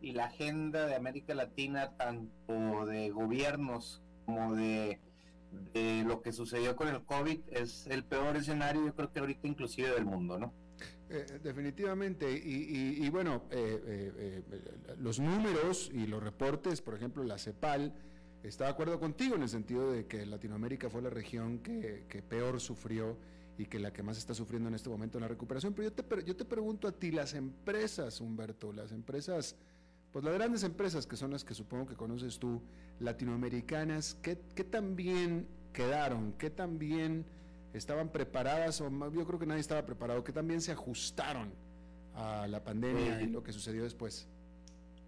y 0.00 0.12
la 0.12 0.24
agenda 0.24 0.86
de 0.86 0.96
América 0.96 1.32
Latina, 1.32 1.96
tanto 1.96 2.86
de 2.86 3.10
gobiernos 3.10 4.02
como 4.26 4.56
de, 4.56 4.98
lo 6.04 6.22
que 6.22 6.32
sucedió 6.32 6.74
con 6.74 6.88
el 6.88 7.04
COVID, 7.04 7.38
es 7.52 7.86
el 7.86 8.04
peor 8.04 8.36
escenario, 8.36 8.84
yo 8.84 8.94
creo 8.96 9.12
que 9.12 9.20
ahorita 9.20 9.46
inclusive 9.46 9.90
del 9.90 10.06
mundo, 10.06 10.38
¿no? 10.38 10.52
Eh, 11.08 11.38
definitivamente, 11.40 12.28
y, 12.32 13.08
bueno, 13.10 13.44
eh, 13.50 14.42
los 14.98 15.20
números 15.20 15.88
y 15.92 16.06
los 16.08 16.20
reportes, 16.20 16.82
por 16.82 16.94
ejemplo, 16.94 17.22
la 17.22 17.38
CEPAL, 17.38 17.94
está 18.42 18.64
de 18.64 18.70
acuerdo 18.70 18.98
contigo 18.98 19.36
en 19.36 19.42
el 19.42 19.48
sentido 19.48 19.92
de 19.92 20.06
que 20.06 20.26
Latinoamérica 20.26 20.90
fue 20.90 21.02
la 21.02 21.10
región 21.10 21.58
que 21.60 22.24
peor 22.28 22.60
sufrió 22.60 23.16
y 23.60 23.66
que 23.66 23.78
la 23.78 23.92
que 23.92 24.02
más 24.02 24.16
está 24.16 24.34
sufriendo 24.34 24.68
en 24.68 24.74
este 24.74 24.88
momento 24.88 25.18
en 25.18 25.22
la 25.22 25.28
recuperación. 25.28 25.74
Pero 25.74 25.90
yo 25.90 25.92
te, 25.92 26.24
yo 26.24 26.34
te 26.34 26.44
pregunto 26.44 26.88
a 26.88 26.92
ti, 26.92 27.10
las 27.10 27.34
empresas, 27.34 28.20
Humberto, 28.20 28.72
las 28.72 28.90
empresas 28.92 29.56
pues 30.12 30.24
las 30.24 30.34
grandes 30.34 30.64
empresas 30.64 31.06
que 31.06 31.16
son 31.16 31.30
las 31.30 31.44
que 31.44 31.54
supongo 31.54 31.86
que 31.86 31.94
conoces 31.94 32.38
tú, 32.38 32.62
latinoamericanas, 32.98 34.16
¿qué, 34.22 34.38
qué 34.54 34.64
tan 34.64 34.96
bien 34.96 35.46
quedaron? 35.72 36.32
¿Qué 36.32 36.50
tan 36.50 36.78
bien 36.78 37.24
estaban 37.72 38.08
preparadas? 38.08 38.80
O 38.80 38.90
yo 39.12 39.26
creo 39.26 39.38
que 39.38 39.46
nadie 39.46 39.60
estaba 39.60 39.86
preparado. 39.86 40.24
¿Qué 40.24 40.32
tan 40.32 40.48
bien 40.48 40.60
se 40.60 40.72
ajustaron 40.72 41.52
a 42.14 42.48
la 42.48 42.64
pandemia 42.64 43.22
y 43.22 43.28
lo 43.28 43.42
que 43.42 43.52
sucedió 43.52 43.84
después? 43.84 44.28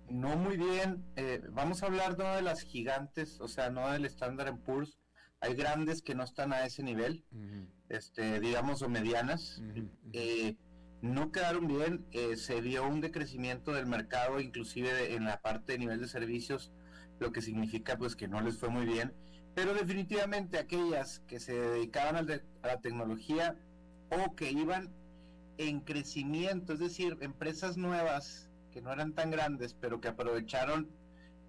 No 0.09 0.36
muy 0.36 0.57
bien. 0.57 1.03
Eh, 1.16 1.42
vamos 1.50 1.82
a 1.82 1.86
hablar 1.86 2.16
no 2.16 2.36
de 2.36 2.42
las 2.42 2.61
gigantes, 2.61 3.40
o 3.40 3.48
sea, 3.48 3.70
no 3.70 3.90
del 3.90 4.05
Standard 4.05 4.57
Poor's. 4.59 5.01
Hay 5.43 5.55
grandes 5.55 6.03
que 6.03 6.14
no 6.14 6.22
están 6.22 6.53
a 6.53 6.64
ese 6.64 6.84
nivel, 6.84 7.24
este, 7.88 8.38
digamos, 8.38 8.80
o 8.82 8.88
medianas. 8.88 9.61
Eh, 10.12 10.55
no 11.01 11.32
quedaron 11.32 11.66
bien, 11.66 12.07
eh, 12.12 12.36
se 12.36 12.61
vio 12.61 12.86
un 12.86 13.01
decrecimiento 13.01 13.72
del 13.72 13.86
mercado, 13.86 14.38
inclusive 14.38 15.14
en 15.14 15.24
la 15.24 15.43
parte 15.43 15.72
de 15.72 15.78
nivel 15.78 16.01
de 16.01 16.07
servicios, 16.07 16.70
lo 17.18 17.32
que 17.32 17.43
significa 17.43 17.99
pues 17.99 18.14
que 18.14 18.28
no 18.28 18.40
les 18.40 18.57
fue 18.57 18.68
muy 18.68 18.86
bien, 18.86 19.12
pero 19.57 19.74
definitivamente 19.74 20.59
aquellas 20.59 21.18
que 21.26 21.40
se 21.40 21.55
dedicaban 21.55 22.16
a 22.16 22.22
la 22.22 22.80
tecnología 22.80 23.57
o 24.11 24.36
que 24.36 24.53
iban 24.53 24.95
en 25.59 25.80
crecimiento, 25.80 26.72
es 26.72 26.78
decir, 26.78 27.18
empresas 27.20 27.76
nuevas 27.76 28.49
que 28.70 28.80
no 28.80 28.93
eran 28.93 29.12
tan 29.12 29.32
grandes, 29.32 29.74
pero 29.74 30.01
que 30.01 30.07
aprovecharon 30.07 30.88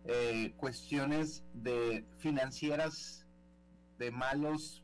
eh, 0.05 0.53
cuestiones 0.57 1.43
de 1.53 2.03
financieras 2.17 3.22
de 3.97 4.11
malos 4.11 4.83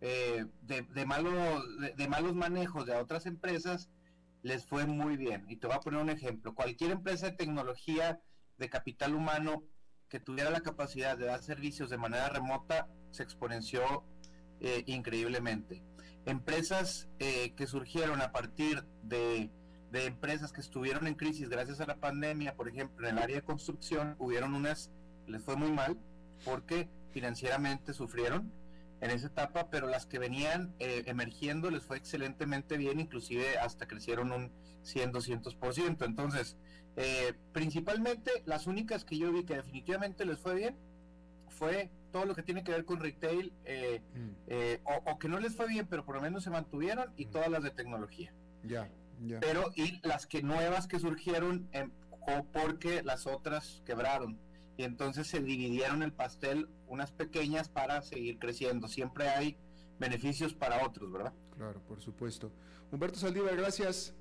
eh, 0.00 0.44
de, 0.62 0.82
de, 0.82 1.92
de, 1.96 2.08
malos 2.08 2.34
manejos 2.34 2.86
de 2.86 2.94
otras 2.94 3.26
empresas, 3.26 3.88
les 4.42 4.66
fue 4.66 4.86
muy 4.86 5.16
bien. 5.16 5.46
Y 5.48 5.56
te 5.56 5.66
voy 5.66 5.76
a 5.76 5.80
poner 5.80 6.00
un 6.00 6.10
ejemplo. 6.10 6.54
Cualquier 6.54 6.90
empresa 6.90 7.26
de 7.26 7.36
tecnología 7.36 8.20
de 8.58 8.68
capital 8.68 9.14
humano 9.14 9.64
que 10.08 10.20
tuviera 10.20 10.50
la 10.50 10.60
capacidad 10.60 11.16
de 11.16 11.26
dar 11.26 11.42
servicios 11.42 11.90
de 11.90 11.98
manera 11.98 12.28
remota 12.28 12.88
se 13.10 13.22
exponenció 13.22 14.04
eh, 14.60 14.84
increíblemente. 14.86 15.82
Empresas 16.26 17.08
eh, 17.18 17.54
que 17.56 17.66
surgieron 17.66 18.20
a 18.20 18.32
partir 18.32 18.84
de, 19.02 19.50
de, 19.90 20.06
empresas 20.06 20.52
que 20.52 20.60
estuvieron 20.60 21.06
en 21.06 21.14
crisis 21.14 21.48
gracias 21.48 21.80
a 21.80 21.86
la 21.86 21.96
pandemia, 21.96 22.54
por 22.54 22.68
ejemplo, 22.68 23.08
en 23.08 23.16
el 23.16 23.22
área 23.22 23.36
de 23.36 23.42
construcción, 23.42 24.16
hubieron 24.18 24.54
unas, 24.54 24.90
les 25.26 25.42
fue 25.42 25.56
muy 25.56 25.72
mal 25.72 25.98
porque 26.44 26.88
financieramente 27.16 27.94
sufrieron 27.94 28.52
en 29.00 29.10
esa 29.10 29.28
etapa, 29.28 29.70
pero 29.70 29.86
las 29.86 30.04
que 30.04 30.18
venían 30.18 30.74
eh, 30.78 31.02
emergiendo 31.06 31.70
les 31.70 31.82
fue 31.82 31.96
excelentemente 31.96 32.76
bien, 32.76 33.00
inclusive 33.00 33.56
hasta 33.56 33.88
crecieron 33.88 34.32
un 34.32 34.52
100, 34.82 35.14
200%. 35.14 36.04
Entonces, 36.04 36.58
eh, 36.96 37.32
principalmente 37.54 38.30
las 38.44 38.66
únicas 38.66 39.06
que 39.06 39.16
yo 39.16 39.32
vi 39.32 39.44
que 39.44 39.54
definitivamente 39.54 40.26
les 40.26 40.38
fue 40.38 40.56
bien 40.56 40.76
fue 41.48 41.90
todo 42.12 42.26
lo 42.26 42.34
que 42.34 42.42
tiene 42.42 42.62
que 42.62 42.72
ver 42.72 42.84
con 42.84 43.00
retail, 43.00 43.50
eh, 43.64 44.02
mm. 44.14 45.10
o, 45.10 45.18
que 45.18 45.28
no 45.30 45.40
les 45.40 45.56
fue 45.56 45.68
bien, 45.68 45.86
pero 45.86 46.04
por 46.04 46.16
lo 46.16 46.20
menos 46.20 46.44
se 46.44 46.50
mantuvieron, 46.50 47.14
y 47.16 47.24
mm. 47.24 47.30
todas 47.30 47.48
las 47.48 47.62
de 47.62 47.70
tecnología. 47.70 48.34
Ya, 48.62 48.90
ya. 49.24 49.40
Pero, 49.40 49.72
y 49.74 50.06
las 50.06 50.26
que 50.26 50.42
nuevas 50.42 50.86
que 50.86 50.98
surgieron, 50.98 51.66
em, 51.72 51.90
porque 52.52 53.02
las 53.02 53.26
otras 53.26 53.82
quebraron 53.86 54.38
y 54.76 54.84
entonces 54.84 55.26
se 55.26 55.40
dividieron 55.40 56.02
el 56.02 56.12
pastel 56.12 56.68
unas 56.86 57.12
pequeñas 57.12 57.68
para 57.68 58.02
seguir 58.02 58.38
creciendo. 58.38 58.88
Siempre 58.88 59.28
hay 59.28 59.56
beneficios 59.98 60.54
para 60.54 60.84
otros, 60.86 61.10
¿verdad? 61.10 61.32
Claro, 61.56 61.80
por 61.82 62.00
supuesto. 62.00 62.52
Humberto 62.90 63.18
Saldívar, 63.18 63.56
gracias. 63.56 64.14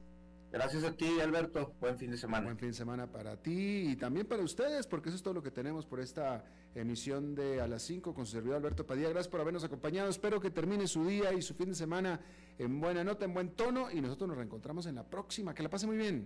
Gracias 0.52 0.86
a 0.86 0.96
ti, 0.96 1.20
Alberto. 1.20 1.74
Buen 1.82 1.98
fin 1.98 2.12
de 2.12 2.18
semana. 2.18 2.46
Buen 2.46 2.58
fin 2.58 2.70
de 2.70 2.74
semana 2.74 3.12
para 3.12 3.36
ti 3.36 3.90
y 3.90 3.96
también 3.98 4.26
para 4.26 4.42
ustedes, 4.42 4.88
porque 4.88 5.10
eso 5.10 5.18
es 5.18 5.24
todo 5.24 5.34
lo 5.34 5.44
que 5.44 5.52
tenemos 5.52 5.86
por 5.86 6.00
esta 6.00 6.46
emisión 6.76 7.36
de 7.36 7.60
A 7.60 7.68
las 7.68 7.82
5 7.84 8.14
con 8.14 8.26
su 8.26 8.34
servidor 8.34 8.58
Alberto 8.58 8.86
Padilla. 8.86 9.10
Gracias 9.10 9.28
por 9.28 9.42
habernos 9.42 9.66
acompañado. 9.66 10.10
Espero 10.10 10.40
que 10.40 10.52
termine 10.52 10.88
su 10.88 11.06
día 11.06 11.34
y 11.34 11.42
su 11.42 11.56
fin 11.56 11.70
de 11.70 11.76
semana 11.76 12.22
en 12.58 12.80
buena 12.80 13.04
nota, 13.04 13.26
en 13.26 13.34
buen 13.34 13.50
tono 13.50 13.92
y 13.92 14.00
nosotros 14.00 14.30
nos 14.30 14.38
reencontramos 14.38 14.86
en 14.86 14.96
la 14.96 15.04
próxima. 15.04 15.54
Que 15.54 15.64
la 15.64 15.70
pase 15.70 15.88
muy 15.88 15.98
bien. 15.98 16.26